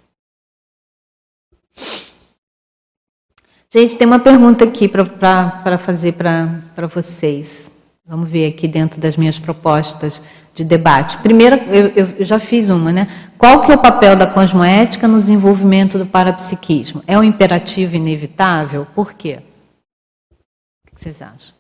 [3.73, 7.71] Gente, tem uma pergunta aqui para fazer para vocês.
[8.07, 10.21] Vamos ver aqui dentro das minhas propostas
[10.53, 11.19] de debate.
[11.19, 11.89] Primeiro, eu,
[12.19, 13.07] eu, já fiz uma, né?
[13.39, 17.05] Qual que é o papel da cosmoética no desenvolvimento do parapsiquismo?
[17.07, 18.87] É um imperativo inevitável?
[18.95, 19.41] Por quê?
[21.01, 21.55] O que vocês acham?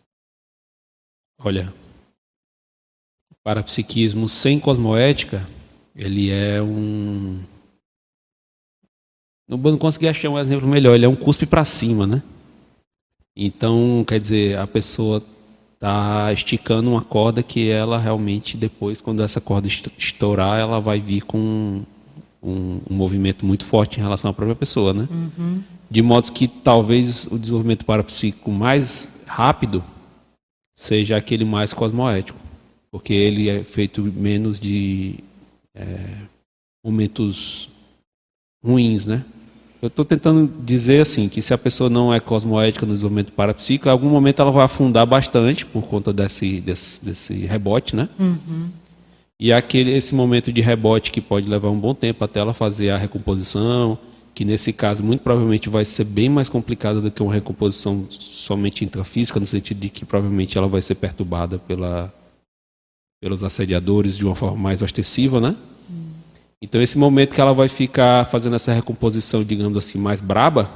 [1.42, 1.72] Olha,
[3.42, 5.48] parapsiquismo sem cosmoética,
[5.96, 7.42] ele é um.
[9.48, 12.22] Não consegui achar um exemplo melhor, ele é um cuspe para cima, né?
[13.34, 15.24] Então, quer dizer, a pessoa
[15.72, 21.22] está esticando uma corda que ela realmente, depois, quando essa corda estourar, ela vai vir
[21.22, 21.82] com
[22.42, 25.08] um, um movimento muito forte em relação à própria pessoa, né?
[25.10, 25.62] Uhum.
[25.90, 29.85] De modo que talvez o desenvolvimento parapsíquico mais rápido
[30.77, 32.39] seja aquele mais cosmoético
[32.90, 35.16] porque ele é feito menos de
[35.74, 36.16] é,
[36.85, 37.69] momentos
[38.65, 39.24] ruins, né?
[39.81, 43.89] Eu estou tentando dizer assim que se a pessoa não é cosmoética no desenvolvimento parapsíquico,
[43.89, 48.09] em algum momento ela vai afundar bastante por conta desse, desse, desse rebote, né?
[48.19, 48.69] Uhum.
[49.39, 52.90] E aquele esse momento de rebote que pode levar um bom tempo até ela fazer
[52.90, 53.97] a recomposição,
[54.40, 58.82] que nesse caso muito provavelmente vai ser bem mais complicada do que uma recomposição somente
[58.82, 62.10] intrafísica, no sentido de que provavelmente ela vai ser perturbada pela,
[63.20, 65.54] pelos assediadores de uma forma mais ostensiva, né?
[66.62, 70.70] Então, esse momento que ela vai ficar fazendo essa recomposição, digamos assim, mais braba,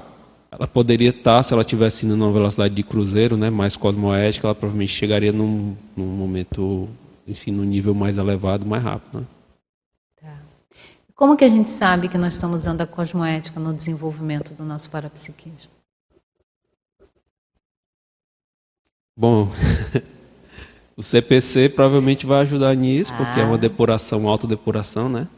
[0.52, 4.54] ela poderia estar, se ela estivesse indo numa velocidade de cruzeiro, né, mais cosmoética, ela
[4.54, 6.86] provavelmente chegaria num, num momento,
[7.26, 9.20] enfim, num nível mais elevado, mais rápido.
[9.20, 9.26] Né?
[11.14, 14.90] Como que a gente sabe que nós estamos usando a cosmoética no desenvolvimento do nosso
[14.90, 15.70] parapsiquismo?
[19.16, 19.48] Bom,
[20.96, 23.16] o CPC provavelmente vai ajudar nisso, ah.
[23.16, 23.58] porque é uma ah.
[23.58, 25.28] depuração, autodepuração, né?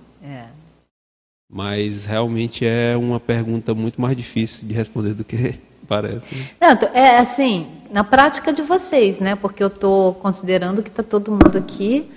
[1.48, 5.55] Mas realmente é uma pergunta muito mais difícil de responder do que
[5.86, 6.27] parece.
[6.61, 9.36] Não, é assim, na prática de vocês, né?
[9.36, 12.11] Porque eu estou considerando que está todo mundo aqui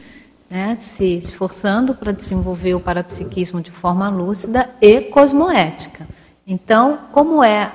[0.49, 6.07] né, se esforçando para desenvolver o parapsiquismo de forma lúcida e cosmoética.
[6.45, 7.71] Então, como é,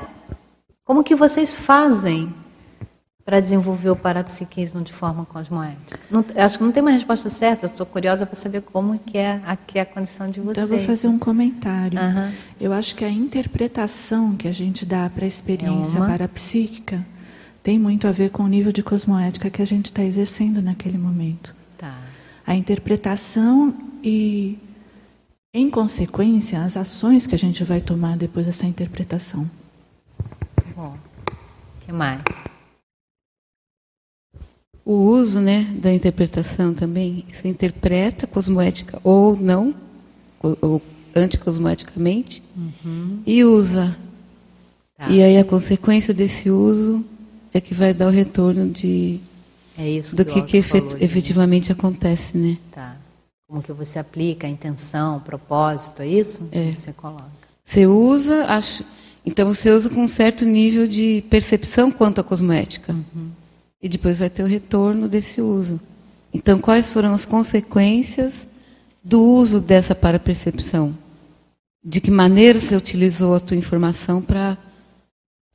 [0.85, 2.35] como que vocês fazem
[3.25, 5.99] para desenvolver o parapsiquismo de forma cosmoética?
[6.11, 9.41] Não, acho que não tem uma resposta certa, estou curiosa para saber como que é,
[9.47, 10.65] aqui é a condição de vocês.
[10.65, 11.99] Então, eu vou fazer um comentário.
[11.99, 12.33] Uhum.
[12.61, 17.07] Eu acho que a interpretação que a gente dá para a experiência é parapsíquica
[17.63, 20.99] tem muito a ver com o nível de cosmoética que a gente está exercendo naquele
[20.99, 21.55] momento.
[22.45, 22.53] Tá.
[22.53, 24.59] A interpretação e,
[25.53, 29.49] em consequência, as ações que a gente vai tomar depois dessa interpretação.
[30.75, 30.97] Bom,
[31.27, 32.23] o que mais?
[34.85, 37.25] o uso né, da interpretação também.
[37.33, 39.75] Você interpreta cosmoética ou não,
[40.43, 40.83] ou
[41.17, 43.21] anticosmoeticamente, uhum.
[43.27, 43.97] e usa.
[44.97, 45.09] Tá.
[45.09, 47.05] E aí a consequência desse uso
[47.53, 49.21] é que vai dar o retorno de
[49.79, 52.57] é isso do que, que, efet efetivamente acontece, né?
[52.73, 52.97] Tá.
[53.49, 56.49] Como que você aplica a intenção, o propósito, é isso?
[56.53, 56.73] É.
[56.73, 57.25] Você coloca.
[57.65, 58.85] Você usa, acho,
[59.25, 62.93] então você usa com um certo nível de percepção quanto à cosmoética.
[62.93, 63.31] Uhum
[63.85, 65.79] e depois vai ter o retorno desse uso.
[66.33, 68.49] Então, quais foram as consequências
[69.05, 70.97] do uso dessa parapercepção?
[71.85, 74.57] De que maneira você utilizou a tua informação para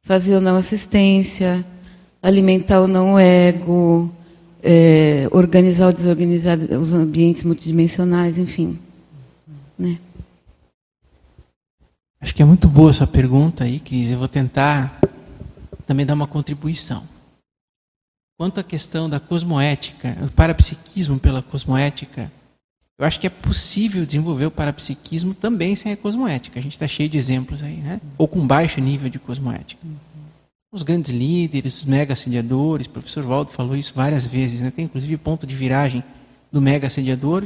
[0.03, 1.65] fazer ou não assistência,
[2.21, 4.11] alimentar ou não o ego,
[4.61, 8.77] é, organizar ou desorganizar os ambientes multidimensionais, enfim.
[9.77, 9.97] Né?
[12.21, 14.11] Acho que é muito boa a sua pergunta aí, Cris.
[14.11, 14.99] Eu vou tentar
[15.87, 17.03] também dar uma contribuição.
[18.37, 22.31] Quanto à questão da cosmoética, o parapsiquismo pela cosmoética,
[22.97, 26.59] eu acho que é possível desenvolver o parapsiquismo também sem a cosmoética.
[26.59, 28.01] A gente está cheio de exemplos aí, né?
[28.17, 29.81] Ou com baixo nível de cosmoética.
[30.71, 34.71] Os grandes líderes, os mega assediadores, o professor Waldo falou isso várias vezes, né?
[34.71, 36.03] Tem inclusive ponto de viragem
[36.51, 37.43] do mega assediador.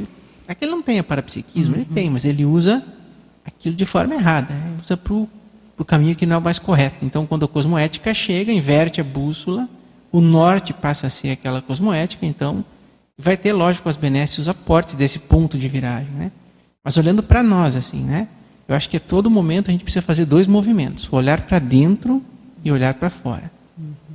[0.47, 1.81] É que ele não tem a parapsiquismo, uhum.
[1.81, 2.83] ele tem, mas ele usa
[3.45, 4.77] aquilo de forma errada, né?
[4.81, 7.05] usa para o caminho que não é o mais correto.
[7.05, 9.69] Então, quando a cosmoética chega, inverte a bússola
[10.13, 12.63] o norte passa a ser aquela cosmoética, então
[13.17, 16.11] vai ter, lógico, as benesses, os aportes desse ponto de viragem.
[16.11, 16.31] Né?
[16.83, 18.27] Mas olhando para nós, assim, né?
[18.67, 22.23] eu acho que a todo momento a gente precisa fazer dois movimentos: olhar para dentro
[22.63, 23.51] e olhar para fora.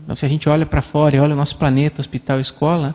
[0.05, 2.95] Então, se a gente olha para fora e olha o nosso planeta, hospital, escola,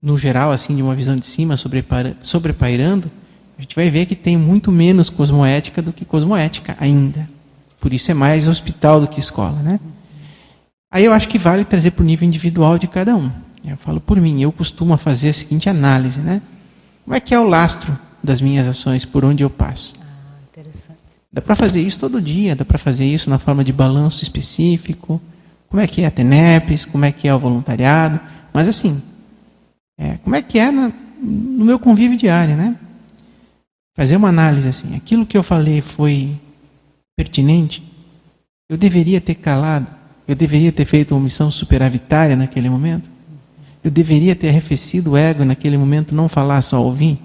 [0.00, 3.10] no geral, assim, de uma visão de cima, sobrepairando,
[3.58, 7.28] a gente vai ver que tem muito menos cosmoética do que cosmoética ainda.
[7.80, 9.80] Por isso é mais hospital do que escola, né?
[10.90, 13.30] Aí eu acho que vale trazer para o nível individual de cada um.
[13.64, 16.42] Eu falo por mim, eu costumo fazer a seguinte análise, né?
[17.04, 19.94] Como é que é o lastro das minhas ações, por onde eu passo?
[21.34, 25.20] Dá para fazer isso todo dia, dá para fazer isso na forma de balanço específico.
[25.68, 28.20] Como é que é a TENEPES, como é que é o voluntariado.
[28.52, 29.02] Mas assim,
[29.98, 32.76] é, como é que é na, no meu convívio diário, né?
[33.96, 36.30] Fazer uma análise assim, aquilo que eu falei foi
[37.16, 37.82] pertinente?
[38.70, 39.90] Eu deveria ter calado?
[40.28, 43.10] Eu deveria ter feito uma missão superavitária naquele momento?
[43.82, 47.18] Eu deveria ter arrefecido o ego naquele momento, não falar só ouvir?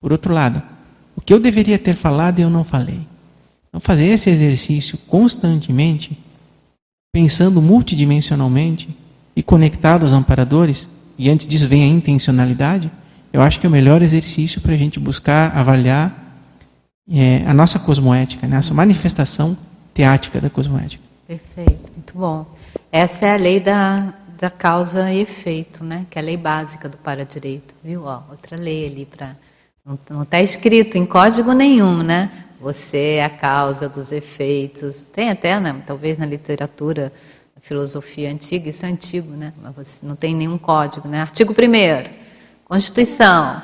[0.00, 0.62] Por outro lado,
[1.16, 3.00] o que eu deveria ter falado eu não falei?
[3.68, 6.18] Então, fazer esse exercício constantemente,
[7.12, 8.88] pensando multidimensionalmente
[9.34, 12.90] e conectado aos amparadores, e antes disso vem a intencionalidade,
[13.32, 16.38] eu acho que é o melhor exercício para a gente buscar avaliar
[17.10, 18.54] é, a nossa cosmoética, né?
[18.54, 19.56] a nossa manifestação
[19.94, 21.02] teática da cosmoética.
[21.26, 22.46] Perfeito, muito bom.
[22.90, 26.06] Essa é a lei da, da causa e efeito, né?
[26.10, 28.04] Que é a lei básica do para-direito, viu?
[28.04, 29.36] Ó, outra lei ali para
[29.84, 32.30] não está escrito em código nenhum, né?
[32.60, 35.02] Você é a causa dos efeitos.
[35.02, 37.12] Tem até, né, talvez na literatura,
[37.54, 39.52] na filosofia antiga, isso é antigo, né?
[39.76, 41.20] Mas não tem nenhum código, né?
[41.20, 42.04] Artigo 1
[42.64, 43.60] Constituição.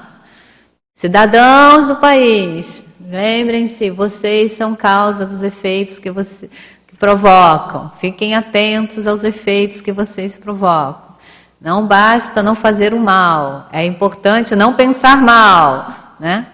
[0.93, 6.51] Cidadãos do país, lembrem-se, vocês são causa dos efeitos que, você,
[6.89, 7.93] que provocam.
[8.01, 11.17] Fiquem atentos aos efeitos que vocês provocam.
[11.61, 16.53] Não basta não fazer o mal, é importante não pensar mal, né?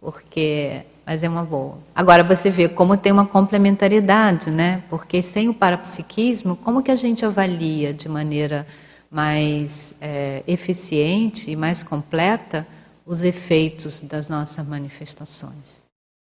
[0.00, 1.78] Porque, mas é uma boa.
[1.94, 4.82] Agora você vê como tem uma complementariedade, né?
[4.88, 8.66] Porque sem o parapsiquismo, como que a gente avalia de maneira
[9.10, 12.66] mais é, eficiente e mais completa
[13.04, 15.82] os efeitos das nossas manifestações?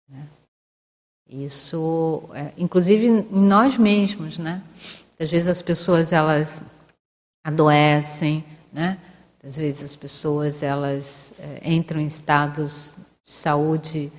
[0.08, 0.22] Né?
[1.28, 4.62] Isso, é, inclusive em nós mesmos, né?
[5.18, 6.62] Às vezes as pessoas elas
[7.44, 8.98] adoecem, né?
[9.42, 12.94] Às vezes as pessoas elas é, entram em estados
[13.24, 14.12] de saúde,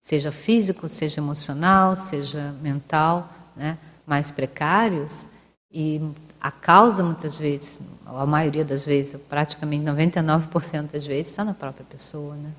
[0.00, 3.78] seja físico, seja emocional, seja mental, né?
[4.06, 5.26] mais precários
[5.70, 6.00] e
[6.40, 11.84] a causa muitas vezes, a maioria das vezes, praticamente 99% das vezes, está na própria
[11.84, 12.52] pessoa, né?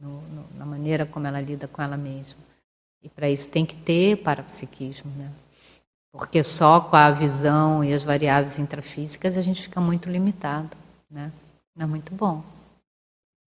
[0.00, 2.40] No, no, na maneira como ela lida com ela mesma.
[3.02, 5.30] E para isso tem que ter parapsiquismo, né?
[6.10, 10.76] Porque só com a visão e as variáveis intrafísicas a gente fica muito limitado,
[11.12, 11.30] né?
[11.76, 12.42] Não é muito bom.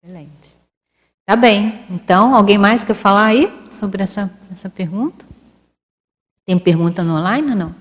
[0.04, 0.58] Excelente.
[1.26, 1.86] Tá bem.
[1.90, 5.26] Então, alguém mais quer falar aí sobre essa, essa pergunta?
[6.46, 7.76] Tem pergunta no online ou não?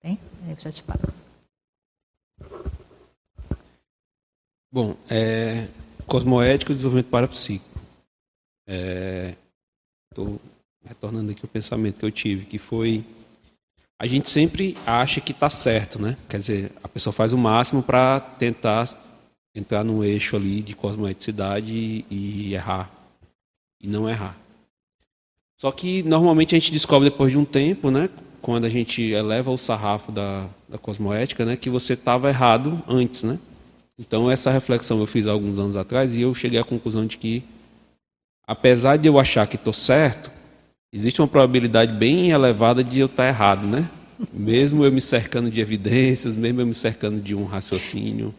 [0.00, 0.18] Tem?
[0.44, 1.26] Aí eu já te passo.
[4.70, 5.66] Bom, é,
[6.06, 7.80] cosmoético e desenvolvimento parapsíquico.
[10.10, 10.40] Estou
[10.84, 13.04] é, retornando aqui o pensamento que eu tive, que foi
[14.00, 16.16] a gente sempre acha que está certo, né?
[16.28, 18.86] Quer dizer, a pessoa faz o máximo para tentar
[19.54, 22.90] entrar no eixo ali de cosmoeticidade e, errar.
[23.80, 24.36] E não errar.
[25.56, 28.08] Só que normalmente a gente descobre depois de um tempo, né?
[28.40, 31.56] Quando a gente eleva o sarrafo da, da cosmoética, né?
[31.56, 33.38] Que você estava errado antes, né?
[33.98, 37.18] Então essa reflexão eu fiz há alguns anos atrás e eu cheguei à conclusão de
[37.18, 37.42] que,
[38.46, 40.30] apesar de eu achar que estou certo,
[40.92, 43.88] existe uma probabilidade bem elevada de eu estar errado, né?
[44.32, 48.32] Mesmo eu me cercando de evidências, mesmo eu me cercando de um raciocínio.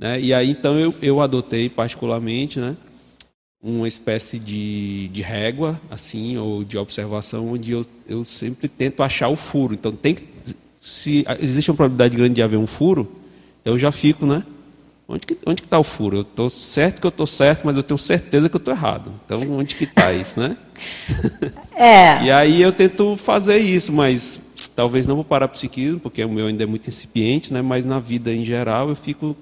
[0.00, 0.18] Né?
[0.18, 2.74] E aí, então, eu, eu adotei particularmente né,
[3.62, 9.28] uma espécie de, de régua, assim, ou de observação, onde eu, eu sempre tento achar
[9.28, 9.74] o furo.
[9.74, 10.24] Então, tem que,
[10.80, 13.12] se existe uma probabilidade grande de haver um furo,
[13.62, 14.42] eu já fico, né?
[15.06, 16.18] Onde que onde está o furo?
[16.18, 19.12] Eu estou certo que eu estou certo, mas eu tenho certeza que eu estou errado.
[19.26, 20.56] Então, onde que está isso, né?
[21.74, 22.24] É.
[22.24, 24.38] e aí eu tento fazer isso, mas
[24.76, 27.60] talvez não vou parar psiquismo, porque o meu ainda é muito incipiente, né?
[27.62, 29.34] Mas na vida em geral eu fico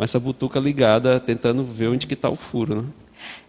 [0.00, 2.84] com essa butuca ligada, tentando ver onde que está o furo, né?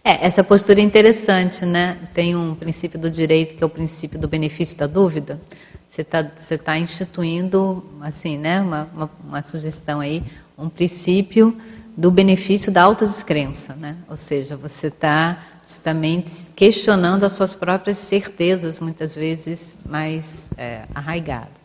[0.04, 1.96] É, essa postura é interessante, né?
[2.12, 5.40] Tem um princípio do direito que é o princípio do benefício da dúvida.
[5.88, 8.60] Você está você tá instituindo, assim, né?
[8.60, 10.22] Uma, uma, uma sugestão aí,
[10.58, 11.56] um princípio
[11.96, 13.96] do benefício da autodescrença, né?
[14.06, 21.62] Ou seja, você está justamente questionando as suas próprias certezas, muitas vezes mais é, arraigadas.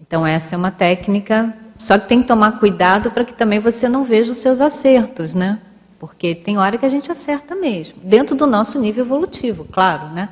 [0.00, 3.88] Então, essa é uma técnica, só que tem que tomar cuidado para que também você
[3.88, 5.58] não veja os seus acertos, né?
[5.98, 10.28] Porque tem hora que a gente acerta mesmo, dentro do nosso nível evolutivo, claro, né?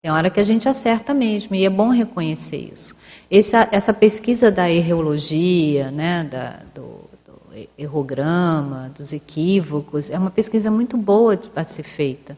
[0.00, 2.94] Tem hora que a gente acerta mesmo, e é bom reconhecer isso.
[3.30, 10.70] Essa, essa pesquisa da erreologia, né, da, do, do errograma, dos equívocos, é uma pesquisa
[10.70, 12.36] muito boa para ser feita.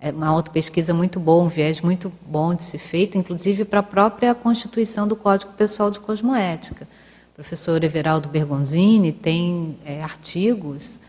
[0.00, 3.82] É uma autopesquisa muito boa, um viés muito bom de ser feito, inclusive para a
[3.82, 6.86] própria constituição do Código Pessoal de Cosmoética.
[7.40, 11.00] Professor Everaldo Bergonzini tem é, artigos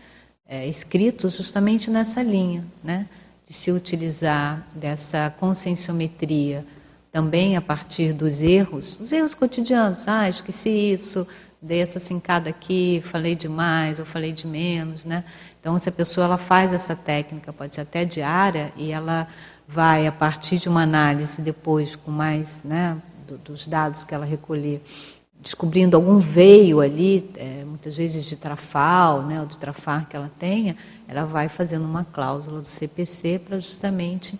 [0.48, 3.06] é, escritos justamente nessa linha, né,
[3.46, 6.64] de se utilizar dessa conscienciometria
[7.12, 10.08] também a partir dos erros, os erros cotidianos.
[10.08, 11.28] Ah, esqueci isso,
[11.60, 15.24] dei essa cincada aqui, falei demais ou falei de menos, né?
[15.60, 19.28] Então, se a pessoa ela faz essa técnica, pode ser até diária, e ela
[19.68, 22.96] vai, a partir de uma análise depois, com mais, né,
[23.28, 24.82] do, dos dados que ela recolher,
[25.42, 30.30] descobrindo algum veio ali, é, muitas vezes de trafal, né, ou de trafar que ela
[30.38, 30.76] tenha,
[31.08, 34.38] ela vai fazendo uma cláusula do CPC para justamente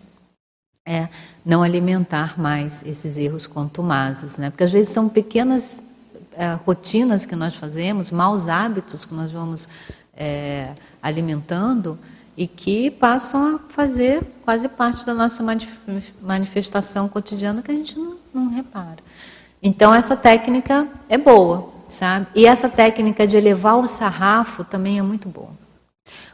[0.86, 1.08] é
[1.44, 4.50] não alimentar mais esses erros contumazes, né?
[4.50, 5.80] Porque às vezes são pequenas
[6.32, 9.68] é, rotinas que nós fazemos, maus hábitos que nós vamos
[10.14, 11.98] é, alimentando
[12.36, 15.44] e que passam a fazer quase parte da nossa
[16.20, 18.98] manifestação cotidiana que a gente não, não repara.
[19.62, 22.26] Então essa técnica é boa, sabe?
[22.34, 25.50] E essa técnica de elevar o sarrafo também é muito boa.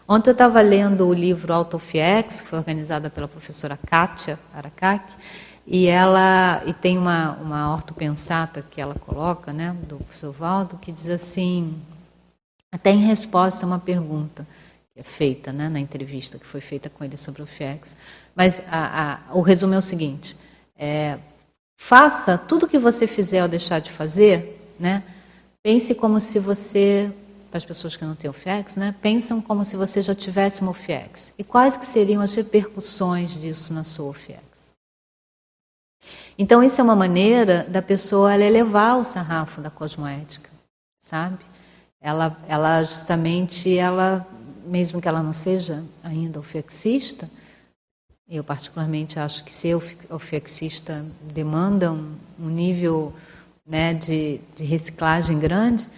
[0.09, 5.15] Ontem eu estava lendo o livro Autofiex, que foi organizada pela professora Kátia Aracaki,
[5.67, 10.91] e ela e tem uma, uma ortopensata que ela coloca, né, do professor Valdo, que
[10.91, 11.79] diz assim,
[12.73, 14.47] até em resposta a uma pergunta
[14.95, 17.95] que é feita né, na entrevista que foi feita com ele sobre o FIEX.
[18.35, 20.35] Mas a, a, o resumo é o seguinte:
[20.75, 21.19] é,
[21.79, 25.03] faça tudo o que você fizer ou deixar de fazer, né,
[25.63, 27.11] pense como se você,
[27.49, 30.61] para as pessoas que não têm o FIEX, né, pensam como se você já tivesse
[30.61, 31.33] uma FIEX.
[31.39, 34.43] E quais que seriam as repercussões disso na sua FIEX?
[36.37, 40.51] Então, isso é uma maneira da pessoa elevar o sarrafo da cosmoética,
[41.01, 41.45] sabe?
[42.01, 44.27] ela, ela justamente, ela,
[44.65, 47.29] mesmo que ela não seja ainda ofexista,
[48.29, 49.75] eu particularmente acho que ser
[50.11, 53.15] ofexista demanda um, um nível
[53.67, 55.89] né, de, de reciclagem grande,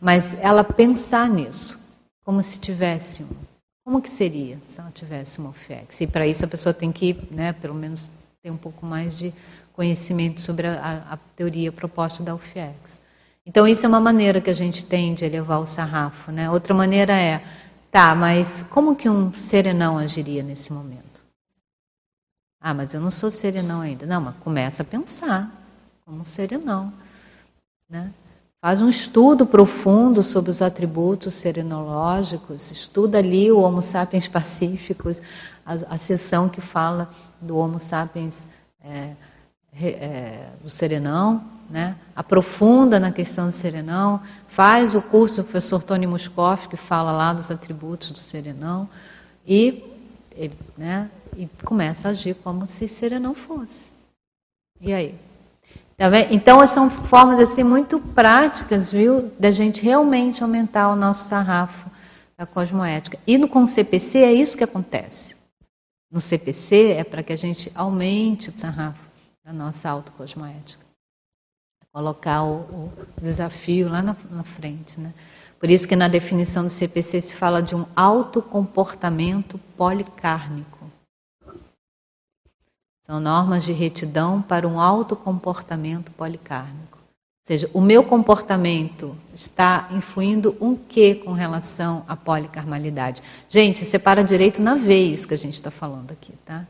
[0.00, 1.80] mas ela pensar nisso,
[2.24, 3.52] como se tivesse um.
[3.84, 6.00] Como que seria se ela tivesse uma OFEX?
[6.00, 8.08] E para isso a pessoa tem que, né, pelo menos,
[8.40, 9.34] ter um pouco mais de
[9.72, 13.00] conhecimento sobre a, a teoria proposta da UFEX.
[13.44, 16.30] Então, isso é uma maneira que a gente tem de elevar o sarrafo.
[16.30, 16.48] Né?
[16.48, 17.42] Outra maneira é,
[17.90, 21.11] tá, mas como que um serenão agiria nesse momento?
[22.62, 24.06] Ah, mas eu não sou serenão ainda.
[24.06, 25.50] Não, mas começa a pensar
[26.06, 26.92] como serenão.
[27.90, 28.12] Né?
[28.60, 35.20] Faz um estudo profundo sobre os atributos serenológicos, estuda ali o Homo sapiens pacíficos,
[35.66, 37.10] a, a sessão que fala
[37.40, 38.46] do Homo sapiens
[38.84, 39.14] é,
[39.74, 41.96] é, do serenão, né?
[42.14, 47.32] aprofunda na questão do serenão, faz o curso do professor Tony Muscoff, que fala lá
[47.32, 48.88] dos atributos do serenão,
[49.44, 49.82] e,
[50.36, 53.92] ele, né, e começa a agir como se serenão fosse.
[54.80, 55.14] E aí?
[55.96, 61.90] Tá então, são formas assim, muito práticas, viu, da gente realmente aumentar o nosso sarrafo
[62.36, 63.18] da cosmoética.
[63.26, 65.36] E no, com o CPC é isso que acontece.
[66.10, 69.08] No CPC é para que a gente aumente o sarrafo
[69.44, 70.82] da nossa autocosmoética
[71.92, 74.98] colocar o, o desafio lá na, na frente.
[74.98, 75.12] Né?
[75.60, 80.81] Por isso que na definição do CPC se fala de um autocomportamento policárnico.
[83.12, 86.96] São normas de retidão para um autocomportamento policárnico.
[86.96, 93.22] Ou seja, o meu comportamento está influindo um quê com relação à policarmalidade?
[93.50, 96.64] Gente, separa direito na vez que a gente está falando aqui, tá?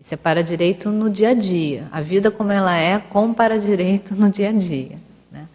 [0.00, 1.86] Isso é para direito no dia a dia.
[1.92, 4.98] A vida como ela é, com para direito no dia a dia.
[5.30, 5.46] Né?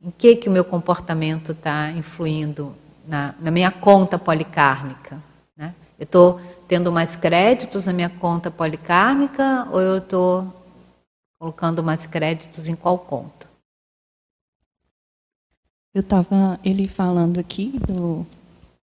[0.00, 2.72] Em que, que o meu comportamento está influindo
[3.04, 5.20] na, na, minha conta policármica?
[5.56, 5.74] Né?
[5.98, 6.40] Eu estou
[6.70, 10.46] tendo mais créditos na minha conta policármica ou eu estou
[11.36, 13.48] colocando mais créditos em qual conta?
[15.92, 18.24] Eu estava ele falando aqui do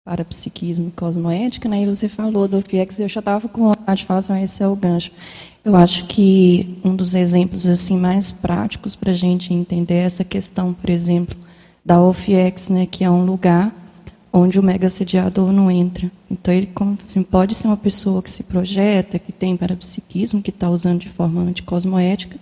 [0.03, 1.84] parapsiquismo cosmoética, né?
[1.84, 4.68] E você falou do FIEX, eu já estava com vontade de falar assim, esse é
[4.68, 5.14] o gancho.
[5.64, 10.73] Eu acho que um dos exemplos assim mais práticos para a gente entender essa questão,
[10.73, 11.38] por exemplo,
[11.85, 13.73] da OFIEX, né, que é um lugar
[14.38, 16.11] onde o mega sediador não entra.
[16.30, 16.69] Então ele
[17.03, 21.09] assim, pode ser uma pessoa que se projeta, que tem parapsiquismo, que está usando de
[21.09, 22.38] forma anticosmoética,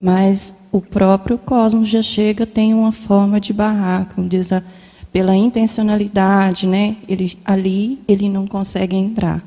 [0.00, 4.62] mas o próprio cosmos já chega, tem uma forma de barrar, como diz a
[5.12, 6.96] pela intencionalidade, né?
[7.08, 9.42] Ele, ali ele não consegue entrar.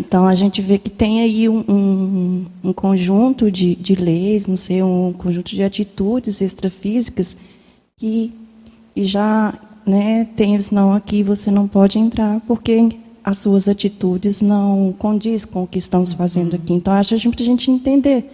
[0.00, 4.56] Então a gente vê que tem aí um, um, um conjunto de, de, leis, não
[4.56, 7.36] sei, um conjunto de atitudes extrafísicas
[7.96, 8.32] que
[8.96, 9.54] já
[9.86, 15.62] né, tem não aqui você não pode entrar porque as suas atitudes não condiz com
[15.62, 16.72] o que estamos fazendo aqui.
[16.72, 18.24] Então acho que a gente entender,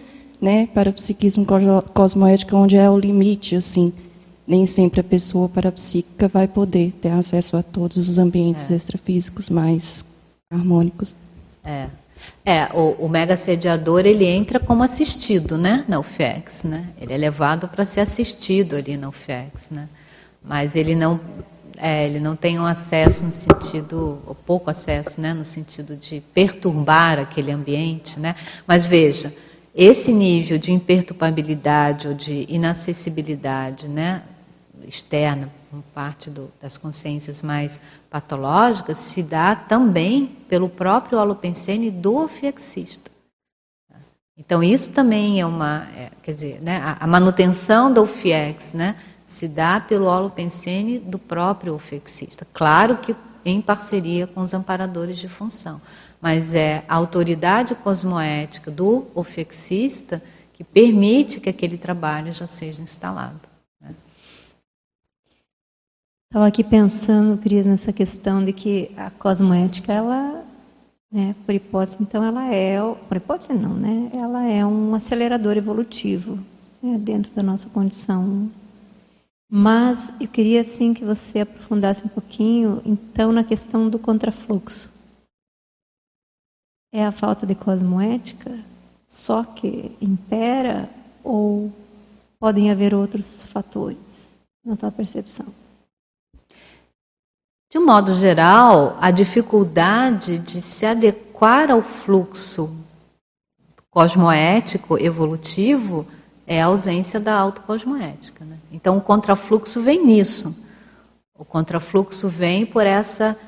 [0.41, 1.47] né, para o psiquismo
[1.93, 3.93] cosmoético onde é o limite assim
[4.49, 8.77] nem sempre a pessoa parapsíquica vai poder ter acesso a todos os ambientes é.
[8.77, 10.03] extrafísicos mais
[10.51, 11.15] harmônicos.
[11.63, 11.89] É.
[12.45, 16.89] É, o, o mega sediador ele entra como assistido, né, na UFEX, né?
[16.99, 19.89] Ele é levado para ser assistido ali na UFEX, né?
[20.43, 21.21] Mas ele não,
[21.77, 26.21] é, ele não tem um acesso no sentido, ou pouco acesso, né, no sentido de
[26.33, 28.35] perturbar aquele ambiente, né?
[28.67, 29.35] Mas veja,
[29.75, 34.23] esse nível de imperturbabilidade ou de inacessibilidade, né,
[34.87, 35.51] externa,
[35.95, 37.79] parte do, das consciências mais
[38.09, 43.11] patológicas, se dá também pelo próprio holopensene do ofexista.
[44.37, 48.95] Então, isso também é uma, é, quer dizer, né, a, a, manutenção do FIEX né,
[49.29, 52.47] se dá pelo holopensene do próprio ofexista.
[52.51, 53.15] Claro que
[53.45, 55.83] em parceria com os amparadores de função,
[56.19, 60.23] mas é a autoridade cosmoética do ofexista
[60.55, 63.41] que permite que aquele trabalho já seja instalado.
[66.31, 70.43] Estava aqui pensando, Cris, nessa questão de que a cosmoética, ela,
[71.13, 72.79] né, por hipótese, então ela é,
[73.09, 76.39] por hipótese não, né, ela é um acelerador evolutivo
[76.83, 78.51] né, dentro da nossa condição.
[79.51, 84.91] Mas eu queria, assim, que você aprofundasse um pouquinho, então, na questão do contrafluxo.
[86.93, 88.59] É a falta de cosmoética
[89.09, 90.89] só que impera
[91.25, 91.73] ou
[92.39, 94.29] podem haver outros fatores
[94.63, 95.47] na tua percepção?
[97.71, 102.71] De um modo geral, a dificuldade de se adequar ao fluxo
[103.91, 106.07] cosmoético evolutivo
[106.49, 108.43] é a ausência da autocosmoética.
[108.43, 108.57] Né?
[108.73, 110.57] Então, o contrafluxo vem nisso.
[111.39, 113.39] O contrafluxo vem por essa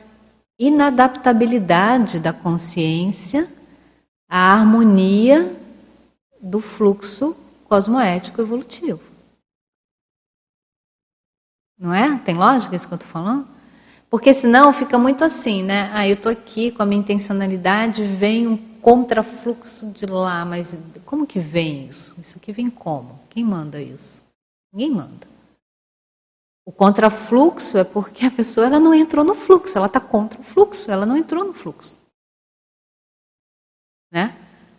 [0.59, 3.49] inadaptabilidade da consciência
[4.29, 5.57] à harmonia
[6.41, 9.01] do fluxo cosmoético evolutivo.
[11.79, 12.19] Não é?
[12.19, 13.49] Tem lógica isso que eu estou falando?
[14.11, 15.91] Porque senão fica muito assim, né?
[15.95, 21.27] Ah, eu estou aqui com a minha intencionalidade, vem um contrafluxo de lá, mas como
[21.27, 22.15] que vem isso?
[22.19, 23.21] Isso aqui vem como?
[23.31, 24.21] Quem manda isso?
[24.73, 25.29] Ninguém manda.
[26.65, 30.43] O contrafluxo é porque a pessoa ela não entrou no fluxo, ela está contra o
[30.43, 31.97] fluxo, ela não entrou no fluxo.
[34.13, 34.37] Né?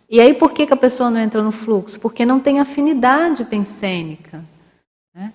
[0.08, 1.98] E aí por que, que a pessoa não entra no fluxo?
[2.00, 4.44] Porque não tem afinidade pensênica.
[5.14, 5.32] Né?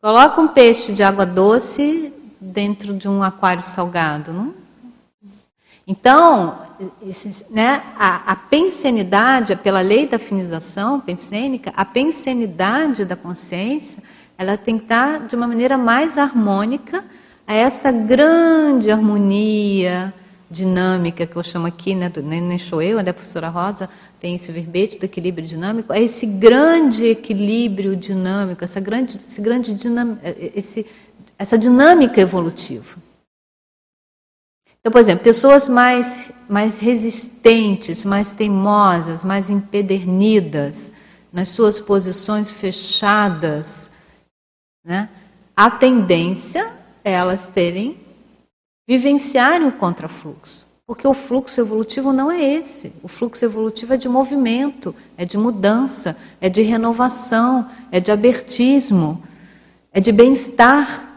[0.00, 4.32] Coloca um peixe de água doce dentro de um aquário salgado.
[4.32, 4.65] Não?
[5.88, 6.58] Então,
[7.48, 14.02] né, a, a pensenidade, pela lei da afinização pensênica, a pensenidade da consciência,
[14.36, 17.04] ela tem que estar de uma maneira mais harmônica
[17.46, 20.12] a essa grande harmonia
[20.50, 23.88] dinâmica que eu chamo aqui, né, do, nem, sou eu, né, a professora Rosa
[24.20, 29.72] tem esse verbete do equilíbrio dinâmico, é esse grande equilíbrio dinâmico, essa grande, esse grande
[29.72, 30.18] dinam,
[30.52, 30.84] esse,
[31.38, 33.05] essa dinâmica evolutiva.
[34.86, 40.92] Então, por exemplo, pessoas mais, mais resistentes, mais teimosas, mais empedernidas,
[41.32, 43.90] nas suas posições fechadas,
[44.84, 45.08] né?
[45.56, 46.70] a tendência
[47.02, 47.98] é elas terem,
[48.86, 50.64] vivenciarem o contrafluxo.
[50.86, 52.92] Porque o fluxo evolutivo não é esse.
[53.02, 59.20] O fluxo evolutivo é de movimento, é de mudança, é de renovação, é de abertismo,
[59.92, 61.15] é de bem-estar.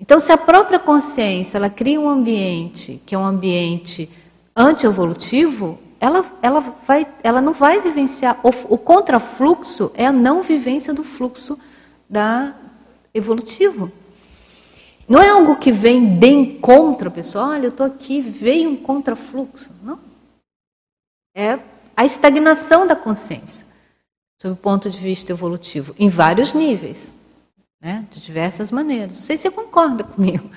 [0.00, 4.08] Então, se a própria consciência ela cria um ambiente que é um ambiente
[4.56, 8.40] anti-evolutivo, ela, ela, vai, ela não vai vivenciar.
[8.42, 11.60] O, o contrafluxo é a não vivência do fluxo
[12.08, 12.54] da
[13.12, 13.92] evolutivo.
[15.06, 18.76] Não é algo que vem de encontro a pessoa, olha, eu estou aqui, veio um
[18.76, 19.70] contrafluxo.
[19.82, 19.98] Não.
[21.34, 21.58] É
[21.94, 23.66] a estagnação da consciência,
[24.40, 27.14] sob o ponto de vista evolutivo, em vários níveis
[27.80, 28.04] né?
[28.10, 29.14] de diversas maneiras.
[29.14, 30.48] Não sei se você concorda comigo.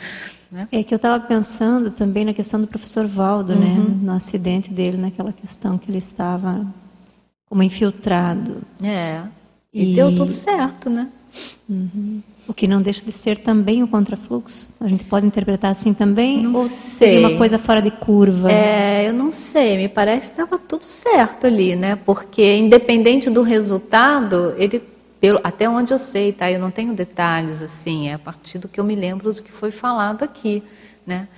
[0.52, 0.68] Né?
[0.72, 3.66] É que eu estava pensando também na questão do professor Valdo, né?
[3.66, 3.84] uhum.
[3.84, 3.98] né?
[4.04, 6.66] no acidente dele, naquela questão que ele estava
[7.50, 8.62] como infiltrado.
[8.84, 9.24] É,
[9.74, 9.96] e, e...
[9.96, 11.08] deu tudo certo, né?
[11.68, 12.22] Uhum.
[12.48, 14.68] O que não deixa de ser também o contrafluxo?
[14.80, 16.44] A gente pode interpretar assim também?
[16.44, 17.10] Não ou sei.
[17.14, 18.52] seria uma coisa fora de curva?
[18.52, 19.78] É, eu não sei.
[19.78, 21.96] Me parece que estava tudo certo ali, né?
[21.96, 24.80] Porque independente do resultado, ele
[25.24, 26.52] pelo, até onde eu sei, tá?
[26.52, 29.54] Eu não tenho detalhes assim, é a partir do que eu me lembro do que
[29.54, 30.62] foi falado aqui,
[31.08, 31.30] né?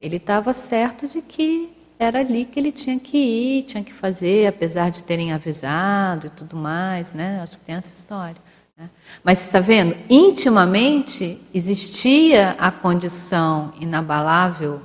[0.00, 1.68] Ele estava certo de que
[1.98, 6.30] era ali que ele tinha que ir, tinha que fazer, apesar de terem avisado e
[6.30, 7.42] tudo mais, né?
[7.42, 8.40] Acho que tem essa história.
[8.74, 8.88] Né?
[9.22, 9.94] Mas está vendo?
[10.08, 14.80] Intimamente existia a condição inabalável,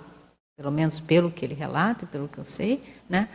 [0.57, 3.29] pelo menos pelo que ele relata, pelo que eu sei, né?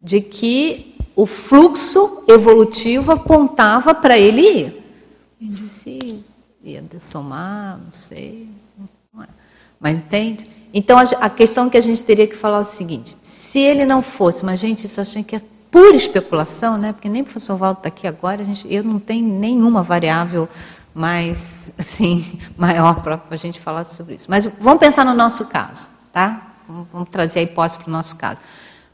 [0.00, 4.84] De que o fluxo evolutivo apontava para ele ir.
[5.40, 6.24] Ele disse,
[6.62, 8.48] ia somar, não sei.
[9.20, 9.24] É.
[9.80, 10.46] Mas entende?
[10.72, 14.02] Então a questão que a gente teria que falar é o seguinte: se ele não
[14.02, 16.92] fosse, mas gente, isso acho que é pura especulação, né?
[16.92, 20.48] Porque nem o professor Valdo está aqui agora, gente, eu não tenho nenhuma variável
[20.94, 24.26] mais assim maior para a gente falar sobre isso.
[24.28, 26.54] Mas vamos pensar no nosso caso, tá?
[26.92, 28.40] Vamos trazer a hipótese para o nosso caso.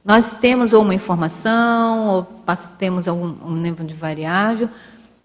[0.04, 2.26] Nós temos ou uma informação, ou
[2.78, 4.68] temos algum um nível de variável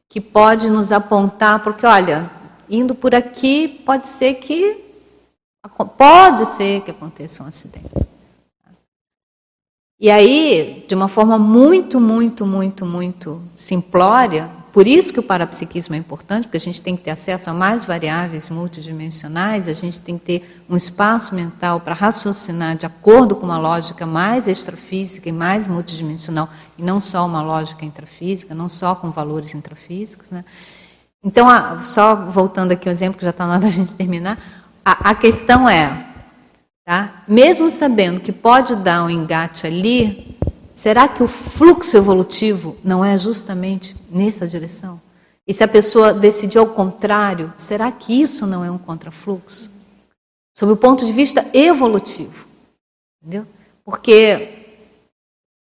[0.07, 2.31] que pode nos apontar, porque olha,
[2.69, 4.85] indo por aqui, pode ser que
[5.97, 7.89] pode ser que aconteça um acidente.
[9.99, 15.95] E aí, de uma forma muito, muito, muito, muito simplória, por isso que o parapsiquismo
[15.95, 19.99] é importante, porque a gente tem que ter acesso a mais variáveis multidimensionais, a gente
[19.99, 25.27] tem que ter um espaço mental para raciocinar de acordo com uma lógica mais extrafísica
[25.27, 30.29] e mais multidimensional, e não só uma lógica intrafísica, não só com valores intrafísicos.
[30.29, 30.45] Né?
[31.23, 31.47] Então,
[31.85, 34.37] só voltando aqui ao exemplo, que já está na hora da gente terminar,
[34.85, 36.07] a, a questão é,
[36.85, 37.23] tá?
[37.27, 40.37] mesmo sabendo que pode dar um engate ali,
[40.79, 45.01] será que o fluxo evolutivo não é justamente nessa direção?
[45.45, 49.69] E se a pessoa decidir ao contrário, será que isso não é um contrafluxo?
[50.57, 52.47] Sob o ponto de vista evolutivo.
[53.21, 53.45] Entendeu?
[53.83, 54.77] Porque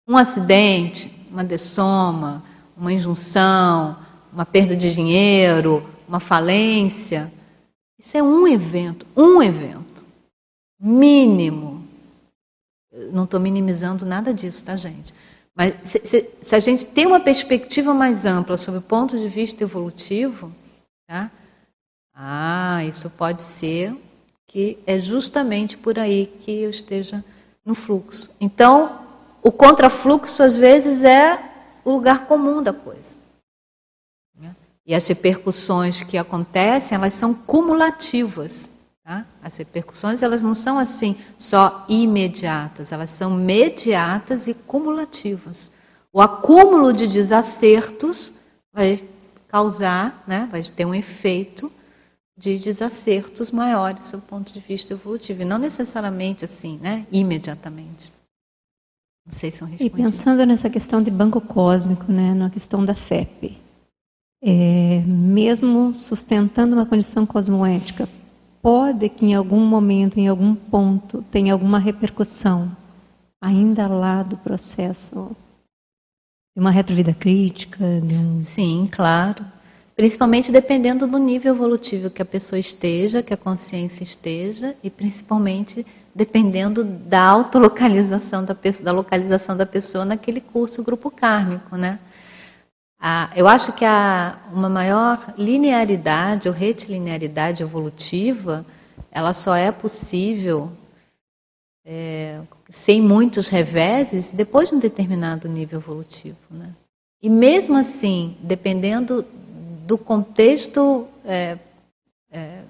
[0.06, 2.44] um acidente, uma dessoma,
[2.76, 3.96] uma injunção,
[4.32, 7.32] uma perda de dinheiro, uma falência,
[7.98, 10.06] isso é um evento, um evento
[10.78, 11.77] mínimo.
[13.12, 15.14] Não estou minimizando nada disso, tá, gente?
[15.54, 19.26] Mas se, se, se, a gente tem uma perspectiva mais ampla sobre o ponto de
[19.26, 20.52] vista evolutivo,
[21.06, 21.30] tá?
[22.14, 23.96] ah, isso pode ser
[24.46, 27.24] que é justamente por aí que eu esteja
[27.64, 28.30] no fluxo.
[28.40, 29.00] Então,
[29.42, 31.38] o contrafluxo, às vezes, é
[31.84, 33.16] o lugar comum da coisa.
[34.38, 34.56] Né?
[34.86, 38.70] E as repercussões que acontecem, elas são cumulativas.
[39.08, 39.24] Tá?
[39.42, 45.70] As repercussões, elas não são assim só imediatas, elas são mediatas e cumulativas.
[46.12, 48.30] O acúmulo de desacertos
[48.70, 49.02] vai
[49.48, 51.72] causar, né, vai ter um efeito
[52.36, 58.12] de desacertos maiores do ponto de vista evolutivo, e não necessariamente assim, né, imediatamente.
[59.24, 62.94] Não sei se eu E pensando nessa questão de banco cósmico, né, na questão da
[62.94, 63.56] FEP,
[64.42, 68.06] é, mesmo sustentando uma condição cosmoética,
[68.62, 72.76] pode que em algum momento, em algum ponto, tenha alguma repercussão
[73.40, 75.36] ainda lá do processo
[76.56, 77.84] de uma retrovida crítica?
[77.84, 78.42] Um...
[78.42, 79.44] Sim, claro.
[79.94, 85.84] Principalmente dependendo do nível evolutivo que a pessoa esteja, que a consciência esteja, e principalmente
[86.14, 91.98] dependendo da autolocalização da pessoa, da localização da pessoa naquele curso grupo kármico, né?
[93.36, 98.66] Eu acho que há uma maior linearidade ou retilinearidade evolutiva,
[99.10, 100.72] ela só é possível
[101.84, 106.74] é, sem muitos reveses depois de um determinado nível evolutivo, né?
[107.22, 109.24] E mesmo assim, dependendo
[109.86, 111.58] do contexto é,
[112.30, 112.60] é,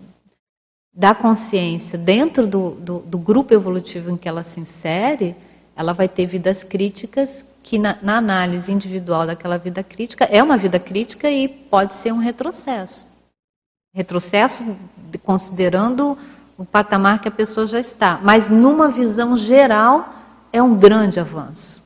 [0.94, 5.36] da consciência dentro do, do, do, grupo evolutivo em que ela se insere,
[5.76, 10.56] ela vai ter vidas críticas que na, na, análise individual daquela vida crítica é uma
[10.56, 13.06] vida crítica e pode ser um retrocesso.
[13.94, 14.74] Retrocesso
[15.22, 16.16] considerando
[16.56, 20.14] o patamar que a pessoa já está, mas numa visão geral
[20.50, 21.84] é um grande avanço,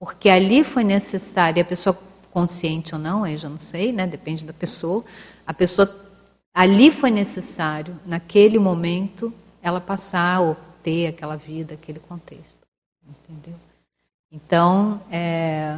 [0.00, 1.96] porque ali foi necessário a pessoa
[2.32, 4.08] consciente ou não, aí já não sei, né?
[4.08, 5.04] depende da pessoa.
[5.46, 5.88] A pessoa,
[6.52, 9.32] ali foi necessário, naquele momento,
[9.62, 12.58] ela passar ou ter aquela vida, aquele contexto.
[13.08, 13.69] Entendeu?
[14.32, 15.76] Então, é,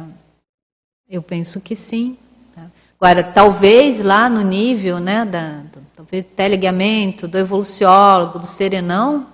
[1.09, 2.17] eu penso que sim.
[2.53, 2.69] Tá?
[2.99, 9.27] Agora, talvez lá no nível né, da, do, talvez teleguiamento, do evoluciólogo, do serenão,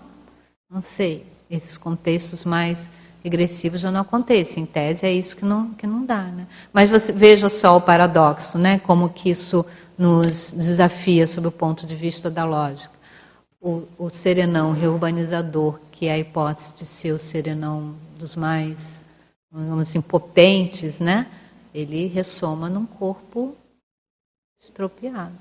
[0.69, 2.89] não sei, esses contextos mais
[3.23, 4.59] regressivo já não acontece.
[4.59, 6.23] Em tese é isso que não, que não dá.
[6.23, 6.47] Né?
[6.71, 8.79] Mas você veja só o paradoxo, né?
[8.79, 9.65] como que isso
[9.97, 12.97] nos desafia sob o ponto de vista da lógica.
[13.61, 19.03] O, o serenão reurbanizador, que é a hipótese de ser o serenão dos mais,
[19.51, 21.27] vamos assim, potentes, né?
[21.73, 23.55] ele ressoma num corpo
[24.59, 25.38] estropiado.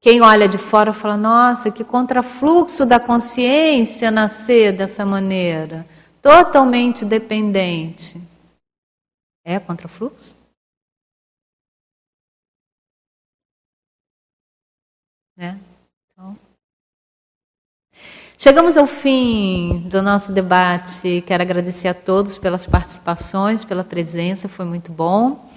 [0.00, 5.86] Quem olha de fora fala, nossa, que contrafluxo da consciência nascer dessa maneira
[6.22, 8.20] totalmente dependente,
[9.44, 10.36] é contrafluxo?
[15.36, 15.60] Né?
[18.38, 21.24] Chegamos ao fim do nosso debate.
[21.26, 25.48] Quero agradecer a todos pelas participações, pela presença, foi muito bom.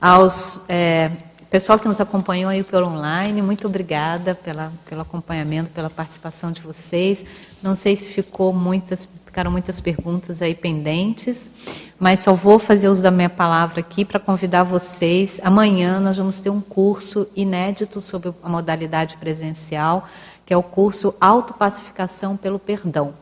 [0.00, 1.10] Aos é,
[1.50, 6.60] pessoal que nos acompanhou aí pelo online, muito obrigada pela, pelo acompanhamento, pela participação de
[6.60, 7.24] vocês.
[7.60, 11.50] Não sei se ficou muitas Ficaram muitas perguntas aí pendentes,
[11.96, 15.38] mas só vou fazer uso da minha palavra aqui para convidar vocês.
[15.44, 20.08] Amanhã nós vamos ter um curso inédito sobre a modalidade presencial,
[20.48, 23.12] que é o curso Autopacificação pelo Perdão.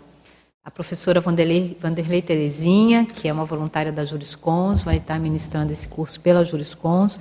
[0.64, 6.20] A professora Vanderlei, Terezinha, que é uma voluntária da Juriscons, vai estar ministrando esse curso
[6.20, 7.18] pela Juriscons.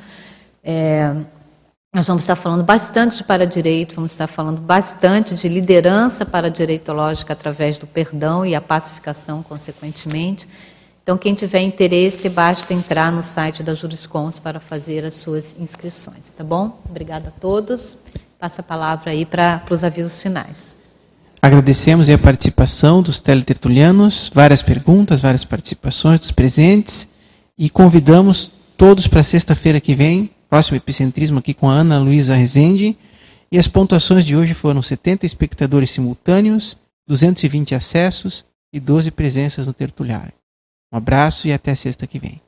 [0.64, 1.11] É,
[1.91, 7.80] nós vamos estar falando bastante de para-direito, vamos estar falando bastante de liderança para-direitológica através
[7.80, 10.48] do perdão e a pacificação, consequentemente.
[11.02, 16.32] Então, quem tiver interesse, basta entrar no site da Juriscons para fazer as suas inscrições,
[16.32, 16.80] tá bom?
[16.88, 17.98] Obrigada a todos.
[18.45, 20.76] Passa a palavra aí para, os avisos finais.
[21.41, 27.07] Agradecemos a participação dos teletertulianos, várias perguntas, várias participações dos presentes
[27.57, 32.95] e convidamos todos para sexta-feira que vem próximo epicentrismo aqui com a Ana Luísa Rezende.
[33.51, 36.77] E as pontuações de hoje foram 70 espectadores simultâneos,
[37.07, 40.34] 220 acessos e 12 presenças no tertuliário.
[40.93, 42.44] Um abraço e até sexta que vem.